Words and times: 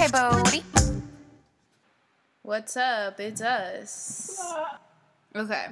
Okay, 0.00 0.12
Bodie. 0.12 0.62
What's 2.40 2.74
up? 2.74 3.20
It's 3.20 3.42
us. 3.42 4.42
Okay. 5.36 5.66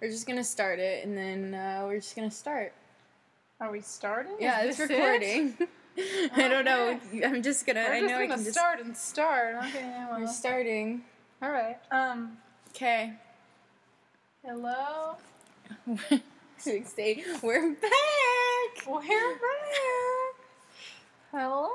We're 0.00 0.08
just 0.08 0.26
gonna 0.26 0.42
start 0.42 0.78
it 0.78 1.04
and 1.04 1.14
then 1.14 1.52
uh, 1.52 1.82
we're 1.84 1.96
just 1.96 2.16
gonna 2.16 2.30
start. 2.30 2.72
Are 3.60 3.70
we 3.70 3.82
starting? 3.82 4.36
Yeah, 4.40 4.62
Is 4.62 4.80
it's 4.80 4.88
this 4.88 4.90
it? 4.90 4.94
recording. 4.94 5.58
I 6.36 6.48
don't 6.48 6.64
know. 6.64 6.98
I'm 7.22 7.42
just 7.42 7.66
gonna. 7.66 7.84
We're 7.86 7.96
I 7.96 8.00
just 8.00 8.10
know 8.10 8.18
I 8.18 8.22
gonna 8.22 8.36
can 8.36 8.44
just. 8.44 8.58
start 8.58 8.80
and 8.80 8.96
start. 8.96 9.56
Okay, 9.56 9.80
yeah, 9.80 10.10
We're 10.10 10.24
well. 10.24 10.28
starting. 10.32 11.02
All 11.42 11.50
right. 11.50 11.76
Um. 11.90 12.38
Okay. 12.70 13.12
Hello. 14.42 15.16
Say 16.56 17.24
we're 17.42 17.74
back. 17.74 18.86
We're 18.86 19.00
back. 19.02 19.40
Hello. 21.30 21.68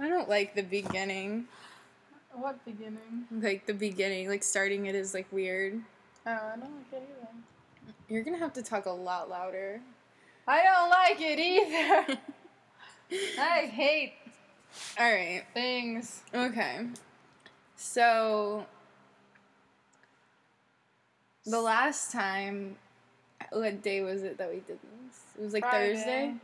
I 0.00 0.08
don't 0.08 0.28
like 0.28 0.54
the 0.54 0.62
beginning. 0.62 1.46
What 2.32 2.64
beginning? 2.64 3.26
Like 3.30 3.66
the 3.66 3.74
beginning, 3.74 4.28
like 4.28 4.42
starting 4.42 4.86
it 4.86 4.94
is 4.94 5.12
like 5.12 5.26
weird. 5.30 5.80
Oh, 6.26 6.30
I 6.30 6.56
don't 6.58 6.76
like 6.76 6.92
it 6.92 7.08
either. 7.18 7.92
You're 8.08 8.22
gonna 8.22 8.38
have 8.38 8.54
to 8.54 8.62
talk 8.62 8.86
a 8.86 8.90
lot 8.90 9.28
louder. 9.28 9.80
I 10.46 10.62
don't 10.62 10.90
like 10.90 11.20
it 11.20 11.38
either. 11.38 12.18
I 13.38 13.66
hate 13.66 14.14
All 14.98 15.12
right. 15.12 15.44
things. 15.52 16.22
Okay. 16.34 16.86
So 17.76 18.66
the 21.44 21.60
last 21.60 22.12
time 22.12 22.76
what 23.50 23.82
day 23.82 24.02
was 24.02 24.22
it 24.22 24.38
that 24.38 24.48
we 24.48 24.56
did 24.60 24.78
this? 24.80 25.20
It 25.38 25.42
was 25.42 25.52
like 25.52 25.64
Friday. 25.64 25.94
Thursday. 25.94 26.34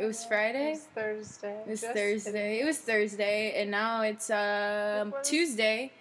It 0.00 0.06
was 0.06 0.24
Friday. 0.24 0.70
It 0.70 0.70
was 0.70 0.86
Friday? 0.94 1.12
It 1.12 1.18
was 1.18 1.32
Thursday. 1.38 1.62
It 1.66 1.68
was 1.70 1.80
Just 1.80 1.94
Thursday. 1.94 2.60
It 2.60 2.64
was 2.64 2.78
Thursday 2.78 3.52
and 3.60 3.70
now 3.70 4.02
it's 4.02 4.30
um 4.30 5.14
Tuesday 5.22 5.92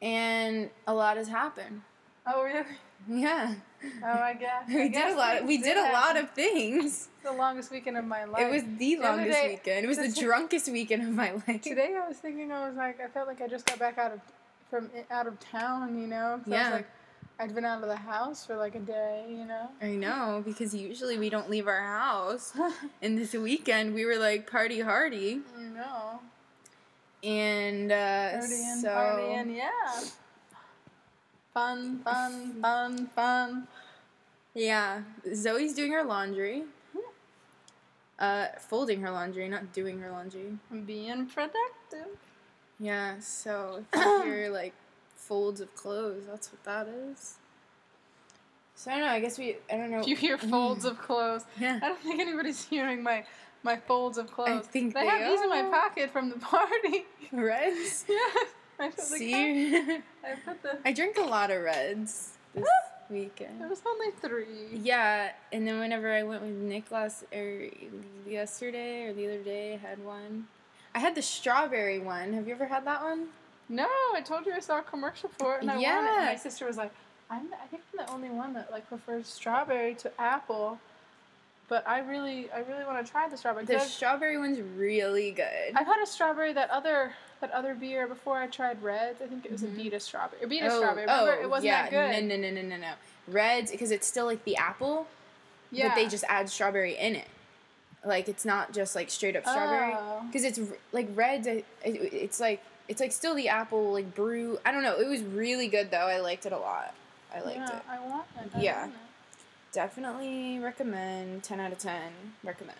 and 0.00 0.70
a 0.86 0.94
lot 0.94 1.16
has 1.16 1.28
happened. 1.28 1.82
Oh 2.26 2.42
really? 2.42 2.64
Yeah. 3.08 3.54
Oh, 4.02 4.06
I 4.08 4.34
guess. 4.34 4.64
I 4.68 4.74
We 4.74 4.82
did 4.88 4.92
guess 4.92 5.14
a 5.14 5.16
lot 5.16 5.36
things 5.38 5.48
we 5.48 5.58
did 5.58 5.76
a 5.76 5.92
lot 5.92 6.16
of 6.16 6.30
things. 6.30 6.84
It's 6.84 7.08
the 7.24 7.32
longest 7.32 7.70
weekend 7.70 7.96
of 7.96 8.04
my 8.04 8.24
life. 8.24 8.42
It 8.42 8.50
was 8.50 8.62
the 8.62 8.96
The 8.96 8.96
longest 8.96 9.30
day- 9.40 9.48
weekend. 9.50 9.84
It 9.84 9.88
was 9.88 9.98
the 9.98 10.20
drunkest 10.20 10.68
weekend 10.70 11.02
of 11.02 11.10
my 11.10 11.32
life. 11.46 11.62
Today 11.62 11.96
I 12.02 12.06
was 12.08 12.18
thinking 12.18 12.50
I 12.52 12.66
was 12.68 12.76
like 12.76 13.00
I 13.00 13.06
felt 13.08 13.28
like 13.28 13.40
I 13.40 13.48
just 13.48 13.66
got 13.66 13.78
back 13.78 13.98
out 13.98 14.12
of 14.12 14.20
from 14.70 14.90
out 15.10 15.26
of 15.26 15.38
town, 15.40 15.98
you 16.00 16.06
know. 16.06 16.40
I 16.46 16.50
Yeah. 16.50 16.64
was 16.64 16.72
like 16.78 16.88
I'd 17.40 17.54
been 17.54 17.64
out 17.64 17.82
of 17.82 17.88
the 17.88 17.96
house 17.96 18.44
for 18.44 18.56
like 18.56 18.74
a 18.74 18.80
day, 18.80 19.24
you 19.28 19.44
know. 19.44 19.68
I 19.80 19.90
know 19.90 20.42
because 20.44 20.74
usually 20.74 21.18
we 21.18 21.30
don't 21.30 21.48
leave 21.48 21.68
our 21.68 21.80
house. 21.82 22.52
And 23.02 23.16
this 23.16 23.32
weekend 23.32 23.94
we 23.94 24.04
were 24.04 24.16
like 24.16 24.50
party 24.50 24.80
hardy, 24.80 25.40
you 25.58 25.70
know. 25.70 26.20
and 27.22 27.92
uh, 27.92 27.94
Partying, 27.94 28.80
so 28.82 28.88
partying, 28.88 29.56
yeah. 29.56 30.00
Fun, 31.54 32.00
fun, 32.04 32.54
fun, 32.60 33.06
fun. 33.14 33.68
yeah, 34.54 35.02
Zoe's 35.34 35.74
doing 35.74 35.92
her 35.92 36.04
laundry, 36.04 36.64
uh, 38.18 38.46
folding 38.58 39.00
her 39.02 39.10
laundry, 39.10 39.48
not 39.48 39.72
doing 39.72 39.98
her 40.00 40.10
laundry. 40.10 40.58
Being 40.86 41.26
productive. 41.26 42.16
Yeah, 42.80 43.14
so 43.20 43.84
if 43.92 44.26
you're 44.26 44.50
like 44.50 44.74
folds 45.28 45.60
of 45.60 45.74
clothes, 45.76 46.24
that's 46.26 46.50
what 46.50 46.64
that 46.64 46.88
is. 46.88 47.34
So 48.74 48.90
I 48.90 48.94
don't 48.94 49.04
know. 49.04 49.10
I 49.10 49.20
guess 49.20 49.38
we. 49.38 49.56
I 49.70 49.76
don't 49.76 49.90
know. 49.90 50.00
If 50.00 50.08
you 50.08 50.16
hear 50.16 50.38
folds 50.54 50.84
of 50.84 50.98
clothes, 50.98 51.44
Yeah. 51.60 51.78
I 51.82 51.88
don't 51.88 52.00
think 52.00 52.20
anybody's 52.20 52.64
hearing 52.70 53.02
my 53.02 53.24
my 53.62 53.76
folds 53.76 54.18
of 54.18 54.32
clothes. 54.32 54.50
I 54.50 54.58
think 54.60 54.94
they, 54.94 55.00
they 55.02 55.06
have 55.06 55.30
these 55.30 55.40
in 55.42 55.50
my 55.50 55.62
pocket 55.62 56.10
from 56.10 56.30
the 56.30 56.38
party. 56.38 57.04
Redd's. 57.32 58.04
yeah. 58.08 58.16
I 58.80 58.88
put 58.90 58.96
the 58.96 59.02
See, 59.02 59.76
I 59.76 60.00
put 60.44 60.62
the. 60.62 60.78
I 60.84 60.92
drank 60.92 61.18
a 61.18 61.22
lot 61.22 61.50
of 61.50 61.60
Redd's 61.62 62.38
this 62.54 62.64
ah! 62.64 62.90
weekend. 63.10 63.60
There 63.60 63.68
was 63.68 63.82
only 63.84 64.12
three. 64.22 64.78
Yeah, 64.80 65.32
and 65.52 65.66
then 65.66 65.80
whenever 65.80 66.12
I 66.12 66.22
went 66.22 66.42
with 66.42 66.52
Nick 66.52 66.92
last 66.92 67.24
or 67.32 67.68
yesterday 68.26 69.06
or 69.06 69.12
the 69.12 69.26
other 69.26 69.42
day, 69.42 69.74
I 69.74 69.76
had 69.88 70.04
one. 70.04 70.46
I 70.94 71.00
had 71.00 71.16
the 71.16 71.22
strawberry 71.22 71.98
one. 71.98 72.32
Have 72.32 72.46
you 72.46 72.54
ever 72.54 72.66
had 72.66 72.86
that 72.86 73.02
one? 73.02 73.26
No, 73.68 73.88
I 74.14 74.20
told 74.24 74.46
you 74.46 74.52
I 74.54 74.60
saw 74.60 74.78
a 74.78 74.82
commercial 74.82 75.30
for 75.38 75.56
it 75.56 75.62
and 75.62 75.70
I 75.70 75.76
wanted 75.76 75.88
it. 75.88 76.16
And 76.16 76.24
my 76.26 76.36
sister 76.36 76.66
was 76.66 76.76
like, 76.76 76.90
I'm, 77.30 77.48
I 77.52 77.66
think 77.66 77.82
I'm 77.92 78.06
the 78.06 78.12
only 78.12 78.30
one 78.30 78.54
that 78.54 78.70
like 78.70 78.88
prefers 78.88 79.26
strawberry 79.26 79.94
to 79.96 80.10
apple. 80.20 80.78
But 81.68 81.86
I 81.86 81.98
really, 82.00 82.50
I 82.50 82.60
really 82.60 82.84
want 82.84 83.04
to 83.04 83.10
try 83.10 83.28
the 83.28 83.36
strawberry. 83.36 83.66
The 83.66 83.78
strawberry 83.80 84.38
one's 84.38 84.58
really 84.76 85.32
good. 85.32 85.74
I've 85.74 85.86
had 85.86 86.02
a 86.02 86.06
strawberry 86.06 86.54
that 86.54 86.70
other 86.70 87.12
that 87.40 87.52
other 87.52 87.74
beer 87.74 88.06
before 88.08 88.38
I 88.38 88.46
tried 88.46 88.82
Redd's. 88.82 89.20
I 89.22 89.26
think 89.26 89.44
it 89.44 89.52
was 89.52 89.62
Mhm. 89.62 89.78
a 89.78 89.84
Vita 89.84 90.00
strawberry. 90.00 90.42
Or 90.42 90.48
Vita 90.48 90.70
strawberry. 90.70 91.06
Remember, 91.06 91.42
it 91.42 91.48
wasn't 91.48 91.66
yeah. 91.66 91.82
that 91.82 91.90
good. 91.90 92.24
No, 92.24 92.36
no, 92.36 92.50
no, 92.50 92.62
no, 92.62 92.68
no, 92.68 92.76
no. 92.78 92.92
Redd's 93.28 93.70
because 93.70 93.90
it's 93.90 94.06
still 94.06 94.24
like 94.24 94.42
the 94.44 94.56
apple, 94.56 95.06
yeah. 95.70 95.88
but 95.88 95.94
they 95.94 96.08
just 96.08 96.24
add 96.28 96.48
strawberry 96.48 96.96
in 96.96 97.14
it. 97.14 97.28
Like 98.04 98.28
it's 98.28 98.44
not 98.44 98.72
just 98.72 98.94
like 98.94 99.10
straight 99.10 99.36
up 99.36 99.44
strawberry. 99.46 99.92
Oh. 99.96 100.22
Because 100.26 100.44
it's 100.44 100.60
like 100.92 101.08
it- 101.16 101.64
It's 101.84 102.40
like 102.40 102.62
it's 102.88 103.00
like 103.00 103.12
still 103.12 103.34
the 103.34 103.48
apple 103.48 103.92
like 103.92 104.14
brew. 104.14 104.58
I 104.64 104.72
don't 104.72 104.82
know. 104.82 104.98
It 104.98 105.08
was 105.08 105.22
really 105.22 105.68
good 105.68 105.90
though. 105.90 106.06
I 106.06 106.20
liked 106.20 106.46
it 106.46 106.52
a 106.52 106.58
lot. 106.58 106.94
I 107.34 107.40
liked 107.40 107.58
yeah, 107.58 107.76
it. 107.76 107.82
I 107.90 108.00
want 108.08 108.26
it. 108.42 108.50
I 108.56 108.60
Yeah. 108.60 108.80
want 108.82 108.92
it. 108.94 108.98
Definitely 109.72 110.58
recommend. 110.60 111.42
Ten 111.42 111.60
out 111.60 111.72
of 111.72 111.78
ten. 111.78 112.10
Recommend. 112.42 112.78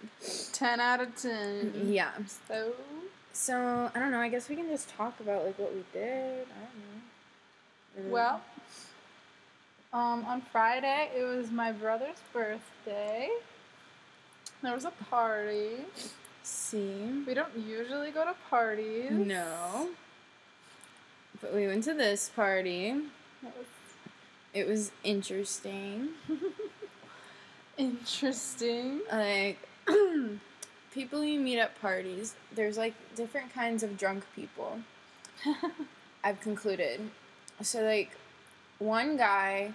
Ten 0.52 0.80
out 0.80 1.00
of 1.00 1.14
ten. 1.16 1.72
Yeah. 1.84 2.12
So 2.48 2.72
So 3.32 3.90
I 3.94 3.98
don't 3.98 4.10
know. 4.10 4.20
I 4.20 4.28
guess 4.30 4.48
we 4.48 4.56
can 4.56 4.68
just 4.68 4.88
talk 4.96 5.20
about 5.20 5.44
like 5.44 5.58
what 5.58 5.74
we 5.74 5.84
did. 5.92 6.46
I 6.46 6.60
don't 6.60 8.06
know. 8.06 8.12
Well, 8.12 8.40
um, 9.92 10.24
on 10.24 10.40
Friday 10.52 11.10
it 11.14 11.22
was 11.24 11.50
my 11.50 11.72
brother's 11.72 12.16
birthday. 12.32 13.28
There 14.62 14.74
was 14.74 14.84
a 14.84 14.90
party. 15.10 15.70
see. 16.42 17.22
We 17.26 17.34
don't 17.34 17.56
usually 17.56 18.10
go 18.10 18.24
to 18.24 18.34
parties. 18.50 19.10
No. 19.12 19.88
But 21.40 21.54
we 21.54 21.66
went 21.66 21.84
to 21.84 21.94
this 21.94 22.30
party. 22.34 22.92
Was 23.42 23.52
It 24.52 24.66
was 24.66 24.90
interesting. 25.04 26.08
interesting. 27.78 29.00
Like 29.12 29.58
people 30.92 31.24
you 31.24 31.38
meet 31.38 31.58
at 31.58 31.80
parties, 31.80 32.34
there's 32.54 32.76
like 32.76 32.94
different 33.14 33.52
kinds 33.54 33.82
of 33.82 33.96
drunk 33.96 34.24
people. 34.34 34.80
I've 36.24 36.40
concluded. 36.40 37.00
So 37.62 37.82
like 37.82 38.10
one 38.80 39.16
guy 39.16 39.72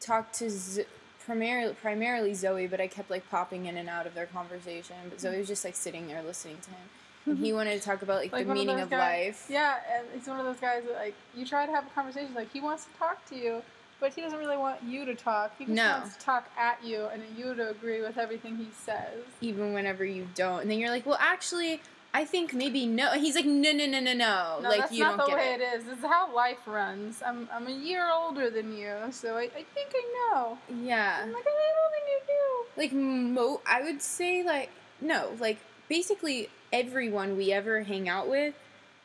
talked 0.00 0.34
to 0.36 0.48
Z- 0.48 0.84
primarily 1.28 1.74
primarily 1.74 2.32
Zoe, 2.32 2.66
but 2.66 2.80
I 2.80 2.86
kept 2.86 3.10
like 3.10 3.28
popping 3.30 3.66
in 3.66 3.76
and 3.76 3.88
out 3.88 4.06
of 4.06 4.14
their 4.14 4.26
conversation. 4.26 4.96
But 5.10 5.20
Zoe 5.20 5.32
mm-hmm. 5.32 5.40
was 5.40 5.48
just 5.48 5.64
like 5.64 5.76
sitting 5.76 6.08
there 6.08 6.22
listening 6.22 6.56
to 6.62 6.70
him. 6.70 6.78
And 7.26 7.38
he 7.38 7.48
mm-hmm. 7.48 7.56
wanted 7.56 7.78
to 7.78 7.84
talk 7.84 8.00
about 8.00 8.22
like, 8.22 8.32
Like 8.32 8.46
the 8.46 8.54
meaning 8.54 8.80
of 8.80 8.88
guys- 8.88 9.26
life. 9.26 9.46
Yeah, 9.50 9.76
and 9.94 10.06
he's 10.14 10.26
one 10.26 10.40
of 10.40 10.46
those 10.46 10.58
guys 10.58 10.84
that 10.84 10.94
like 10.94 11.14
you 11.36 11.44
try 11.44 11.66
to 11.66 11.72
have 11.72 11.86
a 11.86 11.90
conversation, 11.90 12.32
like 12.34 12.50
he 12.50 12.60
wants 12.60 12.86
to 12.86 12.90
talk 12.98 13.24
to 13.26 13.36
you, 13.36 13.62
but 14.00 14.14
he 14.14 14.22
doesn't 14.22 14.38
really 14.38 14.56
want 14.56 14.82
you 14.82 15.04
to 15.04 15.14
talk. 15.14 15.52
He 15.58 15.66
just 15.66 15.76
No. 15.76 15.98
wants 15.98 16.16
to 16.16 16.24
talk 16.24 16.50
at 16.56 16.82
you 16.82 17.06
and 17.12 17.22
you 17.36 17.54
to 17.54 17.68
agree 17.68 18.00
with 18.00 18.16
everything 18.16 18.56
he 18.56 18.68
says. 18.72 19.20
Even 19.42 19.74
whenever 19.74 20.06
you 20.06 20.26
don't. 20.34 20.62
And 20.62 20.70
then 20.70 20.78
you're 20.78 20.90
like, 20.90 21.04
well 21.04 21.18
actually 21.20 21.82
I 22.14 22.24
think 22.24 22.54
maybe 22.54 22.86
no 22.86 23.12
he's 23.12 23.34
like, 23.34 23.44
No 23.44 23.72
no 23.72 23.86
no 23.86 24.00
no 24.00 24.12
no. 24.12 24.58
No, 24.62 24.68
like 24.68 24.80
that's 24.80 24.92
you 24.92 25.04
not 25.04 25.18
don't 25.18 25.30
the 25.30 25.36
way 25.36 25.54
it. 25.54 25.60
it 25.60 25.74
is. 25.76 25.84
This 25.84 25.98
is 25.98 26.04
how 26.04 26.34
life 26.34 26.58
runs. 26.66 27.22
I'm 27.24 27.48
I'm 27.52 27.66
a 27.66 27.70
year 27.70 28.08
older 28.10 28.50
than 28.50 28.76
you, 28.76 28.94
so 29.10 29.36
I, 29.36 29.42
I 29.42 29.64
think 29.74 29.92
I 29.94 30.32
know. 30.32 30.58
Yeah. 30.82 31.20
I'm 31.22 31.32
like, 31.32 31.44
I 31.46 31.50
don't 31.76 31.92
think 31.92 32.06
you 32.08 32.20
do. 32.26 32.80
like 32.80 32.92
mo 32.92 33.60
I 33.66 33.82
would 33.82 34.02
say 34.02 34.42
like 34.42 34.70
no, 35.00 35.32
like 35.38 35.58
basically 35.88 36.48
everyone 36.72 37.36
we 37.36 37.52
ever 37.52 37.82
hang 37.82 38.08
out 38.08 38.28
with 38.28 38.54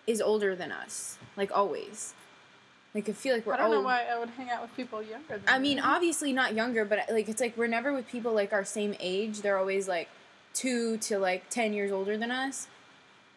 is 0.08 0.22
older 0.22 0.56
than 0.56 0.72
us. 0.72 1.18
Like 1.38 1.52
always. 1.56 2.14
Like 2.96 3.10
I 3.10 3.12
feel 3.14 3.34
like 3.36 3.46
we're 3.46 3.56
I 3.56 3.58
don't 3.58 3.72
know 3.72 3.82
why 3.82 4.06
I 4.06 4.20
would 4.20 4.30
hang 4.30 4.50
out 4.52 4.62
with 4.62 4.76
people 4.76 5.02
younger 5.02 5.40
than 5.40 5.42
I 5.48 5.58
mean, 5.60 5.78
me. 5.78 5.84
obviously 5.84 6.32
not 6.32 6.54
younger, 6.54 6.86
but 6.86 7.00
like 7.12 7.28
it's 7.28 7.42
like 7.42 7.58
we're 7.58 7.68
never 7.68 7.92
with 7.92 8.08
people 8.08 8.34
like 8.34 8.54
our 8.54 8.64
same 8.64 8.96
age. 9.00 9.42
They're 9.42 9.58
always 9.58 9.88
like 9.88 10.10
two 10.54 10.98
to 10.98 11.18
like 11.18 11.50
ten 11.50 11.74
years 11.74 11.92
older 11.92 12.18
than 12.18 12.30
us. 12.32 12.68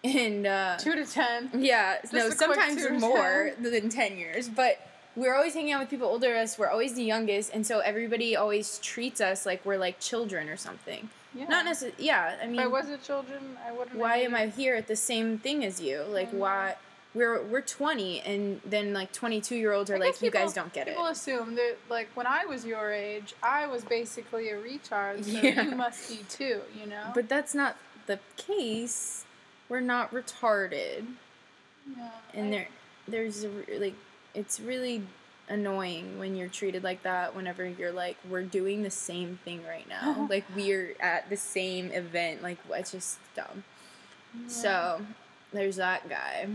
And 0.04 0.46
uh 0.46 0.76
two 0.78 0.94
to 0.94 1.04
ten. 1.04 1.50
yeah, 1.54 2.00
Just 2.02 2.12
no, 2.12 2.30
sometimes 2.30 2.84
two 2.86 2.98
more 2.98 3.52
than 3.60 3.88
10 3.88 4.16
years. 4.18 4.48
But 4.48 4.78
we're 5.16 5.34
always 5.34 5.54
hanging 5.54 5.72
out 5.72 5.80
with 5.80 5.90
people 5.90 6.06
older 6.08 6.28
than 6.28 6.36
us. 6.42 6.58
We're 6.58 6.68
always 6.70 6.94
the 6.94 7.02
youngest. 7.02 7.50
And 7.54 7.66
so 7.66 7.80
everybody 7.80 8.36
always 8.36 8.78
treats 8.78 9.20
us 9.20 9.46
like 9.46 9.64
we're 9.64 9.78
like 9.78 9.98
children 9.98 10.48
or 10.48 10.56
something. 10.56 11.08
Yeah. 11.34 11.48
Not 11.48 11.64
necessarily, 11.64 12.04
yeah. 12.04 12.36
I 12.42 12.46
mean, 12.46 12.56
If 12.60 12.64
I 12.64 12.66
wasn't 12.68 13.02
children, 13.02 13.56
I 13.66 13.72
wouldn't. 13.72 13.96
why 13.96 14.18
am 14.18 14.34
I 14.34 14.46
here 14.46 14.74
at 14.76 14.86
the 14.86 14.96
same 14.96 15.38
thing 15.38 15.64
as 15.64 15.80
you? 15.80 16.02
Like, 16.08 16.30
Mhm. 16.30 16.38
why? 16.38 16.76
We're, 17.14 17.42
we're 17.42 17.62
20 17.62 18.20
and 18.20 18.60
then 18.64 18.92
like 18.92 19.10
22 19.12 19.56
year 19.56 19.72
olds 19.72 19.90
are 19.90 19.96
I 19.96 19.98
like 19.98 20.12
guess 20.14 20.22
you 20.22 20.30
guys 20.30 20.52
don't 20.52 20.72
get 20.74 20.86
it 20.86 20.90
People 20.92 21.06
assume 21.06 21.54
that, 21.56 21.76
like, 21.90 22.08
when 22.14 22.26
I 22.26 22.44
was 22.44 22.64
your 22.66 22.90
age, 22.92 23.34
I 23.42 23.66
was 23.66 23.84
basically 23.84 24.50
a 24.50 24.56
retard, 24.58 25.24
so 25.24 25.30
Yeah. 25.42 25.62
you 25.62 25.74
must 25.76 26.08
be 26.10 26.20
too, 26.28 26.60
you 26.78 26.86
know? 26.86 27.10
but 27.14 27.28
that's 27.28 27.54
not 27.54 27.76
the 28.06 28.18
case 28.36 29.24
we're 29.68 29.80
not 29.80 30.12
retarded. 30.12 31.06
Yeah. 31.96 32.10
And 32.34 32.48
I- 32.48 32.50
there, 32.50 32.68
there's 33.08 33.44
a, 33.44 33.50
like, 33.78 33.94
it's 34.34 34.60
really 34.60 35.02
annoying 35.48 36.18
when 36.18 36.36
you're 36.36 36.48
treated 36.48 36.82
like 36.82 37.02
that. 37.04 37.34
Whenever 37.34 37.66
you're 37.66 37.92
like, 37.92 38.16
we're 38.28 38.42
doing 38.42 38.82
the 38.82 38.90
same 38.90 39.38
thing 39.44 39.62
right 39.64 39.88
now. 39.88 40.26
like 40.30 40.44
we're 40.54 40.94
at 41.00 41.28
the 41.30 41.36
same 41.36 41.90
event. 41.92 42.42
Like 42.42 42.58
it's 42.70 42.92
just 42.92 43.18
dumb. 43.34 43.64
yeah. 44.34 44.48
So 44.48 45.06
there's 45.52 45.76
that 45.76 46.08
guy. 46.08 46.48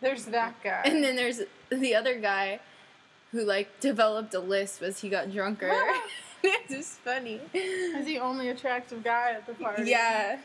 there's 0.00 0.26
that 0.26 0.62
guy. 0.62 0.82
And 0.84 1.02
then 1.02 1.16
there's 1.16 1.40
the 1.70 1.94
other 1.94 2.18
guy 2.18 2.60
who 3.32 3.44
like 3.44 3.80
developed 3.80 4.34
a 4.34 4.40
list 4.40 4.82
as 4.82 5.00
he 5.00 5.08
got 5.08 5.32
drunker. 5.32 5.72
it's 6.44 6.72
just 6.72 6.98
funny. 7.00 7.40
Is 7.54 8.04
the 8.04 8.18
only 8.18 8.48
attractive 8.48 9.04
guy 9.04 9.30
at 9.30 9.46
the 9.46 9.54
party? 9.54 9.84
Yeah. 9.90 10.38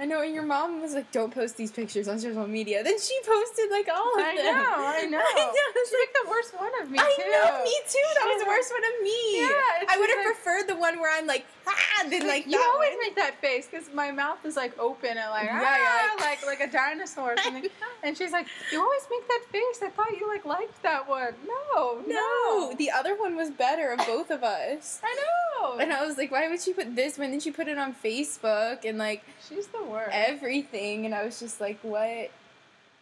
I 0.00 0.06
know 0.06 0.22
and 0.22 0.32
your 0.34 0.44
mom 0.44 0.80
was 0.80 0.94
like, 0.94 1.12
"Don't 1.12 1.32
post 1.32 1.58
these 1.58 1.70
pictures 1.70 2.08
on 2.08 2.18
social 2.18 2.46
media." 2.46 2.82
Then 2.82 2.98
she 2.98 3.12
posted 3.26 3.70
like 3.70 3.86
all 3.92 4.14
of 4.16 4.24
I 4.24 4.34
them. 4.34 4.46
know, 4.56 4.74
I 4.80 5.04
know. 5.04 5.20
I 5.36 5.44
know. 5.44 5.66
It's 5.76 5.90
She 5.90 5.96
like, 5.96 6.08
picked 6.08 6.24
the 6.24 6.30
worst 6.30 6.50
one 6.58 6.72
of 6.82 6.90
me 6.90 6.98
I 6.98 7.12
too. 7.20 7.30
know, 7.30 7.64
me 7.64 7.76
too. 7.86 8.08
That 8.16 8.26
was 8.32 8.40
the 8.42 8.48
worst 8.48 8.72
one 8.72 8.84
of 8.88 9.02
me. 9.04 9.40
Yeah, 9.44 9.92
I 9.92 9.96
would 10.00 10.08
have 10.08 10.18
like- 10.24 10.26
preferred 10.32 10.66
the 10.68 10.76
one 10.76 11.00
where 11.00 11.12
I'm 11.16 11.26
like, 11.26 11.44
ah, 11.68 12.08
than 12.08 12.26
like 12.26 12.46
you 12.46 12.58
always 12.58 12.92
one. 12.96 13.00
make 13.04 13.16
that 13.16 13.40
face 13.42 13.68
because 13.70 13.92
my 13.92 14.10
mouth 14.10 14.38
is 14.46 14.56
like 14.56 14.72
open 14.78 15.18
and 15.18 15.30
like 15.30 15.44
Yeah, 15.44 15.60
ah, 15.62 16.16
yeah. 16.16 16.24
like 16.24 16.46
like 16.46 16.60
a 16.60 16.72
dinosaur 16.72 17.34
or 17.34 17.36
something. 17.44 17.68
and 18.02 18.16
she's 18.16 18.32
like, 18.32 18.46
"You 18.72 18.80
always 18.80 19.02
make 19.10 19.28
that 19.28 19.42
face. 19.52 19.82
I 19.82 19.90
thought 19.90 20.10
you 20.18 20.26
like 20.26 20.46
liked 20.46 20.82
that 20.82 21.06
one." 21.08 21.34
No, 21.46 22.00
No, 22.06 22.74
the 22.78 22.90
other 22.90 23.16
one 23.16 23.36
was 23.36 23.50
better 23.50 23.92
of 23.92 23.98
both 24.06 24.30
of 24.30 24.42
us. 24.42 25.00
I 25.04 25.12
know. 25.20 25.76
And 25.78 25.92
I 25.92 26.04
was 26.06 26.16
like, 26.16 26.30
why 26.32 26.48
would 26.48 26.60
she 26.62 26.72
put 26.72 26.96
this 26.96 27.18
one? 27.18 27.30
Then 27.32 27.40
she 27.40 27.50
put 27.50 27.68
it 27.68 27.76
on 27.76 27.94
Facebook 27.94 28.84
and 28.88 28.96
like 28.96 29.22
she's 29.50 29.66
the 29.66 29.82
worst. 29.84 30.10
everything, 30.14 31.04
and 31.04 31.14
I 31.14 31.24
was 31.24 31.38
just 31.38 31.60
like, 31.60 31.78
what 31.82 32.30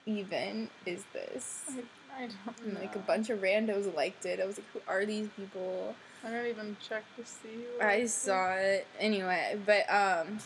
even 0.06 0.68
is 0.86 1.04
this? 1.12 1.62
I, 1.70 2.24
I 2.24 2.28
don't 2.46 2.58
And 2.64 2.74
know. 2.74 2.80
like 2.80 2.96
a 2.96 3.00
bunch 3.00 3.30
of 3.30 3.38
randos 3.40 3.94
liked 3.94 4.26
it. 4.26 4.40
I 4.40 4.46
was 4.46 4.58
like, 4.58 4.66
who 4.72 4.80
are 4.88 5.04
these 5.06 5.28
people? 5.36 5.94
I 6.24 6.30
don't 6.30 6.46
even 6.46 6.76
check 6.86 7.04
to 7.16 7.24
see. 7.24 7.48
who 7.78 7.84
I 7.84 8.06
saw 8.06 8.54
it 8.54 8.86
anyway, 8.98 9.56
but 9.64 9.88
um. 9.92 10.38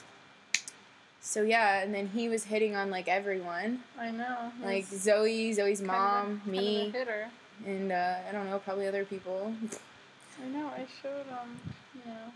So 1.25 1.43
yeah, 1.43 1.83
and 1.83 1.95
then 1.95 2.09
he 2.09 2.29
was 2.29 2.43
hitting 2.45 2.75
on 2.75 2.91
like 2.91 3.07
everyone, 3.07 3.85
I 3.99 4.11
know. 4.11 4.51
like 4.63 4.85
Zoe, 4.87 5.53
Zoe's 5.53 5.79
kind 5.81 5.91
of 5.91 5.97
a- 5.97 5.99
mom, 5.99 6.27
kind 6.27 6.41
of 6.41 6.47
a 6.49 6.51
me, 6.51 6.91
hitter. 6.91 7.29
and 7.65 7.93
uh, 7.93 8.17
I 8.29 8.33
don't 8.33 8.51
know, 8.51 8.59
probably 8.59 8.89
other 8.89 9.05
people. 9.05 9.55
I 10.43 10.49
know. 10.49 10.67
I 10.67 10.85
showed 11.01 11.25
him, 11.27 11.61
you 11.95 12.11
know, 12.11 12.33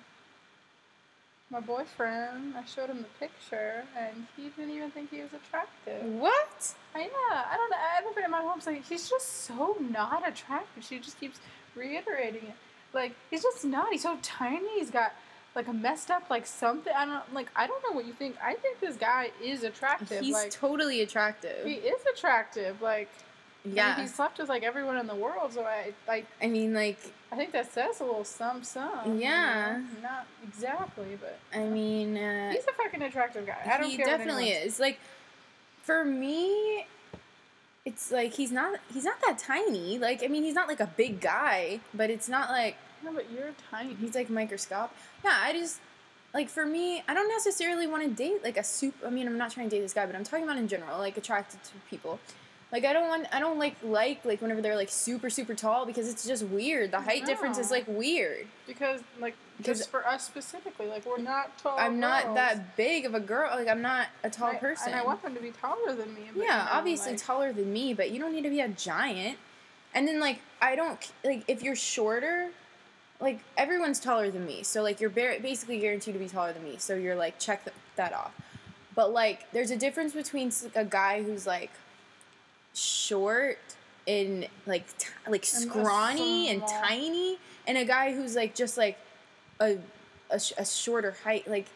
my 1.51 1.61
boyfriend. 1.61 2.57
I 2.57 2.65
showed 2.65 2.91
him 2.91 2.99
the 2.99 3.27
picture, 3.27 3.85
and 3.97 4.27
he 4.37 4.49
didn't 4.49 4.75
even 4.75 4.91
think 4.91 5.11
he 5.11 5.21
was 5.21 5.31
attractive. 5.33 6.03
What? 6.05 6.75
I 6.95 7.01
yeah. 7.01 7.45
I 7.51 7.57
don't 7.57 7.71
know. 7.71 7.77
I 7.77 8.01
don't 8.03 8.17
know. 8.17 8.29
My 8.29 8.43
mom's 8.43 8.67
like, 8.67 8.85
he's 8.85 9.09
just 9.09 9.45
so 9.45 9.77
not 9.81 10.27
attractive. 10.29 10.85
She 10.85 10.99
just 10.99 11.21
keeps 11.21 11.39
reiterating 11.75 12.43
it. 12.49 12.55
Like 12.93 13.15
he's 13.31 13.43
just 13.43 13.65
not. 13.65 13.93
He's 13.93 14.03
so 14.03 14.19
tiny. 14.23 14.79
He's 14.79 14.91
got 14.91 15.13
like 15.55 15.69
a 15.69 15.73
messed 15.73 16.11
up 16.11 16.29
like 16.31 16.47
something. 16.47 16.93
I 16.95 17.05
don't 17.05 17.35
like. 17.35 17.49
I 17.55 17.67
don't 17.67 17.83
know 17.83 17.95
what 17.95 18.07
you 18.07 18.13
think. 18.13 18.37
I 18.43 18.55
think 18.55 18.81
this 18.81 18.97
guy 18.97 19.31
is 19.43 19.63
attractive. 19.63 20.21
He's 20.21 20.35
like 20.35 20.51
totally 20.51 21.03
attractive. 21.03 21.65
he 21.65 21.75
is 21.75 22.01
attractive. 22.13 22.81
Like 22.83 23.11
I 23.67 23.69
mean, 23.69 23.77
yeah. 23.77 24.01
he 24.01 24.07
slept 24.07 24.39
with 24.39 24.49
like 24.49 24.63
everyone 24.63 24.97
in 24.97 25.09
the 25.09 25.15
world. 25.15 25.53
So 25.53 25.65
I 25.65 25.93
like. 26.07 26.27
I 26.41 26.47
mean, 26.47 26.73
like, 26.73 26.99
I 27.33 27.37
think 27.37 27.51
that 27.53 27.73
says 27.73 28.01
a 28.01 28.05
little 28.05 28.25
some 28.25 28.63
some. 28.63 29.19
Yeah. 29.19 29.83
Not 30.03 30.27
exactly, 30.45 31.19
but 31.21 31.39
I 31.53 31.65
mean, 31.65 32.17
uh, 32.17 32.53
he's 32.53 32.65
a 32.65 32.73
fucking 32.73 33.03
attractive 33.03 33.45
guy. 33.45 33.59
I 33.65 33.79
don't 33.79 33.91
he 33.91 33.97
care. 33.97 34.07
definitely 34.07 34.51
is. 34.51 34.79
Like, 34.79 35.01
for 35.83 36.05
me, 36.05 36.87
it's 37.85 38.13
like 38.13 38.35
he's 38.35 38.53
not 38.53 38.79
he's 38.95 39.05
not 39.05 39.21
that 39.27 39.39
tiny. 39.39 39.99
Like, 39.99 40.23
I 40.23 40.29
mean, 40.29 40.45
he's 40.45 40.55
not 40.55 40.69
like 40.69 40.81
a 40.81 40.91
big 40.97 41.21
guy, 41.21 41.81
but 41.93 42.09
it's 42.09 42.29
not 42.29 42.51
like. 42.51 42.77
No, 43.05 43.13
but 43.13 43.27
you're 43.31 43.51
tiny. 43.71 43.95
he's 43.95 44.15
like 44.15 44.31
microscopic. 44.31 44.97
Yeah, 45.25 45.37
I 45.43 45.53
just 45.53 45.81
like 46.33 46.49
for 46.49 46.65
me, 46.65 47.03
I 47.09 47.15
don't 47.15 47.29
necessarily 47.29 47.89
want 47.89 48.05
to 48.05 48.11
date 48.11 48.45
like 48.45 48.59
a 48.59 48.65
soup. 48.65 48.95
I 49.05 49.11
mean, 49.11 49.27
I'm 49.27 49.39
not 49.39 49.51
trying 49.51 49.69
to 49.69 49.77
date 49.77 49.83
this 49.83 49.93
guy, 49.93 50.07
but 50.07 50.15
I'm 50.15 50.23
talking 50.23 50.45
about 50.45 50.57
in 50.57 50.69
general, 50.69 50.99
like 50.99 51.17
attracted 51.17 51.65
to 51.65 51.71
people. 51.91 52.21
Like 52.73 52.85
I 52.85 52.93
don't 52.93 53.09
want, 53.09 53.27
I 53.33 53.39
don't 53.39 53.59
like 53.59 53.77
like 53.85 54.25
like 54.25 54.43
whenever 54.43 54.61
they're 54.61 54.75
like 54.77 54.89
super 54.91 55.31
super 55.31 55.55
tall 55.55 55.87
because 55.87 56.09
it's 56.09 56.27
just 56.27 56.43
weird. 56.45 56.91
The 56.91 57.01
height 57.01 57.25
difference 57.25 57.59
is 57.59 57.71
like 57.71 57.85
weird. 57.87 58.47
Because 58.67 59.01
like 59.21 59.35
Because- 59.57 59.79
just 59.79 59.91
for 59.91 60.07
us 60.07 60.25
specifically, 60.27 60.87
like 60.87 61.07
we're 61.07 61.19
not 61.19 61.57
tall. 61.59 61.79
I'm 61.79 62.01
not 62.01 62.35
that 62.35 62.77
big 62.77 63.05
of 63.07 63.15
a 63.15 63.21
girl. 63.21 63.51
Like 63.55 63.69
I'm 63.69 63.83
not 63.83 64.09
a 64.25 64.31
tall 64.31 64.49
And 64.49 64.57
I- 64.57 64.61
person. 64.61 64.89
and 64.93 65.01
I 65.01 65.05
want 65.05 65.23
them 65.23 65.35
to 65.35 65.41
be 65.41 65.53
taller 65.53 65.95
than 65.95 66.13
me. 66.15 66.23
Yeah, 66.35 66.43
you 66.43 66.47
know, 66.49 66.67
obviously 66.73 67.13
like, 67.13 67.23
taller 67.23 67.53
than 67.53 67.73
me, 67.73 67.95
but 67.95 68.11
you 68.11 68.19
don't 68.19 68.33
need 68.33 68.43
to 68.43 68.51
be 68.51 68.61
a 68.61 68.69
giant. 68.69 69.39
And 69.95 70.07
then 70.09 70.19
like 70.19 70.41
I 70.61 70.75
don't 70.75 70.99
like 71.25 71.45
if 71.47 71.63
you're 71.63 71.77
shorter, 71.77 72.51
like 73.21 73.39
everyone's 73.57 74.01
taller 74.01 74.31
than 74.31 74.45
me, 74.45 74.65
so 74.65 74.83
like 74.83 75.01
you're 75.01 75.09
bar- 75.09 75.39
basically 75.41 75.79
guaranteed 75.79 76.15
to 76.15 76.21
be 76.21 76.29
taller 76.29 76.53
than 76.53 76.65
me. 76.65 76.77
So 76.79 76.97
you're 76.97 77.15
like 77.15 77.39
check 77.39 77.65
th- 77.65 77.77
that 77.95 78.13
off. 78.13 78.33
But 78.97 79.13
like 79.13 79.51
there's 79.53 79.71
a 79.71 79.77
difference 79.77 80.13
between 80.13 80.51
a 80.75 80.85
guy 80.85 81.23
who's 81.23 81.47
like 81.47 81.71
short 82.77 83.59
and 84.07 84.47
like 84.67 84.85
t- 84.99 85.09
like 85.29 85.45
scrawny 85.45 86.51
and 86.51 86.63
tiny, 86.67 87.39
and 87.67 87.77
a 87.79 87.85
guy 87.85 88.15
who's 88.15 88.37
like 88.37 88.55
just 88.55 88.77
like 88.77 88.99
a 89.61 89.79
a, 90.31 90.39
sh- 90.39 90.53
a 90.59 90.65
shorter 90.65 91.17
height, 91.25 91.49
like 91.49 91.67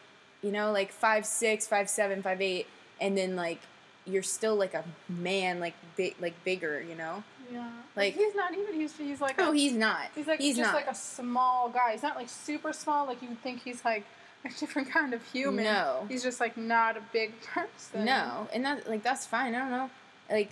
you 0.41 0.51
know, 0.51 0.71
like 0.71 0.91
five 0.91 1.25
six, 1.25 1.67
five 1.67 1.89
seven, 1.89 2.21
five 2.21 2.41
eight, 2.41 2.67
and 3.01 3.17
then 3.17 3.35
like 3.35 3.59
you're 4.05 4.23
still 4.23 4.55
like 4.55 4.73
a 4.73 4.83
man, 5.09 5.59
like 5.59 5.73
big, 5.97 6.15
like 6.21 6.33
bigger, 6.43 6.81
you 6.81 6.95
know. 6.95 7.23
Yeah. 7.51 7.59
Like- 7.95 8.15
Like 8.15 8.15
he's 8.15 8.35
not 8.35 8.53
even. 8.53 8.73
He's 8.75 8.95
he's 8.97 9.19
like. 9.21 9.35
oh 9.39 9.51
a, 9.51 9.55
he's 9.55 9.73
not. 9.73 10.07
He's 10.15 10.27
like 10.27 10.39
he's 10.39 10.55
just 10.55 10.71
not. 10.71 10.75
like 10.75 10.89
a 10.89 10.95
small 10.95 11.69
guy. 11.69 11.91
He's 11.93 12.03
not 12.03 12.15
like 12.15 12.29
super 12.29 12.71
small. 12.71 13.05
Like 13.07 13.21
you 13.21 13.27
would 13.29 13.41
think 13.41 13.61
he's 13.63 13.83
like 13.83 14.05
a 14.45 14.49
different 14.59 14.89
kind 14.89 15.13
of 15.13 15.21
human. 15.31 15.65
No. 15.65 16.05
He's 16.07 16.23
just 16.23 16.39
like 16.39 16.55
not 16.55 16.95
a 16.95 17.01
big 17.11 17.33
person. 17.53 18.05
no, 18.05 18.47
and 18.53 18.63
that 18.63 18.89
like 18.89 19.03
that's 19.03 19.25
fine. 19.25 19.53
I 19.53 19.59
don't 19.59 19.71
know, 19.71 19.89
like 20.31 20.49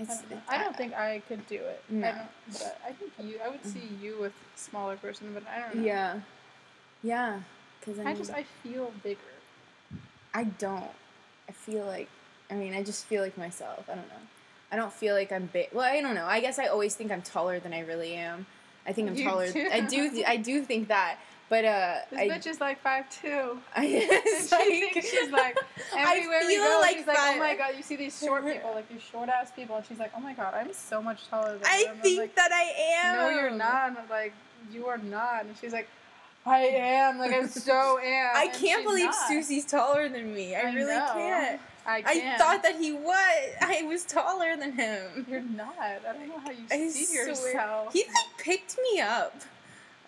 I 0.00 0.04
don't. 0.04 0.42
I 0.48 0.58
don't 0.62 0.76
think 0.76 0.94
I 0.94 1.22
could 1.28 1.46
do 1.46 1.56
it. 1.56 1.82
No. 1.88 2.08
I 2.08 2.12
don't, 2.12 2.28
but 2.52 2.80
I 2.86 2.92
think 2.92 3.12
you. 3.22 3.40
I 3.44 3.48
would 3.48 3.64
see 3.64 3.88
you 4.00 4.16
with 4.20 4.32
a 4.32 4.58
smaller 4.58 4.96
person, 4.96 5.30
but 5.34 5.42
I 5.48 5.60
don't 5.60 5.76
know. 5.76 5.84
Yeah, 5.84 6.20
yeah, 7.02 7.40
because 7.80 7.98
I, 7.98 8.10
I 8.10 8.14
just 8.14 8.30
I 8.32 8.44
feel 8.62 8.92
bigger. 9.02 9.18
I 10.34 10.44
don't. 10.44 10.90
I 11.48 11.52
feel 11.52 11.84
like, 11.86 12.08
I 12.50 12.54
mean, 12.54 12.74
I 12.74 12.82
just 12.82 13.06
feel 13.06 13.22
like 13.22 13.38
myself. 13.38 13.84
I 13.90 13.94
don't 13.94 14.08
know. 14.08 14.22
I 14.70 14.76
don't 14.76 14.92
feel 14.92 15.14
like 15.14 15.32
I'm 15.32 15.46
big. 15.46 15.68
Well, 15.72 15.84
I 15.90 16.00
don't 16.02 16.14
know. 16.14 16.26
I 16.26 16.40
guess 16.40 16.58
I 16.58 16.66
always 16.66 16.94
think 16.94 17.10
I'm 17.10 17.22
taller 17.22 17.58
than 17.58 17.72
I 17.72 17.80
really 17.80 18.14
am. 18.14 18.46
I 18.86 18.92
think 18.92 19.08
I'm 19.08 19.16
You 19.16 19.24
taller. 19.24 19.50
do. 19.50 19.68
I 19.72 19.80
do. 19.80 20.24
I 20.26 20.36
do 20.36 20.62
think 20.62 20.88
that. 20.88 21.18
But 21.50 21.64
uh, 21.64 21.94
This 22.10 22.18
I, 22.20 22.28
bitch 22.28 22.46
is 22.46 22.60
like 22.60 22.82
five 22.82 23.08
two. 23.10 23.58
I, 23.74 23.86
she 24.48 24.54
like- 24.54 24.92
thinks 24.92 25.08
she's 25.10 25.30
like 25.30 25.56
I 25.96 26.16
everywhere 26.16 26.40
we 26.46 26.54
feel 26.56 26.64
go. 26.64 26.78
like 26.82 26.96
she's 26.98 27.06
like, 27.06 27.16
oh 27.18 27.24
five- 27.26 27.38
my 27.38 27.54
god, 27.56 27.70
you 27.76 27.82
see 27.82 27.96
these 27.96 28.18
short 28.18 28.44
people, 28.44 28.72
like 28.74 28.88
these 28.90 29.00
short 29.02 29.28
ass 29.30 29.50
people, 29.56 29.76
and 29.76 29.86
she's 29.86 29.98
like, 29.98 30.12
oh 30.16 30.20
my 30.20 30.34
god, 30.34 30.52
I'm 30.54 30.72
so 30.74 31.00
much 31.00 31.26
taller 31.28 31.52
than 31.54 31.62
I 31.64 31.84
them. 31.86 31.96
Think 32.02 32.18
like, 32.20 32.34
that 32.36 32.52
I 32.52 33.06
am. 33.08 33.16
no, 33.16 33.28
you're 33.40 33.50
not. 33.50 33.90
I'm 33.98 34.08
like, 34.10 34.34
you 34.70 34.86
are 34.88 34.98
not. 34.98 35.46
And 35.46 35.56
she's 35.58 35.72
like, 35.72 35.88
I 36.44 36.58
am. 36.60 37.18
Like 37.18 37.32
I 37.32 37.46
so 37.46 37.98
am. 37.98 38.30
I 38.36 38.48
can't 38.48 38.84
believe 38.84 39.06
not. 39.06 39.28
Susie's 39.28 39.64
taller 39.64 40.08
than 40.08 40.34
me. 40.34 40.54
I, 40.54 40.60
I 40.60 40.72
really 40.74 40.94
know. 40.96 41.10
can't. 41.14 41.60
I 41.86 41.96
I 41.98 42.02
can't. 42.02 42.38
thought 42.38 42.62
that 42.64 42.76
he 42.76 42.92
was. 42.92 43.48
I 43.62 43.82
was 43.88 44.04
taller 44.04 44.54
than 44.58 44.72
him. 44.72 45.24
you're 45.30 45.40
not. 45.40 45.74
I 45.80 45.98
don't 46.02 46.28
know 46.28 46.38
how 46.40 46.50
you 46.50 46.58
I 46.70 46.88
see 46.88 47.04
swear. 47.06 47.28
yourself. 47.28 47.92
He 47.94 48.00
like 48.04 48.36
picked 48.44 48.76
me 48.92 49.00
up. 49.00 49.34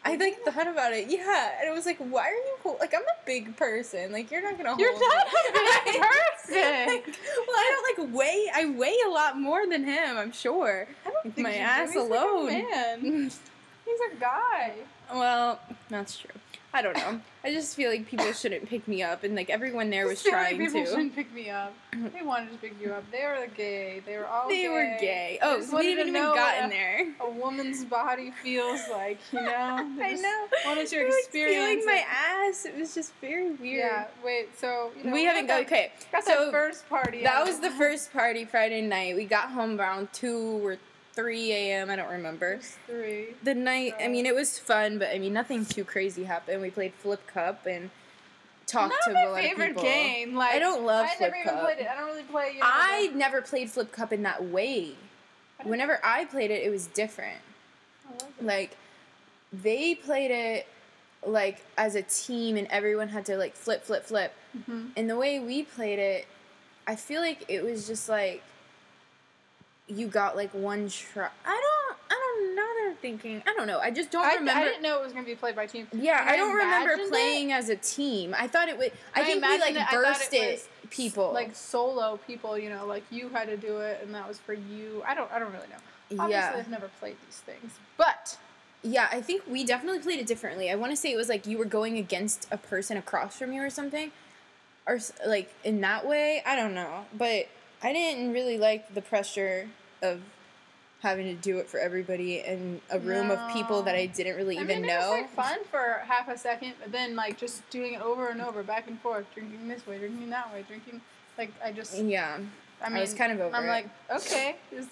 I 0.05 0.17
like 0.17 0.43
thought 0.45 0.67
about 0.67 0.93
it. 0.95 1.09
Yeah, 1.11 1.51
and 1.61 1.69
it 1.69 1.73
was 1.75 1.85
like, 1.85 1.99
why 1.99 2.23
are 2.29 2.31
you 2.33 2.57
hol- 2.63 2.79
like? 2.81 2.95
I'm 2.95 3.03
a 3.03 3.27
big 3.27 3.55
person. 3.57 4.13
Like 4.13 4.31
you're 4.31 4.41
not 4.43 4.57
gonna. 4.57 4.71
Hold 4.71 4.81
you're 4.81 4.93
not 4.93 5.27
me. 5.27 5.41
a 5.51 5.93
big 5.93 6.01
person. 6.03 6.87
Like, 6.87 7.07
well, 7.47 7.57
I 7.57 7.83
don't 7.97 8.09
like 8.09 8.17
weigh. 8.17 8.47
I 8.55 8.65
weigh 8.67 8.97
a 9.07 9.11
lot 9.11 9.39
more 9.39 9.67
than 9.67 9.85
him. 9.85 10.17
I'm 10.17 10.33
sure. 10.33 10.89
I 11.07 11.11
don't 11.11 11.35
think 11.35 11.47
my 11.47 11.55
ass 11.55 11.93
He's 11.93 11.97
like 12.03 12.11
a 12.11 12.15
alone. 12.25 12.47
man. 12.47 13.01
He's 13.85 14.01
a 14.13 14.17
guy. 14.19 14.73
Well, 15.13 15.61
that's 15.91 16.17
true. 16.19 16.31
I 16.73 16.83
don't 16.83 16.97
know. 16.97 17.21
I 17.43 17.53
just 17.53 17.75
feel 17.75 17.91
like 17.91 18.07
people 18.07 18.33
shouldn't 18.33 18.69
pick 18.69 18.87
me 18.87 19.03
up, 19.03 19.25
and 19.25 19.35
like 19.35 19.51
everyone 19.51 19.91
there 19.91 20.07
was 20.07 20.25
like 20.25 20.33
trying 20.33 20.59
people 20.59 20.85
to. 20.85 20.91
shouldn't 20.91 21.15
pick 21.17 21.33
me 21.33 21.51
up. 21.51 21.75
They 22.13 22.23
wanted 22.23 22.53
to 22.53 22.59
pick 22.59 22.75
you 22.81 22.93
up. 22.93 23.03
They 23.11 23.25
were 23.27 23.47
gay. 23.57 24.03
They 24.07 24.17
were 24.17 24.27
all 24.27 24.49
They 24.49 24.63
gay. 24.63 24.69
were 24.69 24.97
gay. 25.01 25.39
Oh, 25.43 25.61
so 25.63 25.77
we 25.77 25.83
didn't 25.83 26.09
even 26.09 26.23
gotten 26.23 26.65
what 26.65 26.71
there. 26.71 27.13
A 27.21 27.31
woman's 27.31 27.85
body 27.85 28.33
feels 28.43 28.81
like, 28.91 29.19
you 29.33 29.41
know? 29.41 29.51
I 30.01 30.15
know. 30.15 30.47
Wanted 30.65 30.87
to 30.89 31.01
I 31.01 31.05
was 31.07 31.17
experience 31.19 31.83
feeling 31.83 31.87
my 31.87 32.05
ass. 32.09 32.65
It 32.65 32.77
was 32.77 32.95
just 32.95 33.13
very 33.21 33.51
weird. 33.53 33.61
Yeah, 33.63 34.07
wait, 34.25 34.57
so, 34.57 34.93
you 34.97 35.05
know, 35.05 35.13
we 35.13 35.25
haven't 35.25 35.47
got 35.47 35.67
got 35.67 35.67
okay. 35.67 35.93
that, 36.13 36.25
got 36.25 36.25
so 36.25 36.51
first 36.53 36.89
party. 36.89 37.25
That 37.25 37.37
out. 37.37 37.47
was 37.47 37.59
the 37.59 37.71
first 37.71 38.13
party 38.13 38.45
Friday 38.45 38.83
night. 38.83 39.17
We 39.17 39.25
got 39.25 39.51
home 39.51 39.81
around 39.81 40.13
two 40.13 40.65
or 40.65 40.77
three 41.15 41.53
a.m. 41.53 41.91
I 41.91 41.97
don't 41.97 42.11
remember. 42.11 42.61
Three. 42.87 43.35
The 43.43 43.55
night. 43.55 43.95
I 44.01 44.09
mean, 44.09 44.27
it 44.27 44.35
was 44.35 44.59
fun, 44.59 44.99
but 44.99 45.09
I 45.15 45.19
mean, 45.19 45.33
nothing 45.33 45.65
too 45.65 45.85
crazy 45.85 46.25
happened. 46.25 46.63
We 46.63 46.71
played 46.71 46.93
flip 46.95 47.27
cup 47.27 47.67
and 47.67 47.91
talked 48.67 48.95
Not 49.07 49.09
to 49.09 49.13
my 49.13 49.23
a 49.23 49.31
lot 49.31 49.41
favorite 49.41 49.71
of 49.71 49.77
people. 49.77 49.83
game. 49.83 50.35
Like 50.35 50.55
I 50.55 50.59
don't 50.59 50.85
love 50.85 51.07
I 51.07 51.15
Flip 51.17 51.33
never 51.33 51.37
even 51.51 51.65
played 51.65 51.79
it. 51.79 51.89
I 51.91 51.95
don't 51.97 52.07
really 52.07 52.23
play. 52.23 52.51
You 52.55 52.61
know, 52.61 52.67
I 52.67 53.11
never 53.15 53.43
played 53.43 53.71
Flip 53.71 53.91
Cup 53.93 54.13
in 54.13 54.23
that 54.23 54.45
way. 54.45 54.93
Whenever 55.65 56.01
I 56.05 56.25
played 56.25 56.51
it, 56.51 56.63
it 56.63 56.71
was 56.71 56.87
different. 56.87 57.39
I 58.09 58.13
love 58.13 58.33
it. 58.39 58.45
Like 58.45 58.77
they 59.53 59.95
played 59.97 60.31
it 60.31 60.67
like 61.27 61.65
as 61.77 61.97
a 61.97 62.03
team, 62.03 62.57
and 62.57 62.67
everyone 62.71 63.09
had 63.09 63.27
to 63.27 63.37
like 63.37 63.55
flip, 63.55 63.83
flip, 63.85 64.05
flip. 64.05 64.33
Mhm. 64.57 64.91
And 64.97 65.11
the 65.11 65.17
way 65.17 65.39
we 65.41 65.65
played 65.65 65.99
it, 65.99 66.27
I 66.87 66.95
feel 66.97 67.21
like 67.21 67.45
it 67.49 67.63
was 67.63 67.87
just 67.87 68.09
like 68.09 68.43
you 69.91 70.07
got 70.07 70.37
like 70.37 70.53
one 70.55 70.89
try. 70.89 71.29
I 71.45 71.51
don't. 71.51 71.99
I 72.11 72.15
don't 72.15 72.57
know. 72.57 72.91
I'm 72.91 72.97
thinking. 72.97 73.43
I 73.47 73.53
don't 73.55 73.67
know. 73.67 73.79
I 73.79 73.91
just 73.91 74.11
don't 74.11 74.25
I, 74.25 74.35
remember. 74.35 74.61
I 74.61 74.65
didn't 74.65 74.83
know 74.83 75.01
it 75.01 75.05
was 75.05 75.13
gonna 75.13 75.27
be 75.27 75.35
played 75.35 75.55
by 75.57 75.67
team. 75.67 75.87
yeah, 75.93 76.25
I 76.29 76.35
I 76.35 76.37
don't 76.37 76.53
remember 76.55 76.91
imagined 76.91 77.07
it- 77.07 77.11
playing 77.11 77.53
as 77.53 77.69
a 77.69 77.77
team. 77.77 78.35
I 78.39 78.47
thought 78.49 78.69
it 78.69 78.79
would. 78.79 78.93
I, 79.15 79.23
I 79.23 79.25
think 79.25 79.45
we 79.45 79.59
like 79.59 79.75
it- 79.77 79.87
burst 79.93 80.33
it 80.33 80.37
it, 80.37 80.69
people. 80.91 81.33
Like 81.33 81.55
solo 81.55 82.19
people, 82.27 82.59
you 82.59 82.71
know, 82.71 82.87
like 82.87 83.05
you 83.11 83.29
had 83.29 83.47
to 83.49 83.57
do 83.57 83.79
it, 83.79 84.01
and 84.03 84.15
that 84.15 84.27
was 84.27 84.39
for 84.39 84.55
you. 84.55 85.03
I 85.07 85.15
don't. 85.15 85.31
I 85.33 85.39
don't 85.39 85.53
really 85.53 85.69
know. 85.69 86.23
Obviously, 86.25 86.33
yeah, 86.33 86.55
I've 86.57 86.69
never 86.71 86.89
played 86.99 87.17
these 87.27 87.37
things, 87.39 87.73
but 87.97 88.37
yeah. 88.83 89.09
I 89.13 89.21
think 89.21 89.43
we 89.49 89.63
definitely 89.63 90.01
played 90.01 90.19
it 90.19 90.27
differently. 90.27 90.69
I 90.71 90.75
want 90.75 90.91
to 90.91 90.97
say 90.97 91.13
it 91.13 91.17
was 91.17 91.29
like 91.29 91.47
you 91.47 91.57
were 91.59 91.65
going 91.65 91.99
against 91.99 92.49
a 92.51 92.57
person 92.57 92.97
across 92.97 93.39
from 93.39 93.53
you 93.53 93.63
or 93.63 93.71
something, 93.71 94.11
or 94.89 94.99
like 95.27 95.53
in 95.63 95.81
that 95.83 96.05
way. 96.07 96.43
I 96.45 96.57
don't 96.57 96.75
know, 96.75 97.05
but 97.17 97.47
I 97.83 97.93
didn't 97.93 98.33
really 98.33 98.59
like 98.59 98.93
the 98.95 99.03
pressure 99.03 99.69
of 100.03 100.21
having 101.01 101.25
to 101.25 101.35
do 101.35 101.59
it 101.59 101.67
for 101.69 101.81
everybody 101.81 102.41
in 102.41 102.81
a 102.91 102.99
room 102.99 103.31
of 103.31 103.53
people 103.53 103.81
that 103.83 103.95
I 103.95 104.05
didn't 104.07 104.37
really 104.37 104.59
I 104.59 104.63
even 104.63 104.83
mean, 104.83 104.91
it 104.91 104.93
know. 104.93 105.11
was 105.13 105.21
like 105.23 105.31
fun 105.31 105.59
for 105.71 106.03
half 106.07 106.29
a 106.29 106.37
second, 106.37 106.75
but 106.83 106.93
then 106.93 107.17
like 107.17 107.39
just 107.39 107.69
doing 107.71 107.95
it 107.95 108.03
over 108.03 108.29
and 108.29 108.41
over, 108.43 108.63
back 108.63 108.87
and 108.87 109.01
forth, 109.01 109.25
drinking 109.35 109.67
this 109.69 109.87
way, 109.87 109.99
drinking 109.99 110.29
that 110.31 110.53
way, 110.53 110.63
drinking. 110.67 111.01
Like 111.39 111.53
I 111.65 111.73
just, 111.73 111.97
yeah, 111.97 112.39
I 112.83 112.87
I, 112.87 112.89
mean, 112.91 113.01
was 113.01 113.15
kind 113.15 113.33
of 113.33 113.41
over 113.41 113.57
I'm 113.57 113.65
it. 113.65 113.69
like, 113.69 113.89
okay, 114.15 114.57
is 114.73 114.89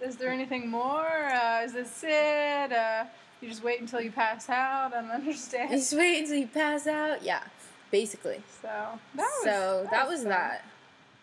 is 0.00 0.16
there 0.16 0.30
anything 0.30 0.68
more? 0.68 1.06
Uh, 1.06 1.62
is 1.64 1.72
this 1.72 2.02
it? 2.02 2.72
Uh, 2.72 3.04
you 3.40 3.48
just 3.48 3.62
wait 3.62 3.80
until 3.80 4.00
you 4.00 4.10
pass 4.10 4.48
out 4.50 4.92
and 4.94 5.08
understand. 5.12 5.70
You 5.70 5.76
just 5.76 5.92
wait 5.96 6.18
until 6.20 6.36
you 6.36 6.48
pass 6.48 6.88
out. 6.88 7.22
Yeah, 7.22 7.42
basically. 7.92 8.42
So 8.60 8.68
that 8.68 8.98
was 9.16 9.44
so 9.44 9.88
that 9.92 10.08
was 10.08 10.20
fun. 10.22 10.30
that. 10.30 10.64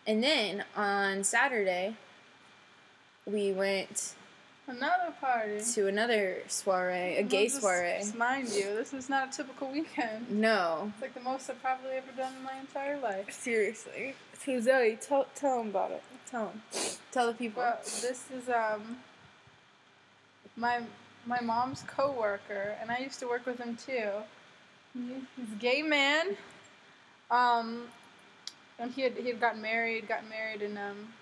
And 0.07 0.23
then 0.23 0.63
on 0.75 1.23
Saturday, 1.25 1.95
we 3.25 3.51
went 3.51 4.15
Another 4.67 5.13
party. 5.19 5.59
to 5.73 5.87
another 5.87 6.37
soiree, 6.47 7.17
a 7.17 7.23
gay 7.23 7.47
just- 7.47 7.61
soiree. 7.61 7.97
Just 7.99 8.15
mind 8.15 8.49
you, 8.49 8.63
this 8.75 8.93
is 8.93 9.09
not 9.09 9.29
a 9.33 9.37
typical 9.37 9.69
weekend. 9.71 10.29
No. 10.29 10.91
It's 10.93 11.01
like 11.01 11.13
the 11.13 11.19
most 11.19 11.49
I've 11.49 11.61
probably 11.61 11.91
ever 11.91 12.11
done 12.15 12.33
in 12.37 12.43
my 12.43 12.57
entire 12.59 12.99
life. 12.99 13.31
Seriously. 13.31 14.15
So 14.43 14.59
Zoe, 14.59 14.97
tell 14.99 15.25
tell 15.35 15.57
them 15.59 15.69
about 15.69 15.91
it. 15.91 16.03
Tell 16.29 16.47
them. 16.47 16.61
Tell 17.11 17.27
the 17.27 17.33
people. 17.33 17.61
Well, 17.61 17.77
this 17.83 18.23
is 18.31 18.49
um 18.49 18.97
my 20.55 20.81
my 21.25 21.39
mom's 21.41 21.83
coworker, 21.83 22.75
and 22.81 22.89
I 22.91 22.97
used 22.99 23.19
to 23.19 23.27
work 23.27 23.45
with 23.45 23.59
him 23.59 23.75
too. 23.77 24.09
He- 24.93 25.21
He's 25.37 25.51
a 25.51 25.55
gay 25.59 25.81
man. 25.83 26.35
Um, 27.29 27.87
and 28.79 28.91
he 28.91 29.01
had 29.03 29.13
he 29.17 29.27
had 29.27 29.39
gotten 29.39 29.61
married, 29.61 30.07
gotten 30.07 30.29
married 30.29 30.61
in 30.61 30.77
um 30.77 31.13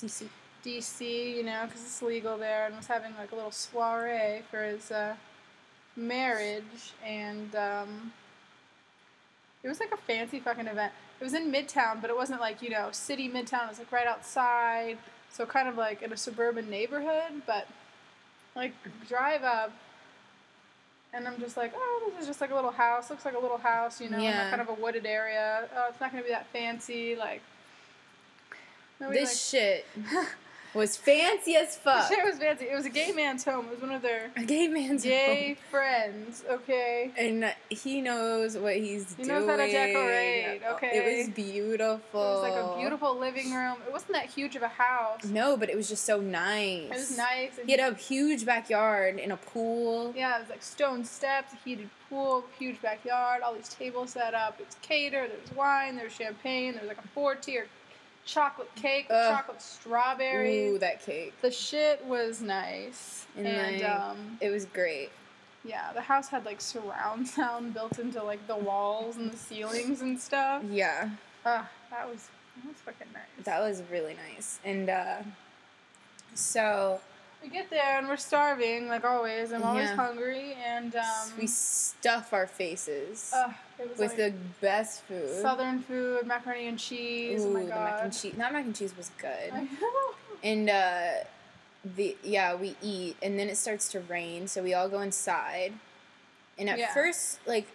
DC. 0.00 0.26
DC, 0.64 1.36
you 1.36 1.42
know, 1.42 1.62
because 1.66 1.82
it's 1.82 2.02
legal 2.02 2.36
there, 2.38 2.66
and 2.66 2.76
was 2.76 2.86
having 2.86 3.12
like 3.18 3.32
a 3.32 3.34
little 3.34 3.50
soiree 3.50 4.42
for 4.50 4.62
his 4.62 4.90
uh, 4.90 5.14
marriage, 5.96 6.92
and 7.04 7.54
um, 7.56 8.12
it 9.62 9.68
was 9.68 9.80
like 9.80 9.92
a 9.92 9.96
fancy 9.96 10.40
fucking 10.40 10.66
event. 10.66 10.92
It 11.20 11.24
was 11.24 11.34
in 11.34 11.52
Midtown, 11.52 12.00
but 12.00 12.10
it 12.10 12.16
wasn't 12.16 12.40
like 12.40 12.62
you 12.62 12.70
know 12.70 12.88
city 12.92 13.28
Midtown. 13.28 13.64
It 13.64 13.68
was 13.70 13.78
like 13.78 13.92
right 13.92 14.06
outside, 14.06 14.98
so 15.30 15.46
kind 15.46 15.68
of 15.68 15.76
like 15.76 16.02
in 16.02 16.12
a 16.12 16.16
suburban 16.16 16.68
neighborhood. 16.70 17.42
But 17.46 17.66
like 18.56 18.72
drive 19.08 19.42
up, 19.44 19.72
and 21.12 21.26
I'm 21.26 21.38
just 21.40 21.56
like, 21.56 21.72
oh, 21.76 22.10
this 22.12 22.22
is 22.22 22.26
just 22.28 22.40
like 22.40 22.50
a 22.50 22.54
little 22.54 22.70
house. 22.72 23.10
Looks 23.10 23.24
like 23.24 23.34
a 23.34 23.38
little 23.38 23.58
house, 23.58 24.00
you 24.00 24.08
know, 24.10 24.16
in 24.18 24.24
Yeah. 24.24 24.48
kind 24.50 24.60
of 24.62 24.68
a 24.68 24.74
wooded 24.74 25.06
area. 25.06 25.68
Oh, 25.76 25.86
it's 25.90 26.00
not 26.00 26.10
gonna 26.12 26.22
be 26.24 26.30
that 26.30 26.46
fancy, 26.52 27.16
like. 27.16 27.40
nobody, 29.00 29.20
This 29.20 29.30
like- 29.54 29.60
shit 29.62 29.86
was 30.74 30.96
fancy 30.96 31.54
as 31.56 31.74
the 31.76 31.80
fuck. 31.82 32.08
shit 32.08 32.24
was 32.24 32.38
fancy. 32.38 32.64
It 32.66 32.74
was 32.74 32.86
a 32.86 32.90
gay 32.90 33.12
man's 33.12 33.44
home. 33.44 33.66
It 33.66 33.72
was 33.72 33.80
one 33.80 33.92
of 33.92 34.02
their 34.02 34.30
A 34.36 34.42
gay 34.44 34.68
man's 34.68 35.02
gay 35.04 35.46
home. 35.48 35.56
friends. 35.70 36.44
Okay. 36.50 37.10
And 37.18 37.54
he 37.68 38.00
knows 38.00 38.56
what 38.56 38.76
he's 38.76 39.14
He 39.14 39.24
doing. 39.24 39.28
He 39.40 39.46
knows 39.46 39.48
how 39.48 39.56
to 39.56 39.70
decorate, 39.70 40.62
okay? 40.72 40.90
It 40.94 41.26
was 41.26 41.34
beautiful. 41.34 41.88
It 41.88 42.14
was 42.14 42.42
like 42.42 42.76
a 42.76 42.78
beautiful 42.78 43.18
living 43.18 43.52
room. 43.52 43.76
It 43.86 43.92
wasn't 43.92 44.12
that 44.14 44.26
huge 44.26 44.56
of 44.56 44.62
a 44.62 44.68
house. 44.68 45.24
No, 45.24 45.56
but 45.56 45.68
it 45.68 45.76
was 45.76 45.88
just 45.88 46.04
so 46.04 46.20
nice. 46.20 46.84
It 46.84 46.90
was 46.90 47.16
nice. 47.16 47.50
He 47.64 47.72
had 47.72 47.80
a 47.92 47.94
huge 47.96 48.44
backyard 48.46 49.18
and 49.18 49.32
a 49.32 49.36
pool. 49.36 50.12
yeah, 50.16 50.36
it 50.36 50.40
was 50.40 50.50
like 50.50 50.62
stone 50.62 51.04
steps, 51.04 51.52
heated 51.64 51.88
pool, 52.08 52.44
huge 52.58 52.80
backyard, 52.82 53.42
all 53.42 53.54
these 53.54 53.68
tables 53.68 54.10
set 54.10 54.34
up. 54.34 54.56
It 54.60 54.66
was 54.66 54.76
catered. 54.82 55.30
There 55.30 55.38
was 55.40 55.52
wine. 55.56 55.96
There 55.96 56.04
was 56.04 56.14
champagne. 56.14 56.72
There 56.72 56.82
was 56.82 56.88
like 56.88 57.02
a 57.04 57.08
four 57.08 57.34
tier 57.34 57.66
chocolate 58.24 58.72
cake 58.76 59.08
with 59.08 59.16
Ugh. 59.18 59.34
chocolate 59.36 59.62
strawberries. 59.62 60.72
Ooh, 60.74 60.78
that 60.78 61.04
cake. 61.04 61.32
the 61.42 61.50
shit 61.50 62.04
was 62.04 62.40
nice. 62.40 63.26
And, 63.36 63.46
And, 63.46 63.80
like, 63.80 63.90
um, 63.90 64.38
It 64.40 64.50
was 64.50 64.64
great. 64.66 65.10
yeah, 65.64 65.92
the 65.92 66.00
house 66.00 66.28
had 66.28 66.44
like 66.44 66.60
surround 66.60 67.26
sound 67.38 67.74
built 67.74 67.98
into 67.98 68.22
like 68.22 68.46
the 68.46 68.56
walls 68.56 69.16
and 69.16 69.30
the 69.32 69.36
ceilings 69.36 70.00
and 70.02 70.18
stuff. 70.20 70.62
Yeah, 70.70 71.10
Ah, 71.44 71.68
that 71.90 72.08
was 72.08 72.28
that 72.56 72.68
was 72.68 72.76
fucking 72.84 73.08
nice. 73.12 73.44
that 73.44 73.60
was 73.60 73.82
really 73.90 74.14
nice. 74.30 74.60
And 74.64 74.88
uh, 74.90 75.16
so 76.34 77.00
we 77.42 77.48
get 77.48 77.70
there 77.70 77.98
and 77.98 78.08
we're 78.08 78.16
starving 78.16 78.88
like 78.88 79.04
always. 79.04 79.52
I'm 79.52 79.64
always 79.64 79.90
Yeah. 79.90 79.96
hungry 79.96 80.54
and 80.64 80.94
um, 80.96 81.04
we 81.36 81.46
stuff 81.46 82.32
our 82.32 82.46
faces 82.46 83.32
was 83.78 83.98
with 83.98 83.98
like 83.98 84.16
the 84.16 84.32
best 84.60 85.02
food. 85.02 85.42
southern 85.42 85.80
food, 85.80 86.26
macaroni 86.26 86.68
and 86.68 86.78
cheese. 86.78 87.44
Ooh, 87.44 87.48
oh 87.48 87.50
my 87.50 87.64
the 87.64 87.70
mac 87.70 88.00
and 88.02 88.12
cheese. 88.12 88.34
That 88.36 88.52
mac 88.52 88.64
and 88.64 88.74
cheese 88.76 88.94
was 88.96 89.10
good. 89.18 89.52
And 90.44 90.68
uh, 90.68 91.10
the 91.96 92.16
yeah, 92.24 92.56
we 92.56 92.74
eat, 92.82 93.16
and 93.22 93.38
then 93.38 93.48
it 93.48 93.56
starts 93.56 93.88
to 93.92 94.00
rain, 94.00 94.48
so 94.48 94.60
we 94.60 94.74
all 94.74 94.88
go 94.88 95.00
inside. 95.00 95.72
And 96.58 96.68
at 96.68 96.80
Yeah. 96.80 96.92
first, 96.92 97.38
like, 97.46 97.68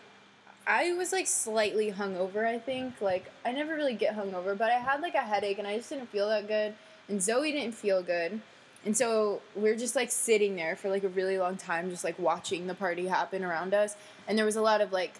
I 0.65 0.91
was 0.93 1.13
like 1.13 1.27
slightly 1.27 1.93
hungover. 1.93 2.45
I 2.45 2.59
think 2.59 2.99
like 2.99 3.31
I 3.45 3.53
never 3.53 3.73
really 3.73 3.93
get 3.93 4.17
hungover, 4.17 4.57
but 4.57 4.69
I 4.69 4.79
had 4.79 4.99
like 5.01 5.15
a 5.15 5.21
headache, 5.21 5.59
and 5.59 5.67
I 5.67 5.77
just 5.77 5.87
didn't 5.89 6.09
feel 6.09 6.27
that 6.27 6.47
good. 6.49 6.73
And 7.07 7.21
Zoe 7.23 7.53
didn't 7.53 7.73
feel 7.73 8.03
good, 8.03 8.41
and 8.87 8.95
so 8.95 9.41
we're 9.53 9.75
just 9.75 9.97
like 9.97 10.09
sitting 10.11 10.55
there 10.55 10.77
for 10.77 10.89
like 10.89 11.03
a 11.03 11.09
really 11.09 11.37
long 11.37 11.57
time, 11.57 11.89
just 11.89 12.05
like 12.05 12.17
watching 12.17 12.67
the 12.67 12.73
party 12.73 13.05
happen 13.07 13.43
around 13.43 13.73
us. 13.73 13.97
And 14.29 14.37
there 14.37 14.45
was 14.45 14.55
a 14.55 14.61
lot 14.61 14.79
of 14.79 14.93
like, 14.93 15.13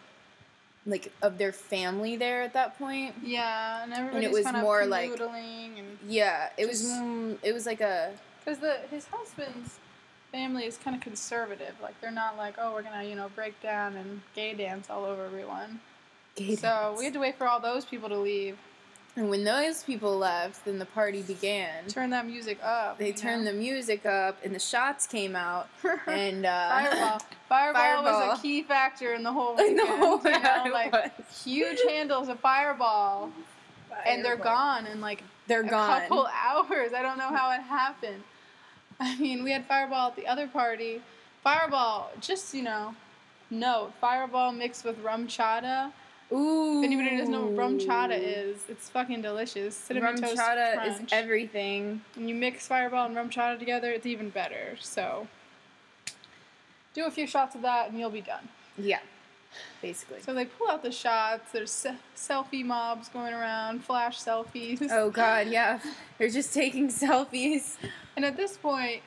like 0.86 1.12
of 1.22 1.38
their 1.38 1.52
family 1.52 2.16
there 2.16 2.44
at 2.44 2.54
that 2.54 2.78
point. 2.80 3.16
Yeah, 3.22 3.84
and 3.84 3.92
everybody's 3.92 4.32
was 4.32 4.46
kind 4.46 4.56
of 4.56 4.64
more 4.64 4.86
like- 4.86 5.12
canoodling 5.12 5.80
and 5.80 5.98
Yeah, 6.08 6.48
it 6.58 6.66
was. 6.66 6.82
Just- 6.82 6.94
Mm, 7.02 7.38
it 7.44 7.52
was 7.52 7.66
like 7.66 7.82
a 7.82 8.14
because 8.40 8.60
the 8.60 8.78
his 8.90 9.06
husband's 9.08 9.80
family 10.32 10.66
is 10.66 10.78
kind 10.78 10.96
of 10.96 11.02
conservative. 11.02 11.76
Like 11.82 12.00
they're 12.00 12.10
not 12.10 12.38
like 12.38 12.56
oh 12.58 12.72
we're 12.74 12.84
gonna 12.84 13.04
you 13.04 13.16
know 13.16 13.28
break 13.36 13.62
down 13.62 13.98
and 13.98 14.22
gay 14.34 14.54
dance 14.54 14.90
all 14.90 15.04
over 15.04 15.26
everyone. 15.26 15.82
gay 16.36 16.56
so 16.56 16.68
dance. 16.70 17.00
we 17.00 17.04
had 17.04 17.14
to 17.16 17.20
wait 17.20 17.36
for 17.38 17.48
all 17.50 17.60
those 17.60 17.84
people 17.84 18.08
to 18.08 18.18
leave. 18.18 18.58
And 19.18 19.32
when 19.32 19.44
those 19.44 19.84
people 19.84 20.16
left, 20.16 20.64
then 20.64 20.78
the 20.78 20.86
party 20.86 21.24
began. 21.24 21.88
Turn 21.88 22.12
that 22.12 22.28
music 22.28 22.60
up. 22.64 23.00
They 23.00 23.12
turned 23.12 23.46
know? 23.46 23.52
the 23.52 23.58
music 23.58 24.06
up, 24.06 24.38
and 24.46 24.54
the 24.54 24.60
shots 24.60 25.08
came 25.08 25.36
out, 25.36 25.70
and 26.08 26.46
uh, 26.46 26.70
Fireball. 26.70 27.22
Fireball. 27.50 28.04
was 28.04 28.38
a 28.38 28.42
key 28.44 28.62
factor 28.62 29.16
in 29.16 29.24
the 29.24 29.34
whole 29.34 29.58
In 29.60 29.76
the 29.76 29.88
whole 29.88 30.22
you 30.24 30.30
know, 30.30 30.66
like 30.72 30.94
huge 31.32 31.80
handles 31.90 32.30
of 32.30 32.40
Fireball, 32.42 33.32
and 34.06 34.24
they're 34.24 34.38
gone 34.38 34.86
in 34.86 35.02
like 35.02 35.24
They're 35.48 35.62
a 35.62 35.68
gone. 35.68 36.02
couple 36.02 36.28
hours. 36.46 36.94
I 36.94 37.02
don't 37.02 37.18
know 37.18 37.36
how 37.36 37.50
it 37.52 37.62
happened. 37.64 38.22
I 39.00 39.18
mean, 39.18 39.44
we 39.44 39.52
had 39.52 39.66
Fireball 39.66 40.10
at 40.10 40.16
the 40.16 40.28
other 40.28 40.46
party. 40.48 41.02
Fireball, 41.44 42.12
just 42.22 42.54
you 42.54 42.62
know, 42.62 42.94
no 43.50 43.92
Fireball 44.00 44.52
mixed 44.52 44.86
with 44.86 45.04
RumChata. 45.04 45.92
Ooh. 46.32 46.80
If 46.80 46.86
anybody 46.86 47.18
doesn't 47.18 47.32
know 47.32 47.46
what 47.46 47.56
RumChata 47.56 48.20
is, 48.20 48.64
it's 48.68 48.90
fucking 48.90 49.22
delicious. 49.22 49.76
Cinnamon 49.76 50.16
rum 50.16 50.22
toast 50.22 50.38
chata 50.42 50.74
crunch. 50.74 51.04
is 51.04 51.10
everything. 51.14 52.02
When 52.16 52.28
you 52.28 52.36
mix 52.36 52.68
Fireball 52.68 53.06
and 53.06 53.16
RumChata 53.16 53.58
together, 53.60 53.92
it's 53.92 54.06
even 54.06 54.30
better. 54.30 54.76
So, 54.82 55.28
do 56.94 57.06
a 57.06 57.12
few 57.12 57.28
shots 57.28 57.56
of 57.56 57.62
that, 57.62 57.90
and 57.90 58.00
you'll 58.00 58.10
be 58.10 58.22
done. 58.22 58.50
Yeah, 58.78 59.00
basically. 59.82 60.22
So 60.22 60.34
they 60.34 60.46
pull 60.46 60.70
out 60.70 60.84
the 60.84 60.92
shots. 60.92 61.52
There's 61.54 61.72
se- 61.72 61.96
selfie 62.16 62.66
mobs 62.66 63.08
going 63.08 63.34
around, 63.34 63.86
flash 63.86 64.20
selfies. 64.22 64.86
Oh 64.92 65.10
God, 65.10 65.48
yeah. 65.48 65.80
They're 66.18 66.30
just 66.30 66.54
taking 66.54 66.90
selfies. 66.90 67.78
And 68.18 68.26
at 68.26 68.36
this 68.36 68.58
point, 68.58 69.02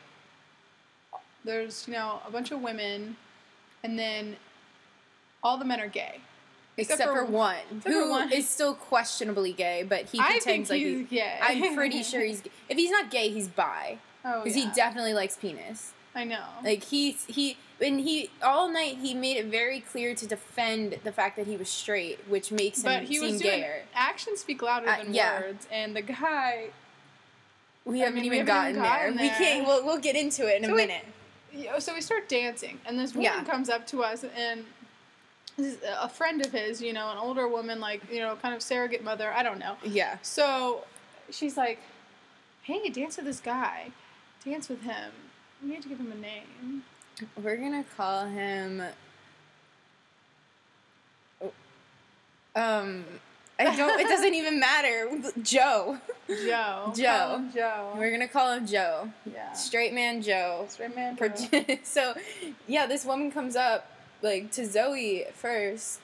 there's 1.45 1.87
you 1.87 1.93
know 1.93 2.21
a 2.27 2.31
bunch 2.31 2.51
of 2.51 2.63
women, 2.63 3.17
and 3.85 3.99
then 3.99 4.37
all 5.43 5.59
the 5.59 5.65
men 5.67 5.81
are 5.81 5.89
gay. 5.89 6.21
Except, 6.83 7.03
for, 7.11 7.25
one, 7.25 7.57
for 7.81 7.91
who 7.91 8.05
is 8.05 8.11
one. 8.33 8.43
still 8.43 8.75
questionably 8.75 9.53
gay, 9.53 9.83
but 9.83 10.07
he 10.07 10.19
I 10.21 10.33
pretends 10.33 10.69
think 10.69 10.71
like 10.71 10.79
he's 10.81 11.09
he, 11.11 11.17
gay. 11.17 11.39
I'm 11.43 11.75
pretty 11.77 12.03
sure 12.03 12.21
he's. 12.23 12.41
Gay. 12.41 12.51
If 12.69 12.77
he's 12.79 12.91
not 12.91 13.11
gay, 13.11 13.31
he's 13.31 13.49
bi 13.49 13.99
Oh, 14.25 14.43
because 14.43 14.57
yeah. 14.57 14.69
he 14.69 14.75
definitely 14.75 15.15
likes 15.15 15.37
penis. 15.37 15.93
I 16.15 16.25
know. 16.25 16.43
Like 16.65 16.83
he's 16.85 17.25
he 17.27 17.57
and 17.81 18.01
he 18.01 18.31
all 18.43 18.69
night 18.69 18.99
he 18.99 19.15
made 19.15 19.37
it 19.37 19.47
very 19.47 19.81
clear 19.81 20.15
to 20.17 20.27
defend 20.27 20.99
the 21.05 21.13
fact 21.13 21.37
that 21.37 21.47
he 21.47 21.57
was 21.57 21.69
straight, 21.71 22.19
which 22.29 22.51
makes 22.53 22.83
but 22.83 23.03
him 23.03 23.07
he 23.07 23.15
seem 23.19 23.33
was 23.33 23.41
doing 23.41 23.61
gayer. 23.61 23.83
actions 23.95 24.41
speak 24.41 24.61
louder 24.61 24.89
Uh, 24.89 24.99
than 25.05 25.15
yeah. 25.15 25.41
words, 25.41 25.67
and 25.71 25.95
the 25.95 26.03
guy. 26.03 26.71
We 27.85 28.03
I 28.03 28.07
haven't 28.07 28.21
mean, 28.23 28.31
we 28.31 28.37
even 28.37 28.47
haven't 28.47 28.75
gotten, 28.75 28.77
even 28.77 28.83
there. 28.83 29.11
gotten 29.13 29.41
We 29.41 29.45
can't. 29.45 29.67
We'll, 29.67 29.85
we'll 29.87 29.99
get 30.01 30.17
into 30.17 30.47
it 30.47 30.59
in 30.59 30.65
So 30.65 30.73
a 30.73 30.75
we- 30.75 30.87
minute. 30.87 31.05
So 31.83 31.95
we 31.95 32.01
start 32.01 32.29
dancing, 32.29 32.79
and 32.87 32.99
this 32.99 33.15
woman 33.15 33.25
Yeah. 33.33 33.43
comes 33.45 33.69
up 33.71 33.87
to 33.89 34.05
us, 34.05 34.25
and 34.37 34.65
a 36.01 36.09
friend 36.09 36.45
of 36.45 36.53
his, 36.53 36.81
you 36.81 36.93
know, 36.93 37.11
an 37.11 37.19
older 37.19 37.49
woman, 37.49 37.81
like 37.81 38.03
you 38.11 38.21
know, 38.21 38.37
kind 38.37 38.55
of 38.55 38.63
surrogate 38.63 39.03
mother. 39.05 39.33
I 39.33 39.43
don't 39.43 39.59
know. 39.59 39.77
Yeah. 39.85 40.19
So 40.23 40.85
she's 41.31 41.57
like, 41.57 41.79
"Hey, 42.63 42.89
dance 42.89 43.17
with 43.17 43.27
this 43.27 43.41
guy. 43.41 43.91
Dance 44.45 44.69
with 44.69 44.83
him. 44.83 45.13
We 45.63 45.71
need 45.71 45.83
to 45.83 45.89
give 45.89 45.99
him 45.99 46.13
a 46.13 46.17
name." 46.17 46.85
We're 47.43 47.57
gonna 47.57 47.85
call 47.97 48.27
him. 48.27 48.83
Um, 52.57 53.05
I 53.59 53.77
don't. 53.77 54.01
It 54.01 54.09
doesn't 54.09 54.35
even 54.35 54.59
matter. 54.59 55.11
Joe. 55.43 55.99
Joe. 56.29 56.93
Joe. 56.97 57.45
Joe. 57.55 57.95
We're 57.97 58.11
gonna 58.11 58.29
call 58.29 58.55
him 58.55 58.67
Joe. 58.67 59.11
yeah. 59.31 59.53
Straight 59.53 59.93
man 59.93 60.23
Joe. 60.23 60.67
Straight 60.69 60.95
man. 60.97 61.17
Joe. 61.17 61.77
so, 61.83 62.15
yeah, 62.67 62.87
this 62.87 63.05
woman 63.05 63.31
comes 63.31 63.57
up 63.57 63.87
like 64.23 64.51
to 64.53 64.67
Zoe 64.67 65.25
first 65.35 66.01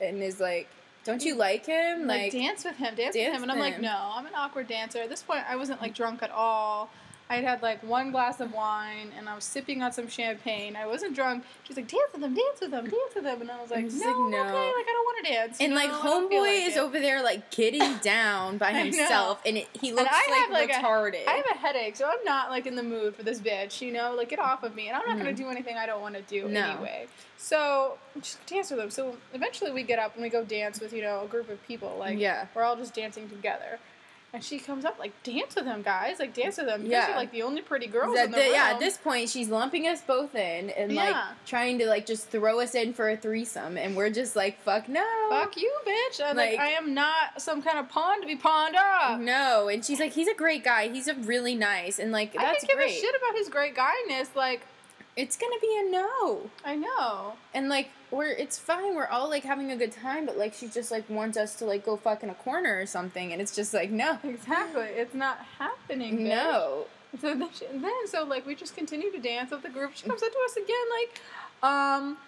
and 0.00 0.22
is 0.22 0.40
like, 0.40 0.68
"Don't 1.04 1.24
you 1.24 1.34
like 1.34 1.66
him? 1.66 2.06
like, 2.06 2.32
dance 2.32 2.64
with 2.64 2.76
him, 2.76 2.94
dance, 2.94 3.14
dance 3.14 3.26
with 3.28 3.36
him, 3.36 3.42
and 3.42 3.52
I'm 3.52 3.58
like, 3.58 3.80
no, 3.80 4.12
I'm 4.14 4.26
an 4.26 4.34
awkward 4.34 4.68
dancer. 4.68 5.00
At 5.00 5.08
this 5.08 5.22
point, 5.22 5.44
I 5.48 5.56
wasn't 5.56 5.80
like 5.80 5.94
drunk 5.94 6.22
at 6.22 6.30
all. 6.30 6.90
I 7.30 7.36
had 7.42 7.60
like 7.62 7.82
one 7.82 8.10
glass 8.10 8.40
of 8.40 8.52
wine, 8.54 9.10
and 9.18 9.28
I 9.28 9.34
was 9.34 9.44
sipping 9.44 9.82
on 9.82 9.92
some 9.92 10.08
champagne. 10.08 10.76
I 10.76 10.86
wasn't 10.86 11.14
drunk. 11.14 11.44
She's 11.64 11.76
like, 11.76 11.86
dance 11.88 12.10
with 12.12 12.22
them, 12.22 12.34
dance 12.34 12.60
with 12.60 12.70
them, 12.70 12.84
dance 12.84 13.14
with 13.14 13.24
them. 13.24 13.40
and 13.42 13.50
I 13.50 13.60
was 13.60 13.70
like, 13.70 13.84
no, 13.84 13.90
like, 13.98 14.30
no. 14.30 14.40
okay, 14.40 14.72
like 14.76 14.86
I 14.88 14.92
don't 14.92 15.04
want 15.04 15.26
to 15.26 15.32
dance. 15.32 15.56
and 15.60 15.74
like 15.74 15.90
homeboy 15.90 16.40
like 16.40 16.62
is 16.62 16.76
it." 16.76 16.80
over 16.80 16.98
there 16.98 17.22
like 17.22 17.50
getting 17.50 17.96
down 18.02 18.56
by 18.56 18.72
himself, 18.72 19.42
and 19.44 19.58
it, 19.58 19.68
he 19.78 19.92
looks 19.92 20.10
like, 20.10 20.36
have, 20.38 20.50
like, 20.50 20.70
a- 20.70 20.74
retarded. 20.74 21.26
I 21.28 21.32
have 21.32 21.46
a 21.54 21.58
headache, 21.58 21.96
so 21.96 22.06
I'm 22.06 22.24
not 22.24 22.48
like 22.50 22.66
in 22.66 22.76
the 22.76 22.82
mood 22.82 23.14
for 23.14 23.22
this 23.22 23.40
bitch, 23.40 23.80
you 23.82 23.92
know? 23.92 24.14
Like, 24.16 24.30
get 24.30 24.38
off 24.38 24.62
of 24.62 24.74
me. 24.74 24.88
And 24.88 24.96
I'm 24.96 25.06
not 25.06 25.18
gonna 25.18 25.32
Mhm. 25.32 25.36
do 25.36 25.48
anything 25.48 25.76
I 25.76 25.84
don't 25.86 26.00
wanna 26.00 26.22
do 26.22 26.48
No. 26.48 26.60
anyway. 26.70 27.08
So, 27.36 27.98
just 28.20 28.44
dance 28.46 28.70
with 28.70 28.78
them. 28.80 28.90
So, 28.90 29.16
eventually 29.34 29.70
we 29.70 29.82
get 29.82 29.98
up 29.98 30.14
and 30.14 30.22
we 30.22 30.30
go 30.30 30.44
dance 30.44 30.80
with, 30.80 30.92
you 30.94 31.02
know, 31.02 31.22
a 31.24 31.26
group 31.28 31.48
of 31.50 31.62
people. 31.68 31.94
Like, 31.98 32.18
Yeah. 32.18 32.46
we're 32.54 32.62
all 32.64 32.74
just 32.76 32.94
dancing 32.94 33.28
together. 33.28 33.78
And 34.30 34.44
she 34.44 34.58
comes 34.58 34.84
up, 34.84 34.98
like, 34.98 35.12
dance 35.22 35.54
with 35.56 35.64
him, 35.64 35.80
guys. 35.80 36.18
Like, 36.18 36.34
dance 36.34 36.58
with 36.58 36.68
him. 36.68 36.84
You 36.84 36.90
Yeah. 36.90 37.06
guys 37.06 37.10
are, 37.14 37.16
like, 37.16 37.32
the 37.32 37.42
only 37.42 37.62
pretty 37.62 37.86
girls 37.86 38.14
That- 38.14 38.26
in 38.26 38.30
the 38.32 38.36
that- 38.36 38.44
room. 38.44 38.52
yeah, 38.54 38.70
at 38.72 38.78
this 38.78 38.98
point, 38.98 39.30
she's 39.30 39.48
lumping 39.48 39.88
us 39.88 40.02
both 40.02 40.34
in 40.34 40.68
and 40.68 40.94
like 40.94 41.16
trying 41.46 41.78
to 41.78 41.86
like 41.86 42.04
just 42.04 42.28
throw 42.28 42.60
us 42.60 42.74
in 42.74 42.92
for 42.92 43.08
a 43.08 43.16
threesome, 43.16 43.78
and 43.78 43.96
we're 43.96 44.10
just 44.10 44.36
like, 44.36 44.60
"Fuck 44.62 44.86
no, 44.86 45.02
Fuck 45.30 45.56
you, 45.56 45.72
bitch. 45.86 46.20
I'm 46.22 46.36
like, 46.36 46.52
Like- 46.52 46.60
I 46.60 46.68
am 46.72 46.92
not 46.92 47.40
some 47.40 47.62
kind 47.62 47.78
of 47.78 47.88
pawn 47.88 48.20
to 48.20 48.26
be 48.26 48.36
pawned 48.36 48.76
off. 48.76 49.18
no." 49.18 49.68
And 49.68 49.82
she's 49.82 49.98
like, 49.98 50.12
"He's 50.12 50.28
a 50.28 50.34
great 50.34 50.62
guy. 50.62 50.88
He's 50.88 51.08
a 51.08 51.14
really 51.14 51.54
nice, 51.54 51.98
and 51.98 52.12
like 52.12 52.36
I 52.36 52.42
that's 52.44 52.60
didn't 52.60 52.68
give 52.68 52.76
great. 52.76 52.90
a 52.98 53.00
shit 53.00 53.14
about 53.14 53.34
his 53.34 53.48
great 53.48 53.74
guyness. 53.74 54.28
Like, 54.34 54.60
It's 55.16 55.36
gonna 55.36 55.58
be 55.60 55.76
a 55.80 55.90
no." 55.90 56.50
I 56.64 56.76
know. 56.76 57.32
And 57.54 57.68
like 57.70 57.88
we're 58.10 58.30
it's 58.30 58.58
fine, 58.58 58.94
we're 58.94 59.06
all 59.06 59.28
like 59.28 59.44
having 59.44 59.70
a 59.70 59.76
good 59.76 59.92
time, 59.92 60.26
but 60.26 60.38
like 60.38 60.54
she 60.54 60.68
just 60.68 60.90
like 60.90 61.08
wants 61.10 61.36
us 61.36 61.54
to 61.56 61.64
like 61.64 61.84
go 61.84 61.96
fuck 61.96 62.22
in 62.22 62.30
a 62.30 62.34
corner 62.34 62.80
or 62.80 62.86
something, 62.86 63.32
and 63.32 63.40
it's 63.40 63.54
just 63.54 63.74
like 63.74 63.90
no, 63.90 64.18
Exactly. 64.24 64.84
It's 64.84 65.14
not 65.14 65.38
happening, 65.58 66.18
bitch. 66.18 66.28
no. 66.28 66.86
So 67.20 67.34
then, 67.34 67.48
she, 67.54 67.64
then, 67.72 68.06
so 68.06 68.24
like 68.24 68.46
we 68.46 68.54
just 68.54 68.76
continue 68.76 69.10
to 69.12 69.18
dance 69.18 69.50
with 69.50 69.62
the 69.62 69.70
group. 69.70 69.92
She 69.94 70.06
comes 70.06 70.22
up 70.22 70.30
to 70.30 70.38
us 70.44 70.56
again, 70.56 70.76
like, 71.00 71.70
um, 71.70 72.18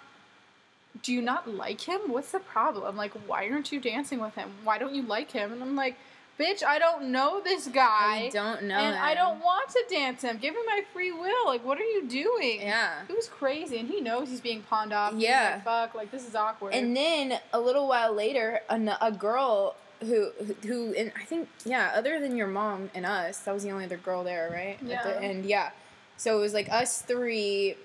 do 1.02 1.12
you 1.12 1.20
not 1.22 1.48
like 1.48 1.82
him? 1.82 2.00
What's 2.06 2.32
the 2.32 2.38
problem? 2.40 2.96
Like, 2.96 3.12
why 3.26 3.48
aren't 3.50 3.72
you 3.72 3.80
dancing 3.80 4.20
with 4.20 4.34
him? 4.34 4.50
Why 4.64 4.78
don't 4.78 4.94
you 4.94 5.02
like 5.02 5.30
him? 5.32 5.52
And 5.52 5.62
I'm 5.62 5.76
like, 5.76 5.96
bitch, 6.40 6.64
I 6.64 6.78
don't 6.78 7.10
know 7.12 7.40
this 7.42 7.66
guy, 7.68 8.24
I 8.26 8.30
don't 8.32 8.62
know. 8.64 8.74
and 8.78 8.96
I 8.96 9.14
don't 9.14 9.40
want 9.40 9.68
to 9.70 9.84
dance 9.90 10.22
him. 10.22 10.38
Give 10.38 10.54
him 10.54 10.62
my 10.66 10.82
free 10.92 11.12
will. 11.12 11.46
Like, 11.46 11.64
what 11.64 11.78
are 11.78 11.84
you 11.84 12.06
doing? 12.08 12.60
Yeah. 12.62 13.02
It 13.08 13.14
was 13.14 13.28
crazy, 13.28 13.78
and 13.78 13.88
he 13.88 14.00
knows 14.00 14.28
he's 14.28 14.40
being 14.40 14.62
pawned 14.62 14.92
off. 14.92 15.14
Yeah. 15.16 15.52
like, 15.54 15.64
fuck, 15.64 15.94
like 15.94 16.10
this 16.10 16.26
is 16.26 16.34
awkward. 16.34 16.74
And 16.74 16.96
then 16.96 17.38
a 17.52 17.60
little 17.60 17.86
while 17.88 18.12
later, 18.14 18.60
a 18.68 19.12
girl 19.12 19.76
who 20.00 20.30
who 20.66 20.94
and 20.94 21.12
I 21.20 21.24
think 21.24 21.48
yeah, 21.66 21.92
other 21.94 22.18
than 22.20 22.34
your 22.36 22.46
mom 22.46 22.90
and 22.94 23.04
us, 23.04 23.38
that 23.40 23.52
was 23.52 23.62
the 23.64 23.70
only 23.70 23.84
other 23.84 23.98
girl 23.98 24.24
there, 24.24 24.48
right? 24.50 24.78
At 24.80 24.88
Yeah. 24.88 25.02
the 25.02 25.22
end, 25.22 25.44
yeah. 25.44 25.70
So 26.16 26.38
it 26.38 26.40
was 26.40 26.54
like 26.54 26.70
us 26.70 27.02
three, 27.02 27.76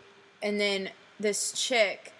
and 0.42 0.60
then 0.60 0.92
this 1.20 1.52
chick, 1.52 2.14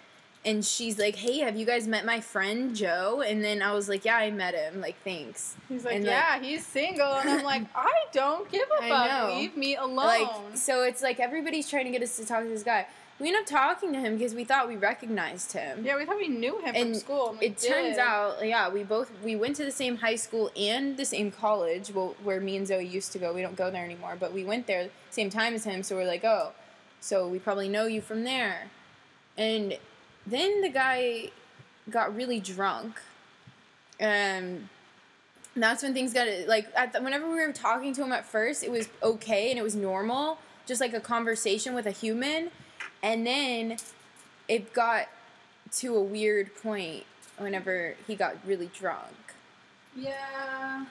and 0.46 0.64
she's 0.64 0.98
like, 0.98 1.16
"Hey, 1.16 1.40
have 1.40 1.56
you 1.56 1.66
guys 1.66 1.86
met 1.86 2.06
my 2.06 2.20
friend 2.20 2.74
Joe?" 2.74 3.22
And 3.26 3.44
then 3.44 3.60
I 3.60 3.72
was 3.72 3.88
like, 3.88 4.04
"Yeah, 4.06 4.16
I 4.16 4.30
met 4.30 4.54
him. 4.54 4.80
Like, 4.80 4.96
thanks." 5.04 5.56
he's 5.68 5.84
like, 5.84 5.96
and, 5.96 6.04
like- 6.04 6.12
yeah, 6.14 6.40
he's 6.40 6.64
single, 6.64 7.12
and 7.12 7.28
I'm 7.28 7.44
like, 7.44 7.64
I 7.74 7.92
don't 8.12 8.50
give 8.50 8.68
a 8.80 8.88
fuck. 8.88 9.28
Leave 9.34 9.56
me 9.56 9.76
alone. 9.76 9.96
Like, 9.96 10.30
so 10.54 10.84
it's 10.84 11.02
like 11.02 11.20
everybody's 11.20 11.68
trying 11.68 11.84
to 11.84 11.90
get 11.90 12.00
us 12.02 12.16
to 12.16 12.24
talk 12.24 12.44
to 12.44 12.48
this 12.48 12.62
guy. 12.62 12.86
We 13.18 13.28
end 13.28 13.38
up 13.38 13.46
talking 13.46 13.94
to 13.94 13.98
him 13.98 14.18
because 14.18 14.34
we 14.34 14.44
thought 14.44 14.68
we 14.68 14.76
recognized 14.76 15.52
him. 15.52 15.84
yeah, 15.86 15.96
we 15.96 16.04
thought 16.04 16.18
we 16.18 16.28
knew 16.28 16.58
him 16.60 16.74
from 16.74 16.94
school. 16.94 17.30
And 17.30 17.42
it 17.42 17.56
turns 17.56 17.96
out, 17.96 18.46
yeah, 18.46 18.68
we 18.68 18.82
both 18.82 19.10
we 19.24 19.34
went 19.36 19.56
to 19.56 19.64
the 19.64 19.70
same 19.70 19.96
high 19.96 20.16
school 20.16 20.50
and 20.54 20.98
the 20.98 21.06
same 21.06 21.30
college. 21.30 21.90
Well, 21.94 22.14
where 22.22 22.40
me 22.42 22.56
and 22.58 22.66
Zoe 22.66 22.84
used 22.86 23.12
to 23.12 23.18
go. 23.18 23.32
We 23.32 23.40
don't 23.40 23.56
go 23.56 23.70
there 23.70 23.84
anymore, 23.84 24.16
but 24.20 24.32
we 24.34 24.44
went 24.44 24.66
there 24.66 24.90
same 25.10 25.30
time 25.30 25.54
as 25.54 25.64
him. 25.64 25.82
So 25.82 25.96
we're 25.96 26.06
like, 26.06 26.24
oh, 26.24 26.52
so 27.00 27.26
we 27.26 27.38
probably 27.38 27.70
know 27.70 27.86
you 27.86 28.02
from 28.02 28.24
there. 28.24 28.66
And 29.38 29.78
then 30.26 30.60
the 30.60 30.68
guy 30.68 31.30
got 31.90 32.14
really 32.14 32.40
drunk. 32.40 33.00
Um, 34.00 34.68
that's 35.54 35.82
when 35.82 35.94
things 35.94 36.12
got 36.12 36.28
like 36.46 36.68
at 36.76 36.92
the, 36.92 37.00
whenever 37.00 37.28
we 37.28 37.36
were 37.36 37.52
talking 37.52 37.94
to 37.94 38.02
him 38.02 38.12
at 38.12 38.26
first, 38.26 38.62
it 38.62 38.70
was 38.70 38.88
okay 39.02 39.50
and 39.50 39.58
it 39.58 39.62
was 39.62 39.74
normal, 39.74 40.38
just 40.66 40.80
like 40.80 40.92
a 40.92 41.00
conversation 41.00 41.74
with 41.74 41.86
a 41.86 41.90
human, 41.90 42.50
and 43.02 43.26
then 43.26 43.76
it 44.48 44.72
got 44.74 45.08
to 45.72 45.96
a 45.96 46.02
weird 46.02 46.54
point 46.56 47.04
whenever 47.38 47.94
he 48.06 48.14
got 48.14 48.36
really 48.46 48.70
drunk, 48.78 49.14
Yeah. 49.94 50.86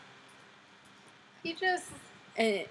He 1.44 1.54
just 1.54 1.86
and 2.38 2.66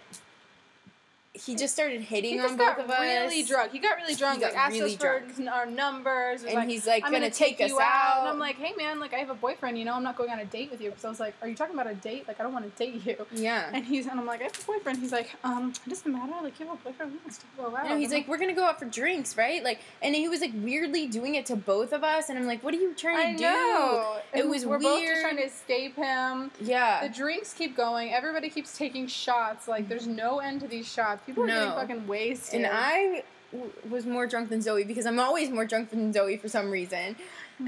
he 1.34 1.56
just 1.56 1.74
started 1.74 2.00
hitting 2.00 2.34
he 2.34 2.40
on 2.40 2.56
both 2.56 2.78
of 2.78 2.88
us. 2.88 3.00
really 3.00 3.42
drunk. 3.42 3.72
He 3.72 3.80
got 3.80 3.96
really 3.96 4.14
drunk. 4.14 4.38
He 4.38 4.44
like 4.44 4.54
got 4.54 4.66
asked 4.66 4.72
really 4.74 4.94
us 4.94 4.96
for 4.96 5.22
our 5.50 5.66
numbers. 5.66 6.44
was 6.44 6.52
And 6.52 6.70
he's 6.70 6.86
like, 6.86 7.02
I'm 7.04 7.10
gonna, 7.10 7.28
take, 7.28 7.60
us 7.60 7.70
you 7.70 7.80
out. 7.80 8.20
And 8.20 8.28
I'm 8.28 8.38
like, 8.38 8.56
hey 8.56 8.72
man, 8.76 9.00
like 9.00 9.12
I 9.12 9.18
have 9.18 9.30
a 9.30 9.34
boyfriend. 9.34 9.76
You 9.76 9.84
know, 9.84 9.94
I'm 9.94 10.04
not 10.04 10.16
going 10.16 10.30
on 10.30 10.38
a 10.38 10.44
date 10.44 10.70
with 10.70 10.80
you. 10.80 10.90
Because 10.90 11.04
I 11.04 11.08
was 11.08 11.18
like, 11.18 11.34
are 11.42 11.48
you 11.48 11.56
talking 11.56 11.74
about 11.74 11.88
a 11.88 11.94
date? 11.94 12.28
Like 12.28 12.38
I 12.38 12.44
don't 12.44 12.52
want 12.52 12.64
to 12.64 12.78
date 12.78 13.04
you. 13.04 13.26
yeah. 13.32 13.70
And 13.72 13.84
he's 13.84 14.06
and 14.06 14.20
I'm 14.20 14.26
like, 14.26 14.40
I 14.42 14.44
have 14.44 14.60
a 14.60 14.64
boyfriend. 14.64 15.00
He's 15.00 15.10
like, 15.10 15.30
um, 15.42 15.72
it 15.84 15.88
doesn't 15.88 16.10
matter. 16.10 16.32
Like 16.40 16.60
you 16.60 16.66
have 16.66 16.78
a 16.78 16.84
boyfriend. 16.84 17.12
We 17.12 17.18
can 17.18 17.30
still 17.32 17.48
go 17.56 17.76
out. 17.76 17.88
Know, 17.88 17.96
he's 17.96 18.12
I'm 18.12 18.18
like, 18.18 18.28
we're 18.28 18.38
gonna 18.38 18.54
go 18.54 18.64
out 18.64 18.78
for 18.78 18.84
drinks, 18.84 19.36
right? 19.36 19.64
Like, 19.64 19.80
and 20.02 20.14
he 20.14 20.28
was 20.28 20.40
like 20.40 20.52
weirdly 20.62 21.08
doing 21.08 21.34
it 21.34 21.46
to 21.46 21.56
both 21.56 21.92
of 21.92 22.04
us, 22.04 22.28
and 22.28 22.38
I'm 22.38 22.46
like, 22.46 22.62
what 22.62 22.74
are 22.74 22.78
you 22.78 22.94
trying 22.94 23.16
I 23.16 23.32
to 23.32 23.38
do? 23.38 23.44
know. 23.44 24.16
It 24.34 24.46
was 24.46 24.64
we're 24.64 24.78
both 24.78 25.02
just 25.02 25.20
trying 25.20 25.36
to 25.38 25.44
escape 25.44 25.96
him. 25.96 26.52
Yeah. 26.60 27.06
The 27.08 27.12
drinks 27.12 27.52
keep 27.52 27.76
going. 27.76 28.12
Everybody 28.12 28.50
keeps 28.50 28.78
taking 28.78 29.08
shots. 29.08 29.66
Like 29.66 29.88
there's 29.88 30.06
no 30.06 30.38
end 30.38 30.60
to 30.60 30.68
these 30.68 30.86
shots. 30.90 31.23
People 31.26 31.44
are 31.44 31.46
getting 31.46 31.68
No. 31.68 31.74
fucking 31.74 32.06
wasted. 32.06 32.60
And 32.62 32.66
I 32.72 33.22
w- 33.52 33.72
was 33.88 34.04
more 34.06 34.26
drunk 34.26 34.48
than 34.50 34.60
Zoe 34.62 34.84
because 34.84 35.06
I'm 35.06 35.18
always 35.18 35.50
more 35.50 35.64
drunk 35.64 35.90
than 35.90 36.12
Zoe 36.12 36.36
for 36.36 36.48
some 36.48 36.70
reason. 36.70 37.16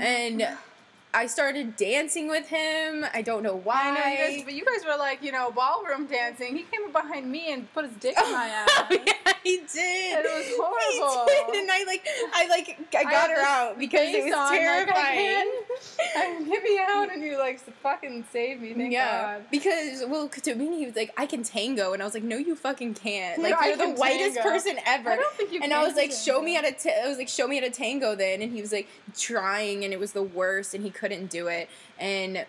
And 0.00 0.40
I 1.16 1.26
started 1.28 1.76
dancing 1.76 2.28
with 2.28 2.46
him. 2.48 3.06
I 3.14 3.22
don't 3.22 3.42
know 3.42 3.54
I 3.56 3.60
why. 3.64 3.90
know 3.94 4.04
you 4.10 4.18
guys, 4.36 4.44
but 4.44 4.52
you 4.54 4.64
guys 4.66 4.84
were 4.86 4.98
like, 4.98 5.22
you 5.22 5.32
know, 5.32 5.50
ballroom 5.50 6.06
dancing. 6.06 6.54
He 6.54 6.64
came 6.64 6.84
up 6.86 6.92
behind 6.92 7.30
me 7.32 7.52
and 7.52 7.72
put 7.72 7.86
his 7.86 7.94
dick 7.96 8.14
in 8.22 8.32
my 8.32 8.46
ass. 8.52 8.68
oh, 8.78 8.86
yeah, 9.06 9.32
he 9.42 9.56
did. 9.72 10.16
And 10.18 10.26
it 10.26 10.34
was 10.36 10.56
horrible. 10.58 11.26
He 11.26 11.52
did. 11.52 11.62
And 11.62 11.70
I 11.72 11.84
like, 11.86 12.06
I 12.34 12.46
like, 12.48 12.78
I 12.94 13.02
got 13.04 13.12
had 13.12 13.30
her 13.30 13.42
out 13.42 13.78
because 13.78 14.14
it 14.14 14.24
was 14.24 14.34
on, 14.34 14.50
like, 14.50 14.60
I 14.60 14.62
terrifying. 14.62 15.16
can't- 15.16 15.50
I 16.16 16.42
get 16.46 16.62
me 16.62 16.78
out, 16.88 17.12
and 17.12 17.22
you 17.22 17.38
like 17.38 17.60
fucking 17.82 18.24
saved 18.32 18.62
me. 18.62 18.72
Thank 18.74 18.92
yeah, 18.92 19.34
God. 19.38 19.44
because 19.50 20.02
well, 20.08 20.28
to 20.28 20.54
me 20.54 20.78
he 20.78 20.86
was 20.86 20.96
like, 20.96 21.12
"I 21.18 21.26
can 21.26 21.42
tango," 21.42 21.92
and 21.92 22.00
I 22.02 22.04
was 22.06 22.14
like, 22.14 22.22
"No, 22.22 22.36
you 22.38 22.56
fucking 22.56 22.94
can't! 22.94 23.42
Like 23.42 23.54
I 23.54 23.68
you're 23.68 23.76
the 23.76 23.90
whitest 23.90 24.36
tango. 24.36 24.42
person 24.50 24.76
ever." 24.86 25.10
I 25.10 25.16
don't 25.16 25.34
think 25.34 25.52
you 25.52 25.60
and 25.62 25.70
can 25.72 25.78
I 25.80 25.84
was 25.84 25.94
like, 25.94 26.10
tango. 26.10 26.16
"Show 26.24 26.42
me 26.42 26.54
how 26.54 26.62
to." 26.62 27.04
I 27.04 27.08
was 27.08 27.18
like, 27.18 27.28
"Show 27.28 27.46
me 27.46 27.56
how 27.56 27.62
to 27.66 27.70
tango." 27.70 28.14
Then, 28.14 28.40
and 28.40 28.52
he 28.52 28.60
was 28.62 28.72
like 28.72 28.88
trying, 29.18 29.84
and 29.84 29.92
it 29.92 30.00
was 30.00 30.12
the 30.12 30.22
worst, 30.22 30.72
and 30.74 30.82
he 30.82 30.90
couldn't 31.06 31.30
do 31.30 31.46
it. 31.46 31.68
And 31.98 32.44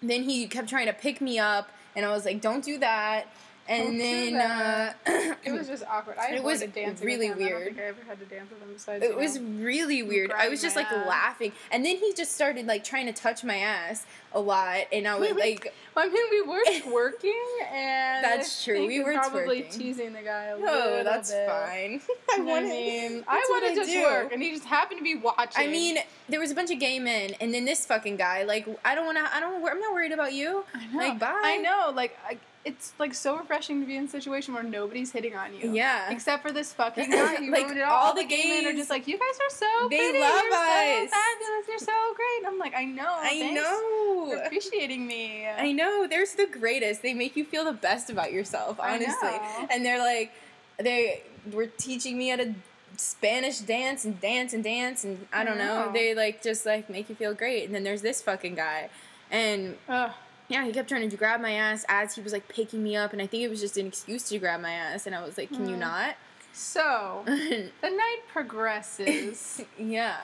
then 0.00 0.22
he 0.22 0.46
kept 0.46 0.68
trying 0.68 0.86
to 0.86 0.92
pick 0.92 1.20
me 1.20 1.38
up, 1.38 1.68
and 1.96 2.06
I 2.06 2.10
was 2.10 2.24
like, 2.24 2.40
"Don't 2.40 2.64
do 2.64 2.78
that." 2.78 3.26
And 3.68 3.92
do 3.92 3.98
then 3.98 4.34
uh, 4.36 4.92
It 5.44 5.52
was 5.52 5.68
just 5.68 5.84
awkward. 5.88 6.16
I 6.18 6.34
It 6.34 6.42
was 6.42 6.60
dancing 6.62 7.06
really 7.06 7.30
with 7.30 7.38
him. 7.38 7.46
I 7.46 7.50
don't 7.50 7.58
weird. 7.60 7.64
think 7.68 7.78
I 7.78 7.82
ever 7.88 7.98
had 8.08 8.18
to 8.18 8.24
dance 8.26 8.50
with 8.50 8.60
him 8.60 8.68
besides. 8.72 9.04
it 9.04 9.10
you 9.10 9.16
was 9.16 9.38
know. 9.38 9.64
really 9.64 10.02
weird. 10.02 10.32
I 10.32 10.48
was 10.48 10.60
just 10.60 10.76
like 10.76 10.86
ass. 10.90 11.06
laughing, 11.08 11.52
and 11.70 11.84
then 11.84 11.96
he 11.96 12.12
just 12.12 12.32
started 12.32 12.66
like 12.66 12.82
trying 12.84 13.06
to 13.06 13.12
touch 13.12 13.44
my 13.44 13.56
ass 13.56 14.04
a 14.34 14.40
lot, 14.40 14.80
and 14.92 15.06
I 15.06 15.14
was 15.16 15.32
like, 15.36 15.72
I 15.96 16.08
mean, 16.08 16.24
we 16.30 16.42
were 16.42 16.62
twerking, 16.80 17.72
and 17.72 18.24
That's 18.24 18.64
true, 18.64 18.86
we 18.86 19.02
were 19.02 19.12
probably 19.14 19.62
twerking. 19.62 19.78
teasing 19.78 20.12
the 20.12 20.22
guy 20.22 20.44
a 20.46 20.56
"Oh, 20.56 20.58
little 20.60 21.04
that's 21.04 21.30
bit. 21.30 21.48
fine." 21.48 22.00
I 22.34 22.40
wanted- 22.40 22.68
mean, 22.70 23.24
I 23.28 23.46
wanted 23.50 23.76
to 23.84 23.90
do. 23.90 24.02
twerk, 24.04 24.32
and 24.32 24.42
he 24.42 24.50
just 24.52 24.64
happened 24.64 24.98
to 24.98 25.04
be 25.04 25.14
watching. 25.16 25.62
I 25.62 25.66
mean, 25.68 25.98
there 26.28 26.40
was 26.40 26.50
a 26.50 26.54
bunch 26.54 26.70
of 26.70 26.78
gay 26.80 26.98
men, 26.98 27.30
and 27.40 27.52
then 27.54 27.64
this 27.64 27.86
fucking 27.86 28.16
guy. 28.16 28.42
Like, 28.42 28.66
I 28.84 28.94
don't 28.94 29.06
want 29.06 29.18
to. 29.18 29.34
I 29.34 29.40
don't. 29.40 29.64
I'm 29.68 29.80
not 29.80 29.92
worried 29.92 30.12
about 30.12 30.32
you. 30.32 30.64
I 30.74 30.86
know. 30.92 30.98
like, 30.98 31.18
bye. 31.18 31.40
I 31.44 31.56
know. 31.58 31.92
Like, 31.94 32.18
I, 32.28 32.38
it's 32.64 32.92
like 32.98 33.12
so 33.12 33.36
refreshing 33.36 33.80
to 33.80 33.86
be 33.86 33.96
in 33.96 34.04
a 34.04 34.08
situation 34.08 34.54
where 34.54 34.62
nobody's 34.62 35.10
hitting 35.10 35.34
on 35.34 35.52
you. 35.54 35.72
Yeah. 35.72 36.10
Except 36.10 36.42
for 36.42 36.52
this 36.52 36.72
fucking 36.72 37.10
guy. 37.10 37.38
Like, 37.38 37.64
ruined 37.64 37.78
it 37.78 37.82
all. 37.82 38.08
all 38.08 38.14
the 38.14 38.24
men 38.24 38.66
are 38.66 38.72
just 38.72 38.88
like, 38.90 39.08
you 39.08 39.18
guys 39.18 39.38
are 39.40 39.50
so 39.50 39.88
They 39.90 39.96
pretty. 39.98 40.20
love 40.20 40.42
You're 40.44 40.52
us." 40.54 41.10
so 41.10 41.16
fabulous. 41.16 41.68
You're 41.68 41.78
so 41.78 42.14
great. 42.14 42.38
And 42.38 42.46
I'm 42.46 42.58
like, 42.58 42.74
I 42.74 42.84
know. 42.84 43.08
I 43.08 43.50
know. 43.52 44.42
Appreciating 44.46 45.06
me. 45.06 45.46
I 45.46 45.72
know. 45.72 46.06
They're 46.08 46.24
the 46.36 46.46
greatest. 46.46 47.02
They 47.02 47.14
make 47.14 47.36
you 47.36 47.44
feel 47.44 47.64
the 47.64 47.72
best 47.72 48.10
about 48.10 48.32
yourself, 48.32 48.78
honestly. 48.80 49.30
And 49.70 49.84
they're 49.84 49.98
like, 49.98 50.32
they 50.78 51.22
were 51.52 51.66
teaching 51.66 52.16
me 52.16 52.28
how 52.28 52.36
to 52.36 52.54
Spanish 52.96 53.58
dance 53.58 54.04
and 54.04 54.20
dance 54.20 54.52
and 54.52 54.62
dance, 54.62 55.02
and 55.02 55.26
I 55.32 55.40
I 55.40 55.44
don't 55.44 55.58
know. 55.58 55.86
know. 55.86 55.92
They 55.92 56.14
like 56.14 56.42
just 56.42 56.64
like 56.66 56.88
make 56.88 57.08
you 57.08 57.14
feel 57.16 57.34
great. 57.34 57.64
And 57.64 57.74
then 57.74 57.82
there's 57.84 58.02
this 58.02 58.22
fucking 58.22 58.54
guy, 58.54 58.90
and 59.30 59.76
Ugh. 59.88 60.10
Yeah, 60.52 60.64
he 60.66 60.72
kept 60.72 60.88
trying 60.88 61.08
to 61.08 61.16
grab 61.16 61.40
my 61.40 61.52
ass 61.52 61.84
as 61.88 62.14
he 62.14 62.20
was 62.20 62.32
like 62.32 62.46
picking 62.48 62.82
me 62.84 62.94
up, 62.94 63.12
and 63.14 63.22
I 63.22 63.26
think 63.26 63.42
it 63.42 63.48
was 63.48 63.60
just 63.60 63.76
an 63.78 63.86
excuse 63.86 64.28
to 64.28 64.38
grab 64.38 64.60
my 64.60 64.70
ass. 64.72 65.06
And 65.06 65.14
I 65.16 65.24
was 65.24 65.38
like, 65.38 65.48
can 65.48 65.66
you 65.68 65.76
Mm. 65.76 65.80
not? 65.80 66.14
So 66.52 67.22
the 67.26 67.70
night 67.82 68.18
progresses, 68.30 69.62
yeah. 69.78 70.18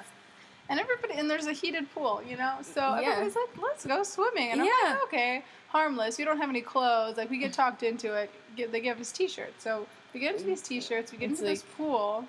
and 0.69 0.79
everybody, 0.79 1.15
and 1.15 1.31
there's 1.31 1.47
a 1.47 1.53
heated 1.53 1.91
pool, 1.95 2.21
you 2.29 2.37
know. 2.37 2.57
So 2.63 2.81
Yeah. 2.81 3.01
everybody's 3.13 3.37
like, 3.37 3.63
"Let's 3.63 3.87
go 3.87 4.03
swimming," 4.03 4.53
and 4.53 4.61
I'm 4.61 4.67
Yeah. 4.67 4.91
like, 4.91 5.03
"Okay, 5.05 5.45
harmless. 5.69 6.19
We 6.19 6.25
don't 6.25 6.37
have 6.39 6.51
any 6.51 6.61
clothes. 6.61 7.17
Like 7.17 7.31
we 7.31 7.39
get 7.39 7.53
talked 7.63 7.83
into 7.83 8.13
it. 8.15 8.31
Get, 8.57 8.71
they 8.73 8.81
give 8.81 9.01
us 9.01 9.11
t-shirts. 9.13 9.65
So 9.65 9.87
we 10.13 10.21
get 10.21 10.35
into 10.35 10.45
these 10.47 10.61
t-shirts. 10.61 11.11
We 11.13 11.17
get 11.19 11.31
It's 11.31 11.41
into 11.41 11.51
this 11.51 11.63
pool. 11.77 12.27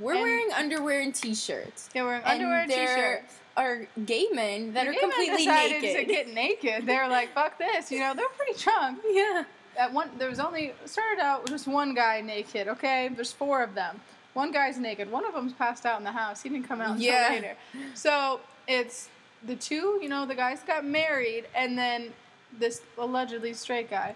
We're 0.00 0.14
wearing 0.14 0.48
underwear 0.56 1.00
and 1.02 1.14
t-shirts. 1.14 1.90
They're 1.92 2.04
wearing 2.06 2.22
underwear 2.24 2.60
and 2.62 2.70
t-shirts. 2.72 3.34
Are 3.56 3.86
gay 4.06 4.26
men 4.32 4.72
that 4.74 4.84
The 4.84 4.90
are 4.90 4.94
completely 5.00 5.44
decided 5.44 5.82
naked. 5.82 6.00
to 6.08 6.12
get 6.12 6.32
naked. 6.34 6.86
They're 6.86 7.08
like, 7.08 7.32
"Fuck 7.34 7.58
this," 7.58 7.90
you 7.90 7.98
know. 8.00 8.14
They're 8.14 8.28
pretty 8.28 8.58
drunk. 8.62 9.00
yeah. 9.10 9.44
At 9.78 9.92
one, 9.92 10.10
there 10.18 10.28
was 10.28 10.38
only 10.40 10.72
started 10.84 11.20
out 11.20 11.42
with 11.42 11.52
just 11.52 11.66
one 11.66 11.94
guy 11.94 12.20
naked. 12.20 12.68
Okay, 12.68 13.08
there's 13.14 13.32
four 13.32 13.62
of 13.62 13.74
them. 13.74 14.00
One 14.34 14.50
guy's 14.52 14.78
naked. 14.78 15.10
One 15.10 15.24
of 15.26 15.34
them's 15.34 15.52
passed 15.52 15.84
out 15.86 15.98
in 15.98 16.04
the 16.04 16.12
house. 16.12 16.42
He 16.42 16.48
didn't 16.48 16.66
come 16.68 16.80
out 16.80 16.92
until 16.96 17.06
Yeah. 17.12 17.28
later. 17.30 17.56
So 17.94 18.40
it's 18.66 19.08
the 19.44 19.56
two. 19.56 19.98
You 20.02 20.08
know, 20.08 20.24
the 20.26 20.34
guys 20.34 20.60
got 20.66 20.84
married, 20.84 21.44
and 21.54 21.76
then 21.76 22.12
this 22.58 22.80
allegedly 22.98 23.52
straight 23.54 23.88
guy. 23.90 24.14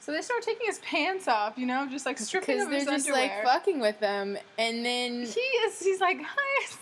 So 0.00 0.10
they 0.12 0.20
start 0.20 0.42
taking 0.42 0.66
his 0.66 0.78
pants 0.80 1.28
off. 1.28 1.56
You 1.56 1.66
know, 1.66 1.86
just 1.90 2.06
like 2.06 2.18
stripping 2.18 2.56
Because 2.56 2.64
of 2.82 2.86
they're 2.86 2.96
just 2.96 3.10
like 3.10 3.44
fucking 3.44 3.78
with 3.80 4.00
them, 4.00 4.36
and 4.58 4.84
then 4.84 5.24
he 5.26 5.40
is. 5.40 5.78
He's 5.80 6.00
like, 6.00 6.18
"Guys, 6.18 6.78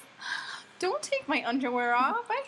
don't 0.80 1.02
take 1.02 1.28
my 1.28 1.44
underwear 1.46 1.94
off. 1.94 2.26
I, 2.28 2.42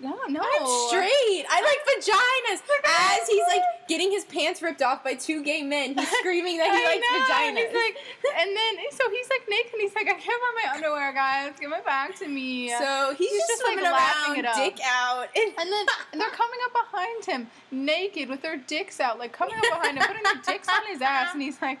no, 0.00 0.18
no. 0.28 0.40
I'm 0.42 0.66
straight. 0.88 1.46
I 1.48 1.62
like 1.62 1.78
vaginas. 1.86 2.60
As 3.22 3.28
he's 3.28 3.44
like 3.46 3.62
getting 3.88 4.10
his 4.10 4.24
pants 4.24 4.60
ripped 4.60 4.82
off 4.82 5.04
by 5.04 5.14
two 5.14 5.44
gay 5.44 5.62
men, 5.62 5.94
he's 5.96 6.08
screaming 6.18 6.58
that 6.58 6.66
he 6.74 6.82
I 6.82 6.90
likes 6.90 7.06
know, 7.06 7.18
vaginas. 7.22 7.48
And 7.48 7.58
he's 7.58 7.72
like, 7.72 7.96
and 8.36 8.50
then 8.56 8.72
so 8.90 9.08
he's 9.10 9.30
like 9.30 9.42
naked. 9.48 9.72
And 9.74 9.80
he's 9.82 9.94
like, 9.94 10.08
I 10.08 10.18
can't 10.18 10.26
wear 10.42 10.66
my 10.66 10.74
underwear, 10.74 11.12
guys. 11.12 11.52
Give 11.60 11.70
it 11.70 11.84
back 11.86 12.16
to 12.18 12.26
me. 12.26 12.70
so 12.70 13.14
he's, 13.16 13.30
He's 13.30 13.38
just, 13.42 13.50
just, 13.50 13.62
like, 13.62 13.74
swimming 13.74 13.92
laughing 13.92 14.32
around, 14.32 14.38
it 14.40 14.46
up. 14.46 14.56
dick 14.56 14.78
out, 14.84 15.28
and, 15.36 15.52
and 15.60 15.72
then 15.72 15.86
they're 16.14 16.30
coming 16.30 16.58
up 16.66 16.72
behind 16.90 17.24
him, 17.24 17.46
naked 17.70 18.28
with 18.28 18.42
their 18.42 18.56
dicks 18.56 18.98
out, 18.98 19.20
like 19.20 19.32
coming 19.32 19.54
up 19.54 19.62
behind 19.62 19.98
him, 19.98 20.04
putting 20.04 20.24
their 20.24 20.42
dicks 20.44 20.68
on 20.68 20.84
his 20.90 21.00
ass, 21.00 21.28
and 21.32 21.40
he's 21.42 21.62
like, 21.62 21.78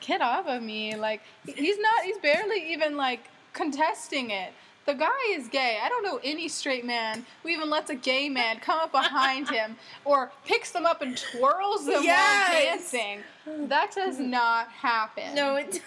"Get 0.00 0.20
off 0.20 0.48
of 0.48 0.60
me!" 0.60 0.96
Like 0.96 1.22
he's 1.46 1.78
not. 1.78 2.02
He's 2.02 2.18
barely 2.18 2.72
even 2.72 2.96
like 2.96 3.28
contesting 3.52 4.30
it. 4.30 4.52
The 4.86 4.94
guy 4.94 5.08
is 5.30 5.46
gay. 5.48 5.78
I 5.82 5.88
don't 5.88 6.02
know 6.02 6.18
any 6.24 6.48
straight 6.48 6.84
man 6.84 7.24
who 7.42 7.48
even 7.50 7.70
lets 7.70 7.90
a 7.90 7.94
gay 7.94 8.28
man 8.28 8.58
come 8.60 8.80
up 8.80 8.90
behind 8.92 9.48
him 9.56 9.76
or 10.04 10.32
picks 10.46 10.72
them 10.72 10.86
up 10.86 11.02
and 11.02 11.16
twirls 11.16 11.86
them 11.86 12.02
Yes. 12.02 12.48
while 12.52 12.64
dancing. 12.64 13.68
That 13.68 13.92
does 13.94 14.18
not 14.38 14.68
happen. 14.68 15.34
no, 15.34 15.56
it, 15.56 15.80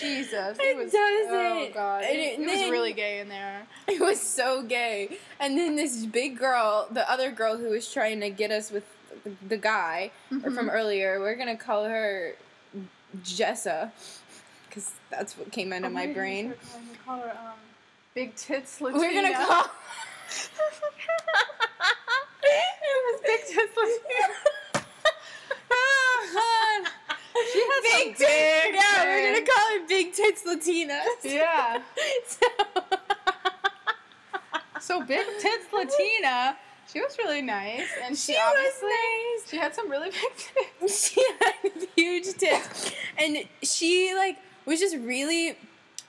Jesus, 0.00 0.56
It 0.60 0.76
was, 0.76 0.90
doesn't. 0.92 1.32
Oh 1.34 1.68
god, 1.74 2.04
And 2.04 2.16
it, 2.18 2.38
it- 2.38 2.40
it 2.40 2.62
was 2.62 2.70
really 2.70 2.92
gay 2.92 3.20
in 3.20 3.28
there. 3.28 3.62
it 3.88 4.00
was 4.00 4.20
so 4.20 4.62
gay. 4.62 5.18
And 5.38 5.56
then 5.58 5.76
this 5.76 6.06
big 6.06 6.38
girl, 6.38 6.86
the 6.90 7.08
other 7.10 7.30
girl 7.30 7.56
who 7.58 7.70
was 7.70 7.92
trying 7.92 8.20
to 8.20 8.30
get 8.30 8.50
us 8.50 8.70
with 8.70 8.84
the, 9.48 9.56
guy 9.56 10.10
or 10.42 10.50
from 10.50 10.68
earlier, 10.70 11.20
we're 11.20 11.36
gonna 11.36 11.56
call 11.56 11.84
her 11.84 12.34
Jessa, 13.22 13.92
because 14.68 14.92
that's 15.10 15.38
what 15.38 15.52
came 15.52 15.72
into 15.72 15.88
Oh, 15.88 15.92
my 15.92 16.00
maybe 16.00 16.08
we 16.08 16.14
brain. 16.14 16.48
should 16.50 17.04
call- 17.04 17.18
call 17.18 17.20
her, 17.28 17.30
um, 17.30 17.52
Big 18.14 18.36
Tits 18.36 18.80
Latina. 18.80 19.00
We're 19.00 19.12
gonna 19.12 19.34
call. 19.34 19.64
it 22.44 23.10
was 23.10 23.20
big 23.22 23.40
tits. 23.40 23.72
Oh, 25.70 26.30
God. 26.32 26.92
She 27.52 27.58
has 27.58 27.82
big 27.82 27.92
some 27.92 28.14
tits. 28.14 28.18
big 28.20 28.74
Yeah, 28.74 29.04
we're 29.04 29.32
gonna 29.32 29.44
call 29.44 29.66
her 29.72 29.86
Big 29.88 30.12
Tits 30.12 30.46
Latina. 30.46 31.00
Yeah. 31.24 31.82
So, 34.80 35.00
So 35.00 35.04
Big 35.04 35.26
Tits 35.40 35.72
Latina, 35.72 36.56
she 36.92 37.00
was 37.00 37.16
really 37.18 37.42
nice, 37.42 37.88
and 38.04 38.16
she, 38.16 38.32
she 38.34 38.38
was 38.38 38.54
obviously 38.54 38.88
nice. 38.90 39.50
she 39.50 39.56
had 39.56 39.74
some 39.74 39.90
really 39.90 40.10
big 40.10 40.36
tits. 40.36 41.08
she 41.14 41.20
had 41.40 41.88
huge 41.96 42.34
tits 42.34 42.92
and 43.18 43.38
she 43.62 44.14
like 44.14 44.38
was 44.66 44.78
just 44.78 44.96
really 44.98 45.56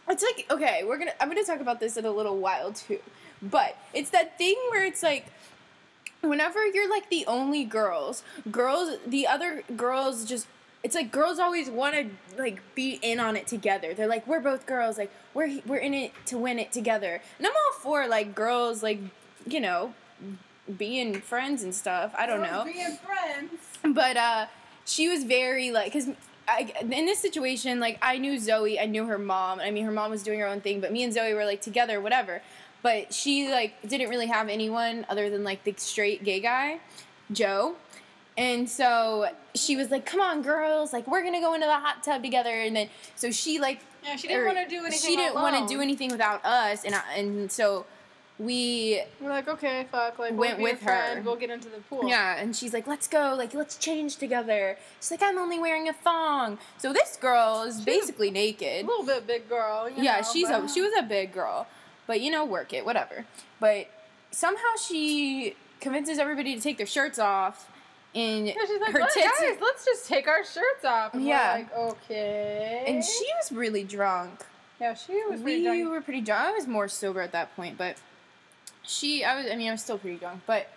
it's 0.09 0.23
like 0.23 0.45
okay 0.51 0.83
we're 0.85 0.97
gonna 0.97 1.13
i'm 1.19 1.27
gonna 1.27 1.43
talk 1.43 1.59
about 1.59 1.79
this 1.79 1.97
in 1.97 2.05
a 2.05 2.11
little 2.11 2.37
while 2.37 2.71
too. 2.71 2.99
But 3.41 3.77
it's 3.93 4.09
that 4.11 4.37
thing 4.37 4.55
where 4.71 4.85
it's 4.85 5.03
like 5.03 5.27
whenever 6.21 6.65
you're 6.65 6.89
like 6.89 7.09
the 7.09 7.25
only 7.27 7.63
girls 7.63 8.23
girls 8.49 8.97
the 9.05 9.27
other 9.27 9.63
girls 9.75 10.25
just 10.25 10.47
it's 10.83 10.93
like 10.95 11.11
girls 11.11 11.39
always 11.39 11.69
want 11.69 11.95
to 11.95 12.37
like 12.37 12.61
be 12.75 12.99
in 13.01 13.19
on 13.19 13.35
it 13.35 13.47
together. 13.47 13.93
They're 13.95 14.07
like 14.07 14.27
we're 14.27 14.39
both 14.39 14.65
girls 14.67 14.97
like 14.97 15.11
we're 15.33 15.59
we're 15.65 15.77
in 15.77 15.93
it 15.95 16.13
to 16.27 16.37
win 16.37 16.59
it 16.59 16.71
together. 16.71 17.21
And 17.39 17.47
i'm 17.47 17.53
all 17.53 17.79
for 17.79 18.07
like 18.07 18.35
girls 18.35 18.83
like 18.83 18.99
you 19.47 19.59
know 19.59 19.93
being 20.77 21.21
friends 21.21 21.63
and 21.63 21.73
stuff. 21.73 22.13
I 22.17 22.25
don't 22.25 22.41
know. 22.41 22.63
Being 22.65 22.97
friends. 22.97 23.51
but 23.83 24.15
uh 24.17 24.45
she 24.85 25.09
was 25.09 25.23
very 25.23 25.71
like 25.71 25.91
because 25.91 26.09
I, 26.47 26.71
in 26.81 27.05
this 27.05 27.19
situation 27.19 27.79
like 27.79 27.97
i 28.01 28.17
knew 28.17 28.38
zoe 28.38 28.79
i 28.79 28.86
knew 28.86 29.05
her 29.05 29.17
mom 29.17 29.60
i 29.60 29.71
mean 29.71 29.84
her 29.86 29.91
mom 29.91 30.12
was 30.12 30.21
doing 30.21 30.39
her 30.39 30.47
own 30.47 30.62
thing 30.62 30.79
but 30.79 30.91
me 30.91 31.03
and 31.03 31.12
zoe 31.13 31.34
were 31.34 31.45
like 31.45 31.62
together 31.62 31.99
whatever. 31.99 32.41
But 32.81 33.15
she 33.15 33.49
like 33.49 33.81
didn't 33.88 34.10
really 34.10 34.27
have 34.27 34.47
anyone 34.47 35.08
other 35.10 35.27
than 35.31 35.43
like 35.43 35.63
the 35.63 35.73
straight 35.77 36.23
gay 36.23 36.39
guy 36.39 36.79
joe. 37.31 37.75
And 38.38 38.69
so 38.69 39.29
she 39.55 39.75
was 39.75 39.89
like 39.89 40.05
come 40.05 40.21
on 40.21 40.43
girls 40.43 40.93
like 40.93 41.08
we're 41.08 41.23
gonna 41.23 41.41
go 41.41 41.55
into 41.55 41.65
the 41.65 41.79
hot 41.79 42.03
tub 42.03 42.21
together. 42.21 42.51
And 42.51 42.75
then 42.75 42.89
so 43.15 43.31
she 43.31 43.58
like 43.58 43.79
Yeah, 44.03 44.15
she 44.17 44.27
didn't 44.27 44.43
er, 44.43 44.45
want 44.45 44.58
to 44.60 44.67
do 44.67 44.81
anything. 44.86 44.99
she 44.99 45.15
didn't 45.15 45.34
want 45.34 45.67
to 45.67 45.73
do 45.73 45.81
anything 45.81 46.12
without 46.12 46.45
us. 46.45 46.84
And 46.86 46.93
I, 46.93 47.01
and 47.17 47.51
so 47.51 47.88
we 48.38 49.02
We're 49.21 49.30
like, 49.30 49.48
okay, 49.48 49.86
fuck, 49.91 50.19
like 50.19 50.34
Went 50.36 50.58
we'll 50.58 50.71
with 50.74 50.82
a 50.82 50.84
friend, 50.84 51.17
her. 51.19 51.24
We'll 51.24 51.38
get 51.38 51.50
into 51.50 51.69
the 51.69 51.78
pool. 51.89 52.08
Yeah, 52.10 52.36
and 52.38 52.54
she's 52.56 52.74
like, 52.74 52.86
"Let's 52.86 53.08
go, 53.08 53.34
like 53.38 53.54
let's 53.54 53.78
change 53.78 54.17
together." 54.17 54.78
She's 55.00 55.12
like, 55.12 55.24
"I'm 55.24 55.38
only 55.38 55.58
wearing 55.60 55.88
a 55.88 55.93
thong." 55.93 56.58
So 56.78 56.91
this 56.91 57.15
girl 57.15 57.63
is 57.63 57.80
She- 57.80 57.86
basically 57.86 58.28
a 58.30 58.32
naked. 58.32 58.86
little 58.88 59.06
bit 59.06 59.26
big 59.26 59.48
girl. 59.48 59.89
Yeah, 59.89 60.17
know, 60.17 60.28
she's 60.34 60.50
but- 60.50 60.65
a 60.65 60.67
she 60.67 60.82
was 60.82 60.91
a 61.00 61.04
big 61.04 61.32
girl, 61.34 61.67
but 62.08 62.19
you 62.19 62.30
know, 62.30 62.43
work 62.43 62.74
it, 62.74 62.86
whatever. 62.86 63.26
But 63.62 63.88
somehow 64.32 64.76
she 64.86 65.56
convinces 65.80 66.19
everybody 66.19 66.56
to 66.56 66.62
take 66.62 66.76
their 66.78 66.86
shirts 66.86 67.19
off, 67.19 67.71
and 68.13 68.48
Yeah, 68.48 68.54
she's 68.67 68.82
like, 68.82 68.91
her 68.91 69.00
"Look, 69.00 69.12
tits. 69.13 69.39
guys, 69.39 69.58
let's 69.62 69.86
just 69.86 70.08
take 70.10 70.28
our 70.28 70.43
shirts 70.43 70.84
off. 70.84 71.13
And 71.13 71.24
Yeah. 71.26 71.54
We're 71.54 71.60
like, 71.60 71.78
okay. 72.02 72.84
and 72.86 73.02
she 73.04 73.26
was 73.39 73.52
really 73.54 73.84
drunk. 73.86 74.41
yeah, 74.82 74.93
she 74.93 75.13
was 75.30 75.39
we 75.39 75.63
pretty 75.63 75.86
were 75.86 76.02
pretty 76.02 76.19
drunk. 76.21 76.41
I 76.50 76.52
was 76.52 76.67
more 76.67 76.89
sober 76.89 77.21
at 77.21 77.32
that 77.32 77.56
point, 77.56 77.78
but 77.78 77.95
she, 78.88 79.24
I 79.24 79.36
was. 79.36 79.52
I 79.52 79.56
mean, 79.56 79.69
I 79.69 79.71
was 79.71 79.82
still 79.82 79.98
pretty 79.98 80.21
young, 80.21 80.41
but 80.45 80.67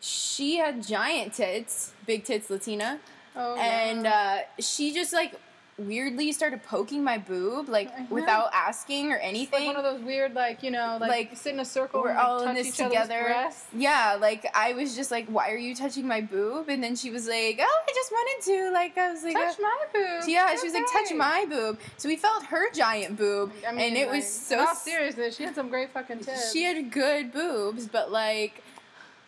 she 0.00 0.56
had 0.56 0.82
giant 0.86 1.34
tits, 1.34 1.92
big 2.06 2.24
tits, 2.24 2.50
Latina. 2.50 2.98
Oh, 3.34 3.56
and 3.56 4.06
uh, 4.06 4.38
she 4.58 4.92
just 4.92 5.12
like 5.12 5.34
weirdly 5.78 6.30
started 6.32 6.62
poking 6.62 7.02
my 7.02 7.16
boob 7.18 7.68
like 7.68 7.88
Uh-huh. 7.88 8.04
without 8.10 8.50
asking 8.52 9.10
or 9.10 9.16
anything. 9.16 9.60
like 9.66 9.74
one 9.74 9.76
of 9.76 9.84
those 9.84 10.02
weird, 10.02 10.34
like 10.34 10.62
you 10.62 10.70
know, 10.70 10.98
like, 11.00 11.08
Like, 11.10 11.30
you 11.30 11.36
sit 11.36 11.54
in 11.54 11.60
a 11.60 11.64
circle. 11.64 12.02
we're 12.02 12.10
and, 12.10 12.18
like, 12.18 12.26
all 12.26 12.42
in 12.48 12.54
this 12.54 12.76
together. 12.76 13.48
Yeah, 13.74 14.16
like 14.20 14.46
I 14.54 14.74
was 14.74 14.94
just 14.94 15.10
like, 15.10 15.26
"Why 15.28 15.50
are 15.50 15.56
you 15.56 15.74
touching 15.74 16.06
my 16.06 16.20
boob?" 16.20 16.68
And 16.68 16.82
then 16.84 16.94
she 16.94 17.10
was 17.10 17.26
like, 17.26 17.58
"Oh, 17.60 17.82
I 17.88 17.92
just 17.94 18.12
wanted 18.12 18.44
to." 18.52 18.70
Like 18.72 18.96
I 18.98 19.10
was 19.12 19.24
like, 19.24 19.34
Touch 19.34 19.58
uh, 19.58 19.62
my 19.62 19.76
boob. 19.92 20.28
yeah, 20.28 20.54
she 20.56 20.66
was 20.66 20.74
like, 20.74 20.84
"Touch 20.92 21.12
my 21.14 21.46
boob." 21.48 21.78
So 21.96 22.08
we 22.08 22.16
felt 22.16 22.44
her 22.44 22.70
giant 22.72 23.16
boob, 23.16 23.52
I 23.66 23.72
mean, 23.72 23.80
and 23.88 23.96
it 23.96 24.06
like, 24.08 24.16
was 24.16 24.28
so. 24.32 24.66
Seriously, 24.74 25.30
she 25.30 25.42
had 25.44 25.54
some 25.54 25.68
great 25.68 25.90
fucking 25.90 26.20
tips. 26.20 26.52
She 26.52 26.62
had 26.64 26.90
good 26.90 27.32
boobs, 27.32 27.86
but 27.88 28.10
like, 28.12 28.62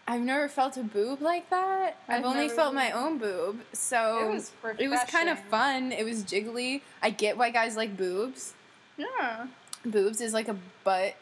I've 0.07 0.21
never 0.21 0.49
felt 0.49 0.77
a 0.77 0.83
boob 0.83 1.23
like 1.23 1.49
that. 1.51 1.97
I've, 2.09 2.21
I've 2.21 2.25
only 2.25 2.49
felt 2.49 2.75
my 2.75 2.90
own 2.90 3.19
boob, 3.19 3.61
so 3.73 4.29
It 4.29 4.35
was 4.35 4.53
it 4.79 4.88
was 4.88 5.01
kind 5.09 5.29
of 5.29 5.38
fun. 5.38 5.93
It 5.93 6.05
was 6.05 6.23
jiggly. 6.25 6.83
I 7.03 7.11
get 7.11 7.37
why 7.38 7.51
guys 7.51 7.77
like 7.77 7.97
boobs. 7.97 8.55
Yeah, 8.97 9.47
Boobs 9.85 10.21
is 10.21 10.33
like 10.33 10.49
a 10.49 10.57
butt, 10.83 11.14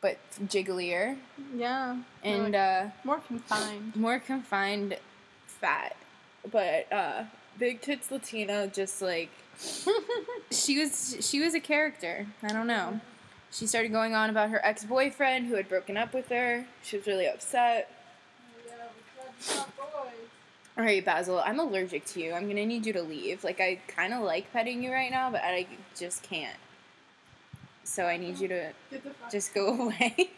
but 0.00 0.18
jigglier 0.46 1.16
yeah. 1.54 1.96
and 2.22 2.44
like, 2.44 2.54
uh, 2.54 2.86
more 3.04 3.18
confined. 3.18 3.96
more 3.96 4.18
confined 4.18 4.96
fat. 5.46 5.96
But 6.50 6.92
uh, 6.92 7.24
big 7.58 7.80
tits 7.80 8.10
Latina 8.10 8.68
just 8.68 9.02
like 9.02 9.30
she 10.50 10.78
was 10.78 11.16
she 11.20 11.40
was 11.40 11.54
a 11.54 11.60
character. 11.60 12.26
I 12.42 12.48
don't 12.48 12.66
know. 12.66 13.00
She 13.56 13.66
started 13.66 13.90
going 13.90 14.14
on 14.14 14.28
about 14.28 14.50
her 14.50 14.60
ex 14.62 14.84
boyfriend 14.84 15.46
who 15.46 15.54
had 15.54 15.66
broken 15.66 15.96
up 15.96 16.12
with 16.12 16.28
her. 16.28 16.66
She 16.82 16.98
was 16.98 17.06
really 17.06 17.26
upset. 17.26 17.90
All 20.76 20.84
right, 20.84 21.02
Basil, 21.02 21.40
I'm 21.42 21.58
allergic 21.58 22.04
to 22.06 22.20
you. 22.20 22.34
I'm 22.34 22.48
gonna 22.48 22.66
need 22.66 22.84
you 22.84 22.92
to 22.92 23.00
leave. 23.00 23.44
Like 23.44 23.58
I 23.58 23.80
kind 23.88 24.12
of 24.12 24.22
like 24.22 24.52
petting 24.52 24.82
you 24.82 24.92
right 24.92 25.10
now, 25.10 25.30
but 25.30 25.40
I 25.42 25.66
just 25.98 26.22
can't. 26.22 26.58
So 27.82 28.04
I 28.04 28.18
need 28.18 28.38
you 28.38 28.48
to 28.48 28.72
just 29.32 29.54
go 29.54 29.68
away. 29.86 30.28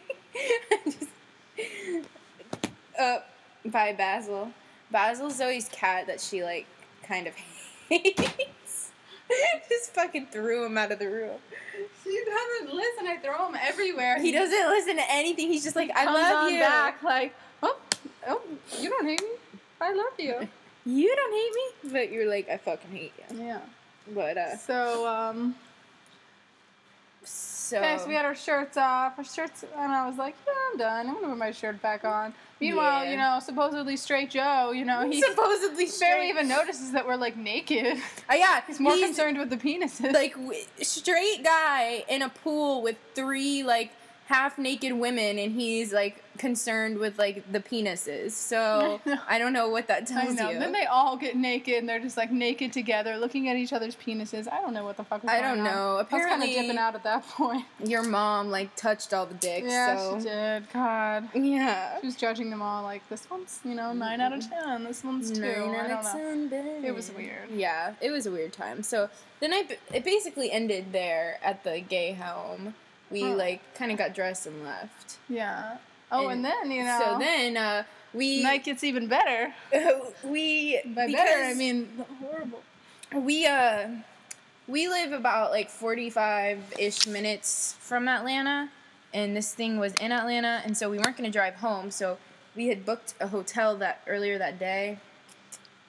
just, 0.85 1.09
uh, 2.97 3.17
bye, 3.65 3.93
Basil. 3.97 4.49
Basil's 4.91 5.35
Zoe's 5.35 5.67
cat 5.67 6.07
that 6.07 6.21
she 6.21 6.41
like 6.41 6.67
kind 7.03 7.27
of 7.27 7.33
hates. 7.89 8.31
just 9.69 9.93
fucking 9.93 10.27
threw 10.27 10.65
him 10.65 10.77
out 10.77 10.91
of 10.91 10.99
the 10.99 11.09
room. 11.09 11.37
She 12.03 12.21
doesn't 12.25 12.75
listen. 12.75 13.07
I 13.07 13.17
throw 13.17 13.47
him 13.47 13.55
everywhere. 13.61 14.19
He 14.19 14.31
doesn't 14.31 14.67
listen 14.69 14.95
to 14.97 15.03
anything. 15.11 15.47
He's 15.47 15.63
just 15.63 15.75
like, 15.75 15.91
I 15.95 16.05
comes 16.05 16.17
love 16.17 16.43
on 16.45 16.53
you. 16.53 16.59
back 16.59 17.03
like, 17.03 17.35
oh, 17.63 17.77
oh, 18.27 18.41
you 18.79 18.89
don't 18.89 19.05
hate 19.05 19.21
me. 19.21 19.27
I 19.81 19.93
love 19.93 20.13
you. 20.17 20.47
You 20.85 21.13
don't 21.15 21.33
hate 21.33 21.51
me, 21.53 21.91
but 21.93 22.11
you're 22.11 22.27
like, 22.27 22.49
I 22.49 22.57
fucking 22.57 22.89
hate 22.89 23.11
you. 23.29 23.43
Yeah. 23.45 23.59
But 24.15 24.37
uh, 24.37 24.57
So 24.57 25.05
um, 25.07 25.53
so 27.23 27.58
okay, 27.77 27.97
so 27.97 28.07
we 28.07 28.13
had 28.15 28.25
our 28.25 28.35
shirts 28.35 28.77
off. 28.77 29.13
Our 29.17 29.23
shirts, 29.23 29.63
and 29.77 29.91
I 29.91 30.07
was 30.07 30.17
like, 30.17 30.35
yeah, 30.47 30.53
I'm 30.71 30.77
done. 30.77 31.07
I'm 31.07 31.13
gonna 31.15 31.27
put 31.27 31.37
my 31.37 31.51
shirt 31.51 31.81
back 31.81 32.03
on. 32.03 32.33
Meanwhile, 32.59 33.05
Yeah. 33.05 33.11
you 33.11 33.17
know, 33.17 33.39
supposedly 33.41 33.95
straight 33.95 34.29
Joe, 34.31 34.71
you 34.71 34.83
know, 34.83 35.09
he 35.09 35.21
supposedly 35.21 35.87
barely 35.99 36.29
even 36.29 36.47
notices 36.49 36.91
that 36.91 37.07
we're 37.07 37.15
like 37.15 37.37
naked. 37.37 37.97
Uh, 38.29 38.33
yeah, 38.35 38.61
He's 38.67 38.79
more 38.79 38.97
concerned 38.97 39.37
with 39.37 39.49
the 39.49 39.57
penises. 39.57 40.11
like 40.13 40.33
w- 40.33 40.63
straight 40.81 41.43
guy 41.43 42.03
in 42.09 42.21
a 42.21 42.29
pool 42.29 42.81
with 42.81 42.97
three 43.15 43.63
like 43.63 43.91
half 44.29 44.59
naked 44.59 44.93
women 44.93 45.39
and 45.39 45.53
he's 45.53 45.91
like 45.91 46.23
concerned 46.37 46.99
with 46.99 47.17
like 47.17 47.51
the 47.51 47.59
penises 47.59 48.31
so 48.31 49.01
I 49.27 49.39
don't 49.39 49.53
know 49.53 49.69
what 49.69 49.87
that 49.87 50.03
I 50.03 50.05
tells 50.05 50.35
know. 50.35 50.51
you 50.51 50.59
Then 50.59 50.71
they 50.71 50.85
all 50.85 51.17
get 51.17 51.35
naked 51.35 51.73
and 51.79 51.89
they're 51.89 51.99
just 51.99 52.15
like 52.15 52.31
naked 52.31 52.71
together, 52.71 53.17
looking 53.17 53.49
at 53.49 53.57
each 53.57 53.73
other's 53.73 53.95
penises. 53.95 54.47
I 54.49 54.61
don't 54.61 54.75
know 54.75 54.85
what 54.85 54.97
the 54.97 55.03
fuck 55.03 55.23
was 55.23 55.31
going 55.31 55.43
on. 55.43 55.51
I 55.51 55.55
don't 55.55 55.65
on. 55.67 55.73
know. 55.73 55.95
I 55.95 56.01
was 56.01 56.07
kind 56.09 56.21
of 56.21 56.27
Apparently- 56.27 56.53
dipping 56.53 56.77
out 56.77 56.93
at 56.93 57.03
that 57.03 57.27
point. 57.27 57.65
your 57.83 58.03
mom 58.03 58.51
like 58.51 58.73
touched 58.75 59.15
all 59.15 59.25
the 59.25 59.33
dicks 59.33 59.67
Yeah, 59.67 59.97
so 59.97 60.19
she 60.19 60.25
did. 60.25 60.71
God. 60.71 61.29
yeah 61.33 61.99
She 61.99 62.05
was 62.05 62.15
judging 62.15 62.51
them 62.51 62.61
all 62.61 62.83
like 62.83 63.01
this 63.09 63.27
one's, 63.31 63.59
you 63.65 63.73
know, 63.73 63.93
nine 63.93 64.21
out 64.21 64.31
of 64.31 64.41
mm-hmm. 64.41 64.63
ten. 64.69 64.83
This 64.83 65.03
one's 65.03 65.31
two. 65.31 65.41
Nine 65.41 65.75
I 65.75 65.87
don't 65.87 66.05
of 66.05 66.05
know. 66.05 66.49
10. 66.49 66.85
It 66.85 66.93
was 66.93 67.11
weird. 67.11 67.49
yeah 67.51 67.93
it 67.99 68.11
was 68.11 68.27
a 68.27 68.31
weird 68.31 68.53
time 68.53 68.83
so 68.83 69.09
the 69.39 69.47
night 69.47 69.79
it 69.91 70.03
basically 70.05 70.51
ended 70.51 70.91
there 70.91 71.39
at 71.43 71.63
the 71.63 71.79
gay 71.81 72.13
home 72.13 72.75
we 73.11 73.23
like 73.23 73.61
kind 73.75 73.91
of 73.91 73.97
got 73.97 74.13
dressed 74.13 74.45
and 74.47 74.63
left 74.63 75.17
Yeah. 75.29 75.77
Oh, 76.11 76.27
and, 76.29 76.43
And 76.43 76.45
then 76.45 76.71
you 76.71 76.83
know, 76.83 76.99
so 77.03 77.19
then 77.19 77.57
uh 77.57 77.83
we 78.13 78.41
night 78.41 78.63
gets 78.63 78.83
even 78.83 79.07
better. 79.07 79.53
we 80.23 80.81
By 80.95 81.07
better, 81.11 81.43
I 81.45 81.53
mean 81.53 81.87
horrible. 82.19 82.61
we 83.13 83.45
uh 83.45 83.87
we 84.67 84.87
live 84.87 85.11
about 85.13 85.51
like 85.51 85.69
45-ish 85.69 87.07
minutes 87.07 87.75
from 87.79 88.07
Atlanta 88.07 88.69
and 89.13 89.35
this 89.35 89.53
thing 89.53 89.79
was 89.79 89.93
in 89.95 90.11
Atlanta 90.11 90.61
and 90.63 90.77
so 90.77 90.89
we 90.89 90.97
weren't 90.97 91.17
going 91.17 91.29
to 91.31 91.35
drive 91.35 91.55
home 91.55 91.89
so 91.91 92.17
we 92.55 92.67
had 92.67 92.85
booked 92.85 93.13
a 93.19 93.27
hotel 93.27 93.75
that 93.77 94.01
earlier 94.07 94.37
that 94.37 94.59
day 94.59 94.97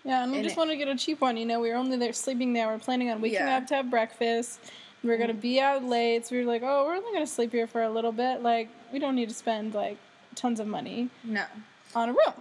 Yeah, 0.05 0.23
and 0.23 0.33
we 0.33 0.39
And 0.39 0.45
just 0.45 0.57
it- 0.57 0.59
wanted 0.59 0.73
to 0.73 0.77
get 0.79 0.89
a 0.89 0.97
cheap 0.97 1.21
one. 1.21 1.37
You 1.37 1.45
know, 1.45 1.61
we 1.61 1.69
were 1.69 1.77
only 1.77 1.97
there 1.99 2.13
sleeping 2.15 2.55
there. 2.55 2.69
We 2.69 2.75
are 2.75 2.79
planning 2.79 3.11
on 3.11 3.21
waking 3.21 3.41
Yeah. 3.47 3.59
up 3.59 3.67
to 3.69 3.75
have 3.77 3.91
breakfast. 3.91 4.59
We 5.03 5.11
are 5.11 5.17
gonna 5.17 5.33
be 5.35 5.61
out 5.61 5.83
late, 5.85 6.27
so 6.27 6.35
we 6.37 6.45
were 6.45 6.51
like, 6.51 6.63
oh, 6.63 6.85
we're 6.85 6.95
only 6.95 7.13
gonna 7.13 7.27
sleep 7.27 7.53
here 7.53 7.67
for 7.67 7.83
a 7.83 7.91
little 7.91 8.13
bit. 8.13 8.43
Like, 8.43 8.69
we 8.93 8.99
don't 8.99 9.15
need 9.15 9.29
to 9.29 9.35
spend 9.35 9.75
like 9.75 9.97
tons 10.35 10.61
of 10.61 10.67
money 10.67 11.09
no 11.25 11.45
on 11.95 12.11
a 12.11 12.13
room. 12.13 12.35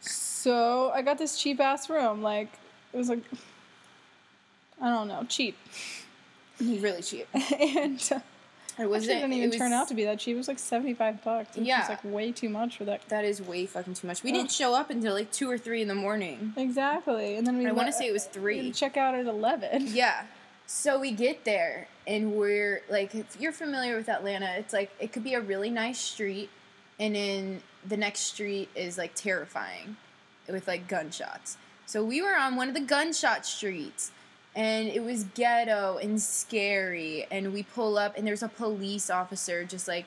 So 0.00 0.90
I 0.94 1.02
got 1.02 1.18
this 1.18 1.40
cheap 1.40 1.60
ass 1.60 1.88
room. 1.88 2.22
Like, 2.22 2.48
it 2.92 2.96
was 2.96 3.08
like, 3.08 3.22
I 4.80 4.88
don't 4.90 5.08
know, 5.08 5.24
cheap. 5.28 5.56
really 6.60 7.02
cheap 7.02 7.26
and 7.34 7.98
uh, 8.12 8.20
it 8.78 8.82
it 8.82 8.88
was 8.88 9.04
didn't 9.06 9.32
even 9.32 9.50
turn 9.50 9.72
out 9.72 9.88
to 9.88 9.94
be 9.94 10.04
that 10.04 10.20
cheap. 10.20 10.34
It 10.34 10.38
was 10.38 10.46
like 10.48 10.58
seventy 10.60 10.94
five 10.94 11.22
bucks. 11.24 11.56
Which 11.56 11.66
Yeah. 11.66 11.82
is 11.82 11.88
like 11.88 12.04
way 12.04 12.30
too 12.30 12.48
much 12.48 12.76
for 12.76 12.84
that. 12.84 13.08
that 13.08 13.24
is 13.24 13.42
way 13.42 13.66
fucking 13.66 13.94
too 13.94 14.06
much 14.06 14.22
we 14.22 14.30
Ugh. 14.30 14.36
didn't 14.36 14.52
show 14.52 14.74
up 14.74 14.88
until 14.90 15.12
like 15.14 15.32
2 15.32 15.50
or 15.50 15.58
3 15.58 15.82
in 15.82 15.88
the 15.88 15.94
morning 15.94 16.52
Exactly. 16.56 17.34
And 17.36 17.44
then 17.46 17.58
we 17.58 17.66
I 17.66 17.72
want 17.72 17.88
to 17.88 17.92
say 17.92 18.06
it 18.06 18.12
was 18.12 18.26
three. 18.26 18.56
we 18.56 18.62
3 18.68 18.72
check 18.72 18.96
out 18.96 19.14
at 19.14 19.26
eleven. 19.26 19.86
Yeah. 19.88 20.24
So 20.74 20.98
we 20.98 21.12
get 21.12 21.44
there 21.44 21.86
and 22.06 22.32
we're 22.32 22.82
like, 22.88 23.14
if 23.14 23.38
you're 23.38 23.52
familiar 23.52 23.94
with 23.94 24.08
Atlanta, 24.08 24.54
it's 24.56 24.72
like 24.72 24.90
it 24.98 25.12
could 25.12 25.22
be 25.22 25.34
a 25.34 25.40
really 25.40 25.68
nice 25.68 26.00
street, 26.00 26.48
and 26.98 27.14
then 27.14 27.62
the 27.86 27.96
next 27.98 28.20
street 28.20 28.70
is 28.74 28.96
like 28.96 29.14
terrifying 29.14 29.98
with 30.48 30.66
like 30.66 30.88
gunshots. 30.88 31.58
So 31.84 32.02
we 32.02 32.22
were 32.22 32.34
on 32.34 32.56
one 32.56 32.68
of 32.68 32.74
the 32.74 32.80
gunshot 32.80 33.44
streets, 33.44 34.12
and 34.56 34.88
it 34.88 35.04
was 35.04 35.24
ghetto 35.34 35.98
and 35.98 36.20
scary. 36.20 37.26
And 37.30 37.52
we 37.52 37.64
pull 37.64 37.98
up, 37.98 38.16
and 38.16 38.26
there's 38.26 38.42
a 38.42 38.48
police 38.48 39.10
officer 39.10 39.64
just 39.64 39.86
like 39.86 40.06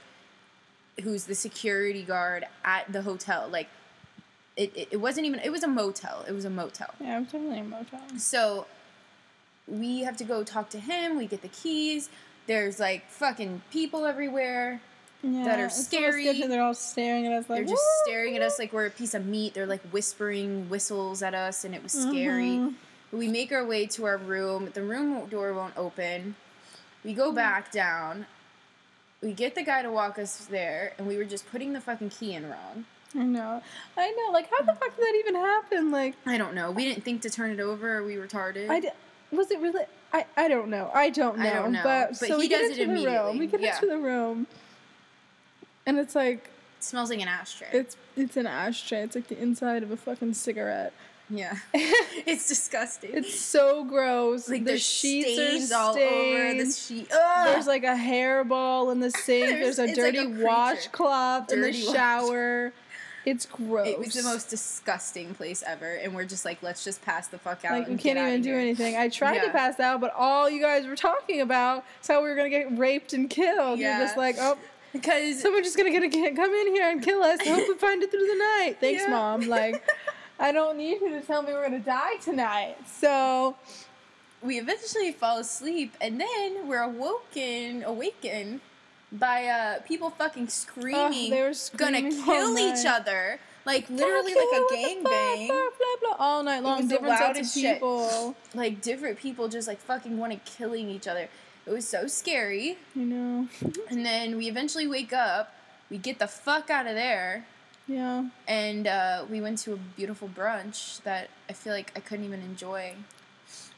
who's 1.04 1.25
the 1.25 1.36
security 1.36 2.01
guard 2.01 2.43
at 2.65 2.91
the 2.91 3.04
hotel. 3.04 3.47
Like, 3.49 3.69
it, 4.58 4.75
it, 4.75 4.88
it 4.91 4.97
wasn't 4.97 5.28
even, 5.28 5.39
it 5.41 5.51
was 5.51 5.63
a 5.63 5.67
motel. 5.67 6.25
It 6.28 6.32
was 6.32 6.43
a 6.43 6.49
motel. 6.49 6.89
Yeah, 6.99 7.17
I'm 7.17 7.25
definitely 7.25 7.60
a 7.60 7.63
motel. 7.63 8.01
So 8.17 8.65
we 9.67 10.01
have 10.01 10.17
to 10.17 10.23
go 10.23 10.43
talk 10.43 10.69
to 10.71 10.80
him. 10.80 11.17
We 11.17 11.25
get 11.25 11.41
the 11.41 11.47
keys. 11.49 12.10
There's 12.47 12.80
like 12.80 13.10
fucking 13.10 13.62
people 13.71 14.06
everywhere. 14.06 14.82
Yeah, 15.23 15.45
that 15.45 15.60
are 15.60 15.69
scary. 15.69 16.32
They're 16.47 16.62
all 16.62 16.75
staring 16.75 17.25
at 17.25 17.34
us 17.34 17.49
like 17.49 17.60
They're 17.65 17.73
just 17.73 17.82
"Woo!" 17.84 18.04
staring 18.12 18.36
at 18.36 18.43
us 18.43 18.60
like 18.60 18.71
we're 18.71 18.86
a 18.86 18.91
piece 18.91 19.15
of 19.15 19.25
meat. 19.25 19.56
They're 19.56 19.65
like 19.65 19.82
whispering 19.91 20.69
whistles 20.69 21.23
at 21.23 21.34
us, 21.34 21.63
and 21.65 21.73
it 21.73 21.82
was 21.82 21.93
scary. 21.93 22.51
Mhm. 22.58 22.75
We 23.12 23.28
make 23.28 23.51
our 23.51 23.65
way 23.65 23.88
to 23.88 24.06
our 24.06 24.17
room. 24.17 24.69
The 24.73 24.84
room 24.84 25.25
door 25.28 25.54
won't 25.54 25.75
open. 25.78 26.36
We 27.04 27.13
go 27.13 27.32
back 27.32 27.71
down. 27.71 28.28
We 29.21 29.32
get 29.34 29.56
the 29.56 29.63
guy 29.63 29.82
to 29.82 29.89
walk 29.89 30.19
us 30.19 30.45
there, 30.45 30.93
and 30.99 31.08
we 31.08 31.17
were 31.17 31.23
just 31.23 31.49
putting 31.49 31.73
the 31.73 31.82
fucking 31.82 32.12
key 32.12 32.34
in 32.34 32.47
wrong. 32.47 32.86
I 33.15 33.23
know. 33.23 33.63
I 33.97 34.12
know. 34.12 34.32
Like, 34.32 34.49
how 34.51 34.60
the 34.63 34.73
fuck 34.75 34.95
did 34.95 35.04
that 35.06 35.15
even 35.19 35.36
happen? 35.36 35.89
Like, 35.91 36.15
I 36.25 36.38
don't 36.38 36.54
know. 36.54 36.69
We 36.69 36.84
didn't 36.84 37.04
think 37.04 37.21
to 37.23 37.30
turn 37.32 37.49
it 37.51 37.60
over. 37.60 37.97
Or 37.97 38.04
we 38.04 38.15
retarded. 38.15 38.69
I 38.69 38.82
di- 38.82 38.91
was 39.36 39.52
it 39.52 39.60
really? 39.60 39.84
I, 40.13 40.26
I 40.38 40.48
don't 40.48 40.69
know. 40.69 40.89
I 40.93 41.10
don't 41.10 41.38
know. 41.38 41.50
I 41.50 41.54
don't 41.54 41.71
know. 41.74 41.82
But, 41.84 42.10
But 42.10 42.15
so 42.17 42.38
he 42.38 42.43
we 42.43 42.48
get 42.48 42.63
into 42.71 42.86
the 42.86 43.06
room. 43.06 43.38
We 43.38 43.48
get 43.48 43.62
Yeah. 43.62 43.76
into 43.76 43.88
the 43.88 43.98
room, 43.98 44.48
and 45.86 45.98
it's 46.00 46.15
like 46.15 46.50
it 46.78 46.84
smells 46.84 47.10
like 47.10 47.21
an 47.21 47.28
ashtray. 47.28 47.67
it's 47.74 47.98
it's 48.15 48.38
an 48.38 48.48
ashtray. 48.48 49.02
It's 49.04 49.15
like 49.15 49.28
the 49.28 49.41
inside 49.41 49.84
of 49.84 49.91
a 49.91 49.98
fucking 49.98 50.34
cigarette. 50.34 50.93
yeah, 51.30 51.56
it's 51.74 52.48
disgusting. 52.48 53.10
It's 53.13 53.39
so 53.39 53.84
gross. 53.84 54.48
like 54.48 54.63
the 54.63 54.78
sheets 54.78 55.34
stains 55.34 55.71
are 55.71 55.82
all 55.82 55.93
stained. 55.93 56.54
over 56.58 56.63
the 56.63 56.71
sheet. 56.71 57.12
Ugh! 57.12 57.48
There's 57.48 57.67
like 57.67 57.84
a 57.84 57.95
hairball 57.95 58.91
in 58.91 59.00
the 59.00 59.10
sink. 59.12 59.48
There's- 59.50 59.76
There's, 59.78 59.80
a 59.80 59.84
it's 59.86 59.98
like 60.00 60.13
dirty 60.13 60.41
a 60.41 60.45
washcloth 60.45 61.52
in 61.52 61.62
the 61.62 61.71
Dirty 61.71 61.86
wash- 61.88 61.95
shower. 61.95 62.74
It's 63.26 63.46
gross. 63.46 63.88
it 63.90 64.00
was 64.00 64.14
the 64.14 64.24
most 64.24 64.50
disgusting 64.50 65.34
place 65.34 65.64
ever, 65.66 65.96
and 65.96 66.14
we're 66.14 66.26
just 66.26 66.46
like, 66.46 66.62
let's 66.62 66.84
just 66.84 67.02
pass 67.04 67.28
the 67.28 67.38
fuck 67.38 67.66
out. 67.66 67.72
Like 67.80 67.88
we 67.88 67.98
can't 67.98 68.18
even 68.20 68.42
do 68.42 68.50
here. 68.52 68.60
anything. 68.60 68.96
I 68.96 69.10
tried 69.10 69.40
to 69.40 69.50
pass 69.50 69.80
out, 69.80 70.00
but 70.02 70.14
all 70.16 70.50
you 70.50 70.62
guys 70.62 70.86
were 70.86 70.96
talking 70.96 71.42
about 71.42 71.84
is 72.02 72.08
how 72.08 72.22
we 72.24 72.30
were 72.30 72.36
gonna 72.36 72.50
get 72.50 72.78
raped 72.78 73.14
and 73.14 73.30
killed. 73.30 73.80
You're 73.80 73.98
just 74.00 74.18
like, 74.18 74.36
oh, 74.40 74.58
because 74.94 75.42
someone's 75.42 75.66
just 75.66 75.78
gonna 75.78 75.92
get, 75.92 76.10
get 76.12 76.36
come 76.36 76.54
in 76.54 76.68
here 76.68 76.90
and 76.90 77.02
kill 77.04 77.22
us. 77.24 77.40
I 77.42 77.50
hope 77.50 77.68
we 77.68 77.76
find 77.76 78.02
it 78.04 78.12
through 78.12 78.28
the 78.28 78.36
night. 78.36 78.78
Thanks, 78.80 79.04
Yeah. 79.04 79.10
mom. 79.12 79.42
Like, 79.42 79.84
I 80.40 80.52
don't 80.52 80.78
need 80.78 81.02
you 81.02 81.10
to 81.10 81.22
tell 81.22 81.42
me 81.42 81.52
we're 81.54 81.64
gonna 81.64 81.80
die 81.80 82.18
tonight. 82.18 82.78
So 82.88 83.56
we 84.42 84.60
eventually 84.60 85.12
fall 85.12 85.40
asleep, 85.40 85.96
and 86.00 86.20
then 86.22 86.68
we're 86.68 86.84
awoken, 86.84 87.84
awakened 87.84 88.62
by 89.12 89.46
uh, 89.48 89.80
people 89.82 90.10
fucking 90.10 90.48
screaming, 90.50 91.30
they 91.30 91.41
were 91.41 91.54
gonna 91.78 92.10
kill 92.10 92.58
each 92.58 92.86
other, 92.86 93.39
like 93.65 93.89
literally 93.89 94.34
like 94.34 94.62
a 94.62 94.74
gang 94.74 95.04
bang. 95.04 95.48
Blah, 95.48 95.58
blah, 95.58 95.96
blah, 96.02 96.15
all 96.20 96.44
night 96.44 96.63
long. 96.63 96.88
Different 96.88 97.18
sets 97.18 97.39
of 97.39 97.62
shit. 97.62 97.76
people. 97.76 98.36
Like 98.54 98.82
different 98.82 99.20
people 99.20 99.50
just 99.50 99.68
like 99.68 99.80
fucking 99.80 100.18
wanted 100.18 100.44
killing 100.46 100.89
each 100.89 101.08
other. 101.08 101.28
It 101.65 101.72
was 101.72 101.88
so 101.88 102.08
scary. 102.08 102.78
You 102.96 103.06
know. 103.06 103.48
And 103.89 104.06
then 104.06 104.38
we 104.38 104.48
eventually 104.48 104.88
wake 104.88 105.12
up. 105.12 105.54
We 105.89 105.98
get 105.98 106.20
the 106.20 106.28
fuck 106.28 106.70
out 106.70 106.88
of 106.88 106.96
there. 106.96 107.46
Yeah. 107.88 108.30
and 108.48 108.88
uh, 108.88 109.26
we 109.30 109.41
went 109.41 109.60
to 109.60 109.74
a 109.74 109.78
beautiful 109.78 110.28
brunch 110.28 111.04
that 111.04 111.30
I 111.48 111.54
feel 111.54 111.72
like 111.72 111.91
I 111.96 112.00
couldn't 112.00 112.26
even 112.26 112.41
enjoy. 112.41 112.96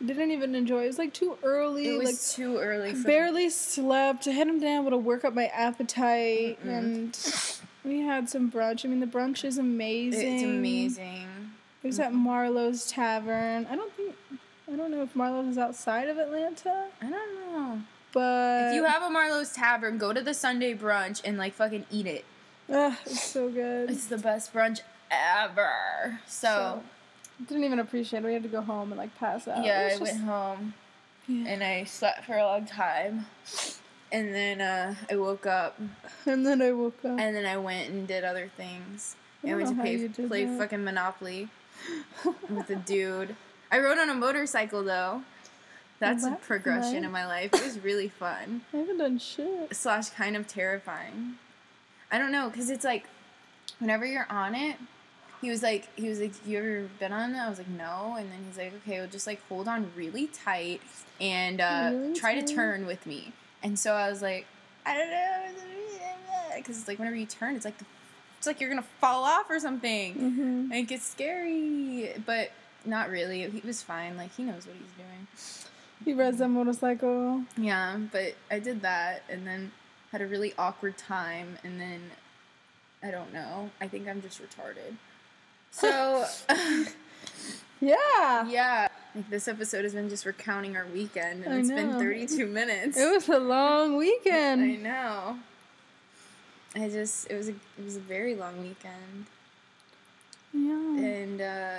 Didn't 0.05 0.31
even 0.31 0.53
enjoy. 0.55 0.83
It 0.83 0.87
was 0.87 0.97
like 0.99 1.13
too 1.13 1.37
early. 1.43 1.87
It 1.87 1.97
was 1.97 2.05
like 2.05 2.21
too 2.45 2.57
early 2.57 2.93
for 2.93 3.07
barely 3.07 3.49
slept. 3.49 4.27
I 4.27 4.31
hadn't 4.31 4.59
been 4.59 4.79
able 4.79 4.91
to 4.91 4.97
work 4.97 5.25
up 5.25 5.33
my 5.33 5.47
appetite, 5.47 6.59
Mm-mm. 6.63 6.69
and 6.69 7.59
we 7.83 8.01
had 8.01 8.29
some 8.29 8.51
brunch. 8.51 8.85
I 8.85 8.89
mean, 8.89 8.99
the 8.99 9.07
brunch 9.07 9.43
is 9.43 9.57
amazing. 9.57 10.35
It's 10.35 10.43
amazing. 10.43 11.27
It 11.83 11.87
was 11.87 11.99
at 11.99 12.13
Marlow's 12.13 12.87
Tavern. 12.91 13.65
I 13.69 13.75
don't 13.75 13.91
think. 13.93 14.15
I 14.71 14.75
don't 14.75 14.91
know 14.91 15.01
if 15.01 15.15
Marlow's 15.15 15.47
is 15.53 15.57
outside 15.57 16.09
of 16.09 16.17
Atlanta, 16.17 16.87
I 17.01 17.09
don't 17.09 17.35
know. 17.53 17.81
but 18.11 18.67
If 18.67 18.75
you 18.75 18.83
have 18.83 19.01
a 19.01 19.09
Marlow's 19.09 19.53
Tavern, 19.53 19.97
go 19.97 20.11
to 20.11 20.21
the 20.21 20.33
Sunday 20.33 20.75
brunch 20.75 21.21
and 21.23 21.37
like 21.37 21.53
fucking 21.53 21.85
eat 21.89 22.05
it. 22.05 22.25
Ugh, 22.69 22.93
it's 23.05 23.23
so 23.23 23.49
good. 23.49 23.89
It's 23.89 24.07
the 24.07 24.17
best 24.17 24.53
brunch 24.53 24.81
ever. 25.09 26.19
So, 26.27 26.83
didn't 27.45 27.63
even 27.63 27.79
appreciate 27.79 28.23
it. 28.23 28.25
We 28.25 28.33
had 28.33 28.43
to 28.43 28.49
go 28.49 28.61
home 28.61 28.91
and 28.91 28.97
like 28.99 29.15
pass 29.17 29.47
out. 29.47 29.63
Yeah, 29.63 29.91
I 29.93 30.01
went 30.01 30.19
home 30.21 30.73
yeah. 31.27 31.47
and 31.49 31.63
I 31.63 31.83
slept 31.83 32.25
for 32.25 32.37
a 32.37 32.43
long 32.43 32.65
time. 32.65 33.25
And 34.11 34.33
then 34.33 34.61
uh, 34.61 34.95
I 35.11 35.17
woke 35.17 35.45
up 35.45 35.79
And 36.25 36.45
then 36.45 36.61
I 36.61 36.71
woke 36.71 37.03
up. 37.03 37.19
and 37.19 37.35
then 37.35 37.45
I 37.45 37.57
went 37.57 37.89
and 37.89 38.07
did 38.07 38.23
other 38.23 38.49
things. 38.55 39.15
I 39.45 39.51
I 39.51 39.55
went 39.55 39.69
to 39.69 39.75
play, 39.75 40.07
play 40.27 40.45
that. 40.45 40.57
fucking 40.57 40.83
Monopoly 40.83 41.49
with 42.49 42.69
a 42.69 42.75
dude. 42.75 43.35
I 43.71 43.79
rode 43.79 43.97
on 43.97 44.09
a 44.09 44.13
motorcycle 44.13 44.83
though. 44.83 45.21
That's 45.99 46.23
a 46.25 46.37
progression 46.41 47.03
in 47.03 47.11
my 47.11 47.25
life. 47.25 47.53
It 47.53 47.63
was 47.63 47.79
really 47.83 48.07
fun 48.07 48.61
I 48.73 48.77
haven't 48.77 48.97
done 48.99 49.17
shit. 49.17 49.75
slash 49.75 50.09
kind 50.11 50.35
of 50.35 50.47
terrifying. 50.47 51.35
I 52.11 52.17
don't 52.17 52.31
know 52.31 52.49
because 52.49 52.69
it's 52.69 52.85
like 52.85 53.05
whenever 53.79 54.05
you're 54.05 54.27
on 54.29 54.55
it, 54.55 54.77
he 55.41 55.49
was 55.49 55.63
like 55.63 55.87
he 55.95 56.09
was 56.09 56.19
like 56.19 56.33
you 56.45 56.57
ever 56.57 56.89
been 56.99 57.13
on 57.13 57.35
it? 57.35 57.37
I 57.37 57.49
was 57.49 57.57
like 57.57 57.69
no, 57.69 58.15
and 58.17 58.31
then 58.31 58.39
he's 58.47 58.57
like 58.57 58.73
okay, 58.83 58.99
well 58.99 59.07
just 59.07 59.27
like 59.27 59.41
hold 59.47 59.67
on 59.67 59.91
really 59.95 60.27
tight 60.27 60.81
and 61.19 61.61
uh, 61.61 61.91
Really 61.93 62.13
try 62.15 62.39
to 62.39 62.53
turn 62.53 62.85
with 62.85 63.05
me. 63.05 63.33
And 63.63 63.77
so 63.77 63.93
I 63.93 64.09
was 64.09 64.21
like 64.21 64.45
I 64.85 64.97
don't 64.97 65.11
know 65.11 65.37
because 66.57 66.79
it's 66.79 66.87
like 66.87 66.99
whenever 66.99 67.15
you 67.15 67.25
turn, 67.25 67.55
it's 67.55 67.65
like 67.65 67.77
the, 67.77 67.85
it's 68.37 68.47
like 68.47 68.59
you're 68.59 68.69
gonna 68.69 68.83
fall 68.99 69.23
off 69.23 69.49
or 69.49 69.59
something. 69.59 70.13
Mm-hmm. 70.15 70.71
Like 70.71 70.91
it's 70.91 71.05
scary, 71.05 72.11
but 72.25 72.51
not 72.85 73.09
really. 73.09 73.49
He 73.49 73.65
was 73.65 73.81
fine. 73.81 74.17
Like 74.17 74.35
he 74.35 74.43
knows 74.43 74.65
what 74.67 74.75
he's 74.75 74.93
doing. 74.93 75.27
He 76.05 76.13
rides 76.13 76.37
that 76.39 76.49
motorcycle. 76.49 77.43
Yeah, 77.57 77.97
but 78.11 78.35
I 78.51 78.59
did 78.59 78.81
that 78.81 79.23
and 79.29 79.47
then 79.47 79.71
had 80.11 80.21
a 80.21 80.27
really 80.27 80.53
awkward 80.57 80.97
time 80.97 81.57
and 81.63 81.79
then 81.79 82.11
I 83.03 83.11
don't 83.11 83.33
know. 83.33 83.71
I 83.81 83.87
think 83.87 84.07
I'm 84.07 84.21
just 84.21 84.41
retarded. 84.41 84.95
So 85.71 86.25
Yeah. 87.79 88.47
yeah, 88.47 88.87
like 89.13 89.29
this 89.29 89.47
episode 89.47 89.83
has 89.83 89.93
been 89.93 90.09
just 90.09 90.25
recounting 90.25 90.75
our 90.75 90.85
weekend 90.93 91.43
and 91.43 91.53
I 91.53 91.57
it's 91.59 91.69
been 91.69 91.91
32 91.93 92.47
minutes. 92.47 92.97
It 92.97 93.05
was 93.13 93.29
a 93.29 93.37
long 93.39 93.97
weekend. 93.97 94.61
I 94.63 94.75
know. 94.75 95.37
I 96.75 96.89
just 96.89 97.29
it 97.29 97.35
was 97.35 97.49
a 97.49 97.51
it 97.51 97.85
was 97.85 97.95
a 97.95 97.99
very 98.01 98.35
long 98.35 98.59
weekend. 98.61 99.25
Yeah. 100.53 100.71
And 101.05 101.41
uh 101.41 101.75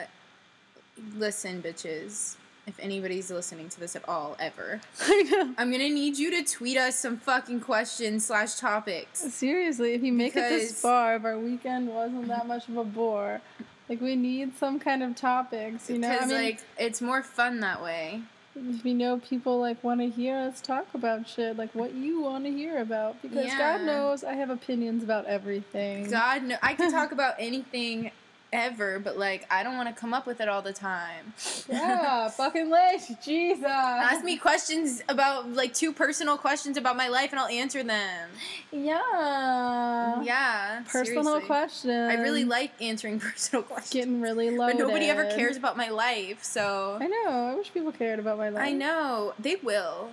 listen, 1.16 1.60
bitches, 1.62 2.36
if 2.68 2.78
anybody's 2.80 3.30
listening 3.30 3.68
to 3.70 3.80
this 3.80 3.96
at 3.96 4.08
all 4.08 4.36
ever, 4.38 4.80
I 5.00 5.22
know. 5.22 5.54
I'm 5.58 5.72
gonna 5.72 5.88
need 5.88 6.16
you 6.16 6.30
to 6.30 6.44
tweet 6.44 6.76
us 6.76 6.96
some 6.96 7.16
fucking 7.16 7.60
questions 7.60 8.26
slash 8.26 8.54
topics. 8.54 9.18
Seriously, 9.34 9.94
if 9.94 10.02
you 10.04 10.12
make 10.12 10.36
it 10.36 10.48
this 10.48 10.80
far, 10.80 11.16
if 11.16 11.24
our 11.24 11.38
weekend 11.38 11.88
wasn't 11.88 12.28
that 12.28 12.46
much 12.46 12.68
of 12.68 12.76
a 12.76 12.84
bore, 12.84 13.40
like 13.88 14.00
we 14.00 14.16
need 14.16 14.56
some 14.56 14.78
kind 14.78 15.02
of 15.02 15.16
topics, 15.16 15.88
you 15.88 15.98
know? 15.98 16.10
Because 16.10 16.24
I 16.24 16.26
mean, 16.26 16.42
like 16.42 16.60
it's 16.78 17.00
more 17.00 17.22
fun 17.22 17.60
that 17.60 17.82
way. 17.82 18.22
we 18.84 18.92
know 18.92 19.18
people 19.18 19.60
like 19.60 19.82
want 19.84 20.00
to 20.00 20.08
hear 20.08 20.36
us 20.36 20.60
talk 20.60 20.86
about 20.94 21.28
shit, 21.28 21.56
like 21.56 21.74
what 21.74 21.94
you 21.94 22.20
want 22.20 22.44
to 22.44 22.50
hear 22.50 22.78
about, 22.80 23.20
because 23.22 23.46
God 23.56 23.82
knows 23.82 24.24
I 24.24 24.34
have 24.34 24.50
opinions 24.50 25.02
about 25.02 25.26
everything. 25.26 26.10
God 26.10 26.42
no 26.42 26.56
I 26.62 26.74
can 26.74 26.90
talk 26.90 27.12
about 27.12 27.34
anything 27.38 28.10
ever, 28.52 28.98
but 28.98 29.18
like 29.18 29.46
I 29.50 29.62
don't 29.62 29.76
want 29.76 29.94
to 29.94 29.98
come 29.98 30.14
up 30.14 30.26
with 30.26 30.40
it 30.40 30.48
all 30.48 30.62
the 30.62 30.72
time. 30.72 31.32
Yeah, 31.68 32.28
fucking 32.36 32.70
late, 32.70 33.02
Jesus. 33.22 33.64
Ask 33.64 34.24
me 34.24 34.36
questions 34.36 35.02
about 35.08 35.52
like 35.52 35.74
two 35.74 35.92
personal 35.92 36.36
questions 36.36 36.76
about 36.76 36.96
my 36.96 37.08
life 37.08 37.30
and 37.32 37.40
I'll 37.40 37.48
answer 37.48 37.82
them. 37.82 38.30
Yeah. 38.72 40.22
Yeah. 40.22 40.82
Personal 40.88 41.24
seriously. 41.24 41.46
questions. 41.46 42.10
I 42.10 42.14
really 42.14 42.44
like 42.44 42.72
answering 42.80 43.20
personal 43.20 43.62
questions. 43.62 43.92
getting 43.92 44.20
really 44.20 44.50
low. 44.56 44.66
but 44.68 44.76
nobody 44.76 45.06
ever 45.06 45.24
cares 45.26 45.56
about 45.56 45.76
my 45.76 45.90
life, 45.90 46.42
so 46.42 46.98
I 47.00 47.06
know. 47.06 47.50
I 47.52 47.54
wish 47.54 47.72
people 47.72 47.92
cared 47.92 48.18
about 48.18 48.38
my 48.38 48.48
life. 48.48 48.62
I 48.62 48.72
know. 48.72 49.34
They 49.38 49.56
will. 49.56 50.10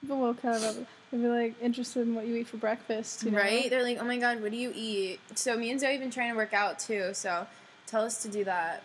People 0.00 0.18
will 0.18 0.34
care 0.34 0.56
about. 0.56 0.76
They'll 1.10 1.20
be 1.22 1.28
like 1.28 1.54
interested 1.62 2.02
in 2.02 2.14
what 2.14 2.26
you 2.26 2.36
eat 2.36 2.48
for 2.48 2.56
breakfast. 2.56 3.22
You 3.24 3.30
know? 3.30 3.38
Right? 3.38 3.70
They're 3.70 3.82
like, 3.82 3.98
oh 4.00 4.04
my 4.04 4.18
god, 4.18 4.42
what 4.42 4.50
do 4.50 4.56
you 4.56 4.72
eat? 4.74 5.20
So 5.34 5.56
me 5.56 5.70
and 5.70 5.80
Zoe 5.80 5.92
have 5.92 6.00
been 6.00 6.10
trying 6.10 6.30
to 6.32 6.36
work 6.36 6.52
out 6.52 6.78
too, 6.78 7.10
so 7.14 7.46
tell 7.86 8.02
us 8.04 8.22
to 8.22 8.28
do 8.28 8.44
that. 8.44 8.82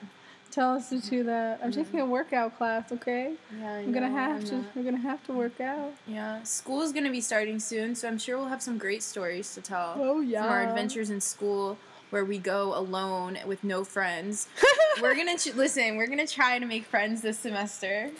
Tell 0.52 0.76
us 0.76 0.90
to 0.90 1.00
do 1.00 1.24
that. 1.24 1.62
I'm 1.64 1.72
taking 1.72 2.02
a 2.02 2.06
workout 2.06 2.58
class. 2.58 2.92
Okay. 2.92 3.36
Yeah, 3.58 3.74
I 3.74 3.78
I'm 3.80 3.94
gonna 3.94 4.10
have 4.10 4.44
to. 4.46 4.64
We're 4.76 4.84
gonna 4.84 4.98
have 4.98 5.26
to 5.28 5.34
work 5.34 5.62
out. 5.62 5.94
Yeah, 6.08 6.44
school 6.44 6.82
is 6.82 6.92
gonna 6.92 7.10
be 7.10 7.22
starting 7.22 7.58
soon, 7.58 7.96
so 7.96 8.08
I'm 8.10 8.18
sure 8.20 8.38
we'll 8.38 8.48
have 8.50 8.62
some 8.62 8.78
great 8.78 9.02
stories 9.02 9.54
to 9.56 9.62
tell 9.62 9.96
Oh 9.98 10.20
yeah. 10.20 10.42
from 10.44 10.52
our 10.52 10.64
adventures 10.64 11.10
in 11.10 11.22
school, 11.22 11.78
where 12.10 12.26
we 12.26 12.38
go 12.38 12.78
alone 12.78 13.38
with 13.46 13.64
no 13.64 13.86
friends. 13.86 14.50
we're 15.02 15.16
gonna 15.16 15.38
ch- 15.38 15.56
listen. 15.56 15.96
We're 15.96 16.08
gonna 16.08 16.28
try 16.28 16.60
to 16.60 16.66
make 16.66 16.84
friends 16.84 17.22
this 17.22 17.40
semester. 17.40 18.12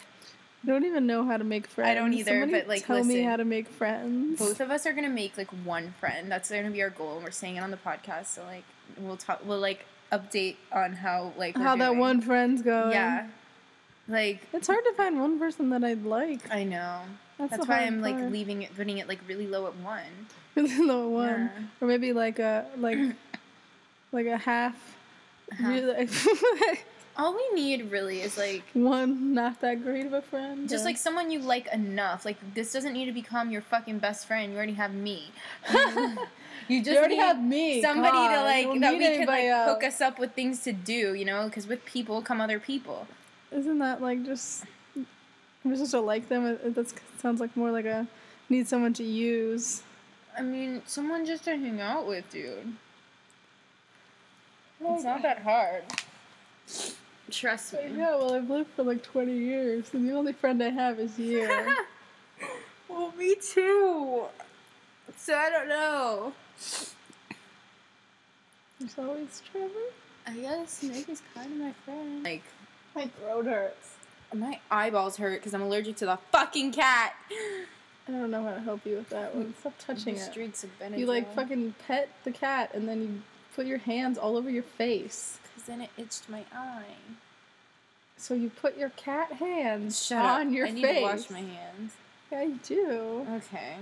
I 0.64 0.66
don't 0.66 0.84
even 0.84 1.06
know 1.06 1.24
how 1.24 1.36
to 1.36 1.44
make 1.44 1.66
friends. 1.66 1.88
I 1.90 1.94
don't 1.94 2.12
either, 2.12 2.40
Somebody 2.40 2.52
but, 2.52 2.68
like, 2.68 2.86
tell 2.86 3.02
me 3.02 3.22
how 3.22 3.36
to 3.36 3.44
make 3.44 3.68
friends. 3.68 4.38
Both 4.38 4.60
of 4.60 4.70
us 4.70 4.86
are 4.86 4.92
gonna 4.92 5.08
make 5.08 5.36
like 5.36 5.50
one 5.64 5.94
friend. 5.98 6.30
That's 6.30 6.50
gonna 6.50 6.70
be 6.70 6.82
our 6.82 6.90
goal, 6.90 7.16
and 7.16 7.24
we're 7.24 7.30
saying 7.32 7.56
it 7.56 7.60
on 7.60 7.70
the 7.72 7.76
podcast. 7.76 8.26
So 8.26 8.44
like, 8.44 8.64
we'll 8.98 9.16
talk. 9.16 9.40
We'll 9.44 9.58
like 9.58 9.84
update 10.12 10.56
on 10.72 10.92
how 10.92 11.32
like 11.36 11.56
how 11.56 11.74
that 11.76 11.96
one 11.96 12.20
friend's 12.20 12.62
going. 12.62 12.92
Yeah, 12.92 13.28
like 14.08 14.40
It's 14.52 14.66
hard 14.68 14.84
to 14.84 14.92
find 14.92 15.18
one 15.18 15.38
person 15.38 15.70
that 15.70 15.82
I'd 15.82 16.04
like. 16.04 16.40
I 16.52 16.64
know. 16.64 17.00
That's, 17.38 17.56
That's 17.56 17.66
why 17.68 17.80
I'm 17.80 18.00
like 18.00 18.16
leaving 18.30 18.62
it, 18.62 18.76
putting 18.76 18.98
it 18.98 19.08
like 19.08 19.18
really 19.26 19.46
low 19.48 19.66
at 19.66 19.74
one. 19.76 20.02
the 20.54 20.82
low 20.84 21.08
one, 21.08 21.50
Yeah. 21.56 21.62
or 21.80 21.88
maybe 21.88 22.12
like 22.12 22.38
a 22.38 22.66
like 22.76 22.98
like 24.12 24.26
a 24.26 24.36
half. 24.36 24.96
Half. 25.50 25.68
Really, 25.68 26.08
All 27.16 27.34
we 27.34 27.50
need 27.54 27.90
really 27.90 28.20
is 28.22 28.38
like 28.38 28.62
one 28.72 29.34
not 29.34 29.60
that 29.60 29.82
great 29.82 30.06
of 30.06 30.14
a 30.14 30.22
friend. 30.22 30.68
just 30.68 30.82
but- 30.84 30.90
like 30.90 30.96
someone 30.96 31.30
you 31.30 31.40
like 31.40 31.66
enough. 31.72 32.24
Like 32.24 32.38
this 32.54 32.72
doesn't 32.72 32.92
need 32.92 33.06
to 33.06 33.12
become 33.12 33.50
your 33.50 33.62
fucking 33.62 33.98
best 33.98 34.26
friend. 34.26 34.50
You 34.50 34.56
already 34.56 34.72
have 34.74 34.94
me. 34.94 35.30
you 36.68 36.82
just 36.82 36.92
you 36.92 36.98
already 36.98 37.16
need 37.16 37.22
have 37.22 37.42
me. 37.42 37.82
somebody 37.82 38.12
God, 38.12 38.36
to 38.36 38.42
like 38.42 38.80
that 38.80 38.92
we 38.94 39.00
can 39.00 39.26
like 39.26 39.66
hook 39.66 39.84
us 39.84 40.00
up 40.00 40.18
with 40.18 40.32
things 40.32 40.62
to 40.64 40.72
do. 40.72 41.14
You 41.14 41.24
know, 41.26 41.46
because 41.46 41.66
with 41.66 41.84
people 41.84 42.22
come 42.22 42.40
other 42.40 42.58
people. 42.58 43.06
Isn't 43.50 43.78
that 43.80 44.00
like 44.00 44.24
just? 44.24 44.64
I'm 44.96 45.06
supposed 45.76 45.90
to 45.90 46.00
like 46.00 46.28
them. 46.28 46.44
That 46.64 46.92
sounds 47.18 47.40
like 47.40 47.56
more 47.56 47.70
like 47.70 47.84
a 47.84 48.06
need 48.48 48.66
someone 48.66 48.94
to 48.94 49.04
use. 49.04 49.82
I 50.36 50.40
mean, 50.40 50.82
someone 50.86 51.26
just 51.26 51.44
to 51.44 51.50
hang 51.56 51.80
out 51.80 52.06
with, 52.06 52.28
dude. 52.30 52.74
It's 54.80 55.04
not 55.04 55.22
that 55.22 55.42
hard. 55.42 55.84
Trust 57.32 57.72
me. 57.72 57.80
Yeah, 57.96 58.14
well, 58.16 58.34
I've 58.34 58.48
lived 58.50 58.70
for 58.76 58.82
like 58.82 59.02
20 59.02 59.32
years, 59.36 59.86
and 59.94 60.08
the 60.08 60.12
only 60.12 60.32
friend 60.34 60.62
I 60.62 60.68
have 60.68 61.00
is 61.00 61.18
you. 61.18 61.48
well, 62.88 63.12
me 63.18 63.34
too. 63.36 64.24
So 65.16 65.34
I 65.34 65.50
don't 65.50 65.68
know. 65.68 66.32
There's 68.78 68.98
always 68.98 69.42
Trevor. 69.50 69.70
I 70.26 70.34
guess 70.34 70.82
Meg 70.82 71.06
kind 71.34 71.52
of 71.52 71.58
my 71.58 71.72
friend. 71.84 72.22
Like, 72.22 72.42
My 72.94 73.06
throat 73.06 73.46
hurts. 73.46 73.94
my 74.34 74.60
eyeballs 74.70 75.16
hurt 75.16 75.40
because 75.40 75.54
I'm 75.54 75.62
allergic 75.62 75.96
to 75.96 76.06
the 76.06 76.18
fucking 76.30 76.72
cat. 76.72 77.14
I 78.08 78.10
don't 78.10 78.30
know 78.30 78.42
how 78.44 78.52
to 78.54 78.60
help 78.60 78.84
you 78.84 78.96
with 78.96 79.08
that 79.10 79.34
one. 79.34 79.54
Stop 79.60 79.74
touching 79.78 80.14
The 80.16 80.20
it. 80.20 80.24
Streaks 80.30 80.64
of 80.64 80.70
Benadryl. 80.78 80.98
You 80.98 81.06
like 81.06 81.34
fucking 81.34 81.74
pet 81.86 82.08
the 82.24 82.30
cat, 82.32 82.70
and 82.74 82.88
then 82.88 83.00
you 83.02 83.22
put 83.56 83.66
your 83.66 83.78
hands 83.78 84.18
all 84.18 84.36
over 84.36 84.50
your 84.50 84.62
face. 84.64 85.38
Because 85.42 85.66
then 85.68 85.80
it 85.80 85.90
itched 85.96 86.28
my 86.28 86.44
eye. 86.52 86.84
So 88.22 88.34
you 88.34 88.50
put 88.50 88.78
your 88.78 88.90
cat 88.90 89.32
hands 89.32 90.00
Shut 90.06 90.24
on 90.24 90.46
up. 90.46 90.52
your 90.52 90.68
I 90.68 90.70
need 90.70 90.82
face. 90.82 90.98
to 90.98 91.02
wash 91.02 91.30
my 91.30 91.40
hands. 91.40 91.92
Yeah, 92.30 92.42
you 92.44 92.60
do. 92.62 93.26
Okay. 93.34 93.74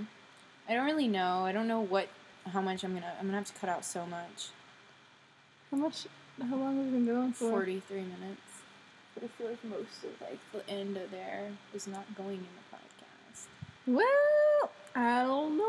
I 0.67 0.73
don't 0.73 0.85
really 0.87 1.07
know. 1.07 1.45
I 1.45 1.51
don't 1.51 1.67
know 1.67 1.81
what, 1.81 2.07
how 2.51 2.59
much 2.59 2.83
I'm 2.83 2.95
gonna. 2.95 3.13
I'm 3.19 3.27
gonna 3.27 3.37
have 3.37 3.53
to 3.53 3.59
cut 3.59 3.69
out 3.69 3.85
so 3.85 4.03
much. 4.07 4.47
How 5.69 5.77
much? 5.77 6.07
How 6.41 6.55
long 6.55 6.75
have 6.77 6.85
we 6.87 6.91
been 6.91 7.05
going 7.05 7.33
for? 7.33 7.51
Forty-three 7.51 8.01
minutes. 8.01 8.41
But 9.13 9.25
I 9.25 9.27
feel 9.27 9.47
like 9.49 9.63
most 9.63 10.03
of 10.05 10.19
like 10.19 10.39
the 10.51 10.67
end 10.73 10.97
of 10.97 11.11
there 11.11 11.51
is 11.75 11.85
not 11.85 12.03
going 12.15 12.37
in 12.37 12.39
the 12.41 12.75
podcast. 12.75 13.45
Well, 13.85 14.71
I 14.95 15.21
don't 15.21 15.55
know. 15.55 15.63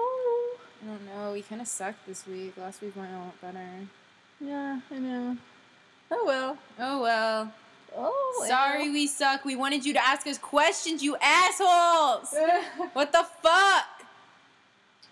I 0.83 0.87
don't 0.87 1.07
know. 1.07 1.33
We 1.35 1.43
kind 1.43 1.61
of 1.61 1.69
sucked 1.69 2.07
this 2.07 2.27
week. 2.27 2.55
Last 2.57 2.81
week 2.81 2.97
went 2.97 3.13
a 3.13 3.19
lot 3.19 3.39
better. 3.43 3.69
Yeah, 4.41 4.81
I 4.91 4.99
know. 4.99 5.37
Oh 6.11 6.25
well. 6.25 6.57
Oh 6.79 7.03
well. 7.03 7.53
Oh. 7.97 8.45
Sorry 8.49 8.91
we 8.91 9.07
suck. 9.07 9.45
We 9.45 9.57
wanted 9.57 9.85
you 9.85 9.93
to 9.95 10.05
ask 10.05 10.27
us 10.27 10.39
questions, 10.39 11.03
you 11.03 11.17
assholes. 11.21 12.35
What 12.93 13.13
the 13.13 13.25
fuck? 13.43 13.85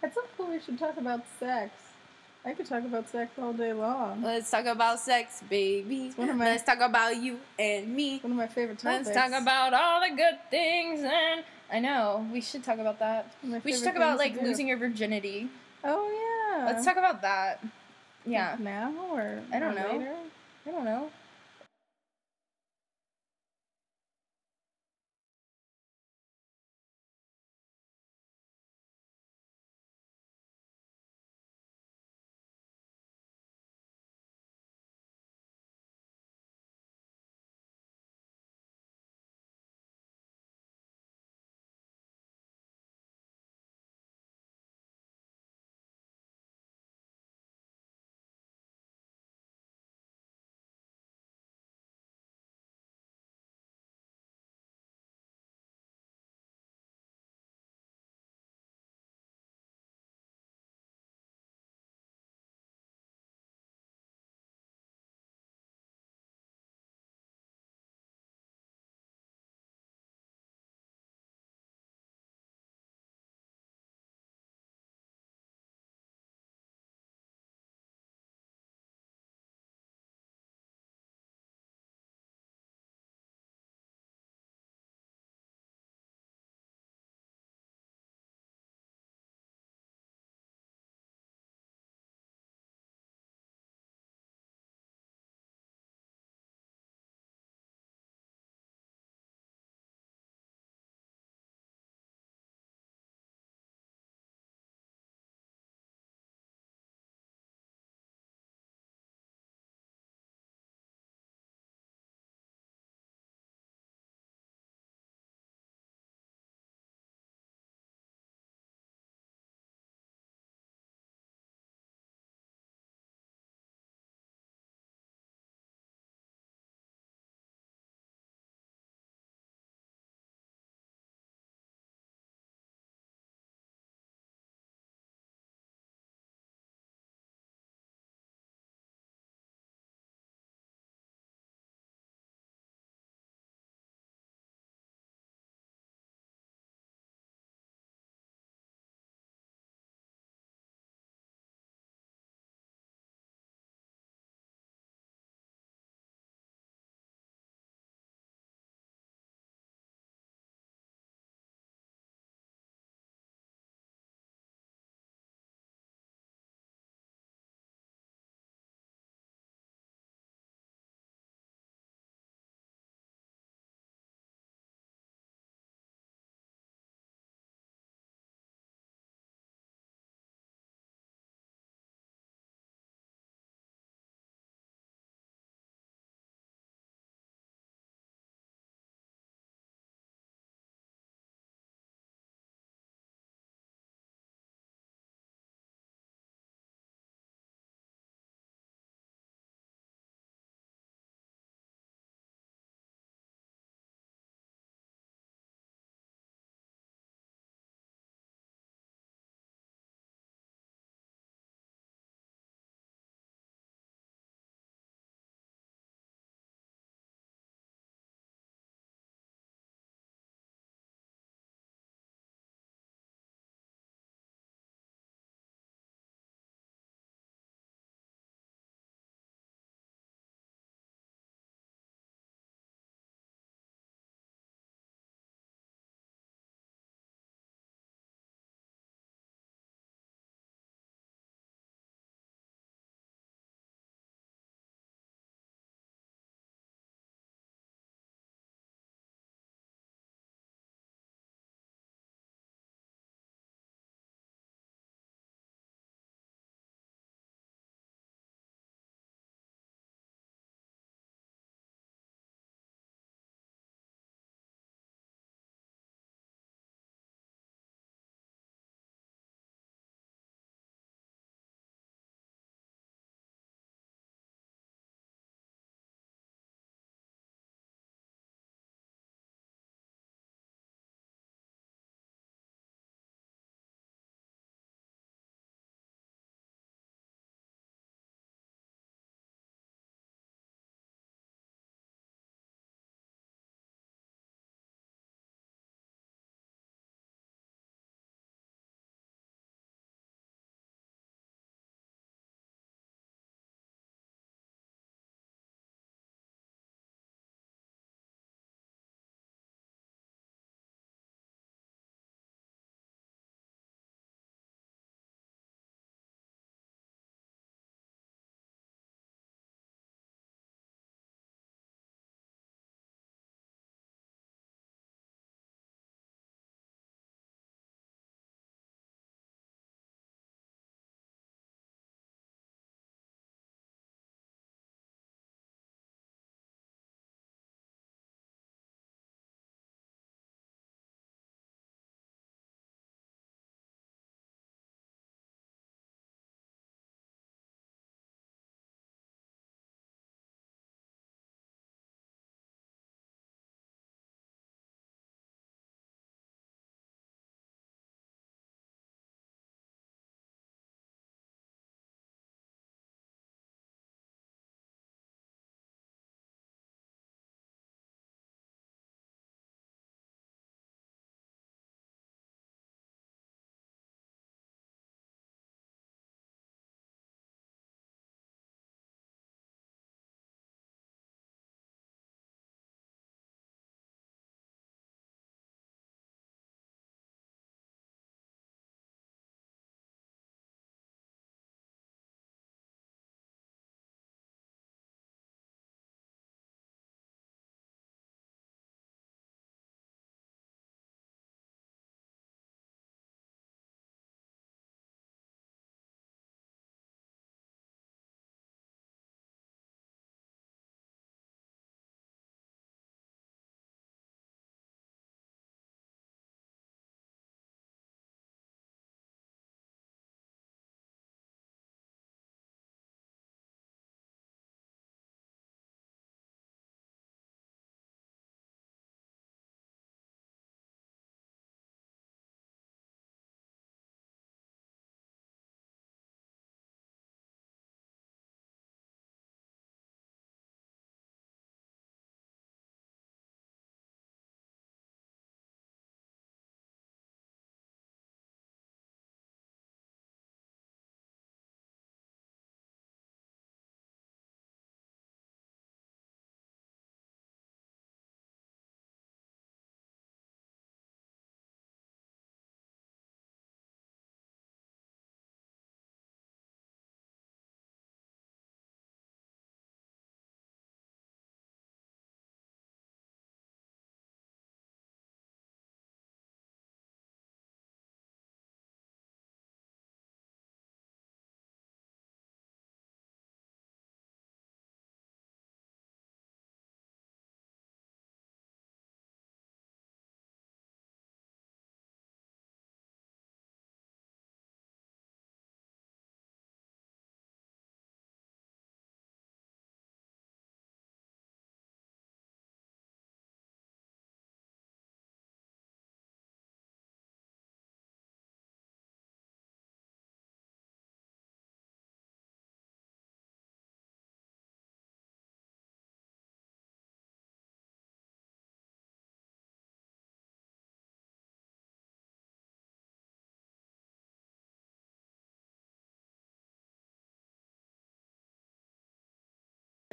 At 0.02 0.14
some 0.14 0.24
point, 0.36 0.50
we 0.50 0.60
should 0.60 0.78
talk 0.78 0.96
about 0.96 1.22
sex. 1.38 1.72
I 2.44 2.54
could 2.54 2.64
talk 2.66 2.84
about 2.84 3.06
sex 3.10 3.32
all 3.38 3.52
day 3.52 3.74
long. 3.74 4.22
Let's 4.22 4.50
talk 4.50 4.64
about 4.64 4.98
sex, 4.98 5.42
baby. 5.50 6.10
one 6.16 6.30
of 6.30 6.36
my- 6.36 6.46
Let's 6.46 6.62
talk 6.62 6.80
about 6.80 7.16
you 7.16 7.38
and 7.58 7.94
me. 7.94 8.18
One 8.20 8.32
of 8.32 8.38
my 8.38 8.46
favorite 8.46 8.78
topics. 8.78 9.08
Let's 9.08 9.16
talk 9.30 9.42
about 9.42 9.74
all 9.74 10.00
the 10.00 10.16
good 10.16 10.38
things 10.50 11.00
and 11.00 11.44
I 11.70 11.78
know 11.80 12.26
we 12.32 12.40
should 12.40 12.64
talk 12.64 12.78
about 12.78 12.98
that. 13.00 13.34
One 13.42 13.54
of 13.56 13.58
my 13.58 13.60
We 13.64 13.72
should 13.76 13.84
talk 13.84 13.96
about 13.96 14.16
like 14.18 14.40
losing 14.40 14.66
your 14.68 14.78
virginity. 14.78 15.48
Oh 15.84 16.08
yeah. 16.56 16.64
Let's 16.64 16.84
talk 16.84 16.96
about 16.96 17.20
that. 17.22 17.62
Yeah. 18.24 18.56
Now 18.58 18.92
or 19.12 19.40
I 19.52 19.58
don't 19.58 19.74
know. 19.74 19.92
Later? 19.98 20.14
I 20.66 20.70
don't 20.70 20.84
know. 20.84 21.10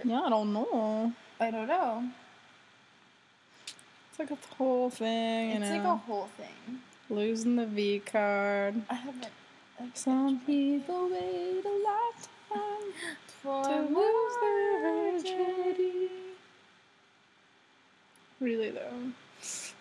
Yeah, 0.03 0.21
I 0.21 0.29
don't 0.29 0.53
know. 0.53 1.11
I 1.39 1.49
don't 1.49 1.67
know. 1.67 2.03
It's 4.09 4.19
like 4.19 4.31
a 4.31 4.37
whole 4.55 4.89
thing, 4.89 5.49
you 5.49 5.55
It's 5.57 5.69
know. 5.69 5.75
like 5.75 5.85
a 5.85 5.95
whole 5.95 6.29
thing. 6.37 6.79
Losing 7.09 7.55
the 7.55 7.65
V 7.65 7.99
card. 8.05 8.81
I 8.89 8.93
haven't. 8.93 9.27
Some 9.95 10.39
people 10.41 11.09
wait 11.09 11.63
a 11.65 11.69
lifetime 11.69 12.93
For 13.41 13.63
to 13.63 13.81
lose 13.81 14.33
their 14.41 15.11
virginity. 15.11 16.09
Really 18.39 18.69
though. 18.71 19.11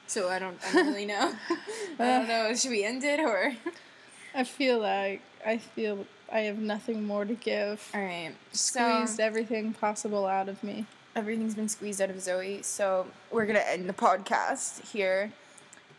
So 0.07 0.29
I 0.29 0.39
don't, 0.39 0.57
I 0.67 0.73
don't 0.73 0.87
really 0.89 1.07
know. 1.07 1.33
I 1.99 2.05
don't 2.05 2.29
know. 2.29 2.55
Should 2.55 2.71
we 2.71 2.85
end 2.85 3.05
it 3.05 3.21
or? 3.21 3.55
I 4.35 4.45
feel 4.45 4.79
like 4.79 5.21
I 5.45 5.59
feel 5.59 6.07
I 6.31 6.41
have 6.41 6.59
nothing 6.59 7.05
more 7.07 7.25
to 7.25 7.35
give. 7.35 7.89
All 7.95 8.01
right. 8.01 8.33
Squeezed 8.53 9.17
So 9.17 9.23
everything 9.25 9.73
possible 9.73 10.27
out 10.27 10.49
of 10.49 10.63
me. 10.65 10.87
everything's 11.15 11.55
been 11.55 11.69
squeezed 11.69 12.01
out 12.03 12.11
of 12.11 12.21
Zoe. 12.21 12.61
So 12.63 13.07
we're 13.31 13.47
gonna 13.47 13.61
end 13.61 13.89
the 13.89 13.93
podcast 13.95 14.87
here. 14.91 15.33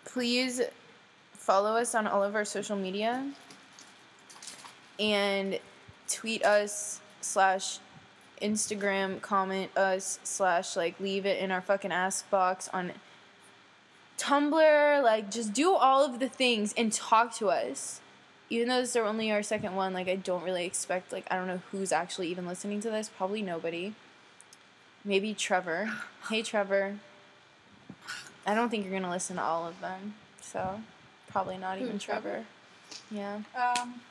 Please 0.05 0.61
follow 1.33 1.77
us 1.77 1.95
on 1.95 2.07
all 2.07 2.23
of 2.23 2.35
our 2.35 2.45
social 2.45 2.75
media 2.75 3.25
and 4.99 5.59
tweet 6.09 6.43
us 6.43 6.99
slash 7.21 7.79
Instagram 8.41 9.19
comment 9.21 9.75
us 9.75 10.19
slash 10.23 10.75
like 10.75 10.99
leave 10.99 11.25
it 11.25 11.39
in 11.39 11.51
our 11.51 11.61
fucking 11.61 11.91
ask 11.91 12.29
box 12.29 12.69
on 12.73 12.91
Tumblr. 14.17 15.03
Like 15.03 15.31
just 15.31 15.53
do 15.53 15.73
all 15.73 16.03
of 16.03 16.19
the 16.19 16.29
things 16.29 16.73
and 16.77 16.91
talk 16.91 17.33
to 17.35 17.49
us. 17.49 18.01
Even 18.49 18.69
though 18.69 18.79
this 18.79 18.91
is 18.91 18.95
only 18.97 19.31
our 19.31 19.43
second 19.43 19.75
one, 19.75 19.93
like 19.93 20.07
I 20.07 20.15
don't 20.15 20.43
really 20.43 20.65
expect 20.65 21.11
like 21.11 21.25
I 21.29 21.35
don't 21.35 21.47
know 21.47 21.61
who's 21.71 21.91
actually 21.91 22.29
even 22.29 22.47
listening 22.47 22.79
to 22.81 22.89
this. 22.89 23.09
Probably 23.09 23.41
nobody. 23.41 23.93
Maybe 25.03 25.33
Trevor. 25.33 25.89
Hey 26.29 26.41
Trevor. 26.43 26.99
I 28.45 28.53
don't 28.53 28.69
think 28.69 28.85
you're 28.85 28.93
gonna 28.93 29.11
listen 29.11 29.35
to 29.37 29.41
all 29.41 29.67
of 29.67 29.79
them. 29.81 30.15
So 30.41 30.81
probably 31.29 31.57
not 31.57 31.79
even 31.79 31.99
Trevor? 31.99 32.21
Trevor. 32.29 32.45
Yeah. 33.11 33.41
Um, 33.55 34.01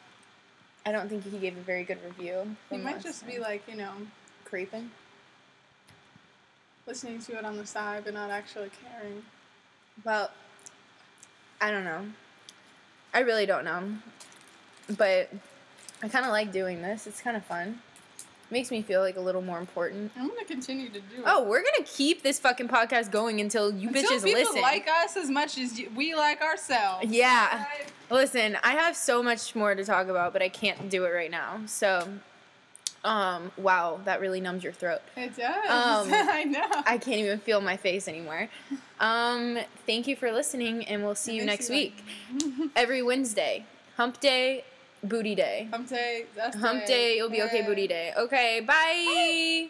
I 0.84 0.92
don't 0.92 1.08
think 1.08 1.24
he 1.24 1.38
gave 1.38 1.56
a 1.56 1.60
very 1.60 1.84
good 1.84 1.98
review. 2.04 2.56
he 2.70 2.76
might 2.76 3.02
just 3.02 3.26
be 3.26 3.38
like, 3.38 3.62
you 3.68 3.76
know, 3.76 3.92
creeping. 4.44 4.90
listening 6.86 7.18
to 7.20 7.36
it 7.38 7.44
on 7.44 7.56
the 7.56 7.66
side 7.66 8.04
but 8.04 8.14
not 8.14 8.30
actually 8.30 8.70
caring. 8.82 9.22
Well, 10.04 10.30
I 11.60 11.70
don't 11.70 11.84
know. 11.84 12.06
I 13.16 13.20
really 13.20 13.46
don't 13.46 13.64
know. 13.64 13.82
But 14.98 15.30
I 16.02 16.08
kind 16.08 16.26
of 16.26 16.32
like 16.32 16.52
doing 16.52 16.82
this. 16.82 17.06
It's 17.06 17.22
kind 17.22 17.34
of 17.34 17.42
fun. 17.46 17.80
Makes 18.50 18.70
me 18.70 18.82
feel 18.82 19.00
like 19.00 19.16
a 19.16 19.20
little 19.20 19.40
more 19.40 19.58
important. 19.58 20.12
I'm 20.16 20.28
gonna 20.28 20.44
continue 20.44 20.88
to 20.88 21.00
do 21.00 21.16
it. 21.16 21.24
Oh, 21.24 21.42
we're 21.42 21.62
gonna 21.62 21.86
keep 21.86 22.22
this 22.22 22.38
fucking 22.38 22.68
podcast 22.68 23.10
going 23.10 23.40
until 23.40 23.72
you 23.72 23.88
bitches 23.88 23.94
listen. 23.94 24.14
Until 24.14 24.18
bitches 24.18 24.24
people 24.24 24.40
listen. 24.52 24.60
like 24.60 24.86
us 25.02 25.16
as 25.16 25.30
much 25.30 25.56
as 25.56 25.78
you, 25.80 25.90
we 25.96 26.14
like 26.14 26.42
ourselves. 26.42 27.06
Yeah. 27.06 27.64
Right? 27.64 27.92
Listen, 28.10 28.58
I 28.62 28.72
have 28.72 28.94
so 28.94 29.22
much 29.22 29.54
more 29.54 29.74
to 29.74 29.82
talk 29.82 30.08
about, 30.08 30.34
but 30.34 30.42
I 30.42 30.50
can't 30.50 30.90
do 30.90 31.06
it 31.06 31.08
right 31.08 31.30
now. 31.30 31.62
So, 31.64 32.06
um, 33.06 33.52
wow, 33.56 34.00
that 34.04 34.20
really 34.20 34.40
numbs 34.40 34.64
your 34.64 34.72
throat. 34.72 35.00
It 35.16 35.36
does. 35.36 36.08
Um, 36.08 36.12
I 36.28 36.44
know. 36.44 36.66
I 36.84 36.98
can't 36.98 37.20
even 37.20 37.38
feel 37.38 37.60
my 37.60 37.76
face 37.76 38.08
anymore. 38.08 38.48
Um, 38.98 39.58
thank 39.86 40.08
you 40.08 40.16
for 40.16 40.32
listening, 40.32 40.84
and 40.86 41.04
we'll 41.04 41.14
see 41.14 41.36
you 41.36 41.44
next 41.44 41.70
you. 41.70 41.76
week. 41.76 42.04
Every 42.76 43.02
Wednesday. 43.02 43.64
Hump 43.96 44.18
day, 44.20 44.64
booty 45.04 45.36
day. 45.36 45.68
Hump 45.70 45.88
day. 45.88 46.26
That's 46.34 46.56
Hump 46.56 46.84
day, 46.86 47.18
it'll 47.18 47.30
be 47.30 47.42
okay, 47.42 47.62
booty 47.62 47.86
day. 47.86 48.12
Okay, 48.18 48.60
bye. 48.60 49.68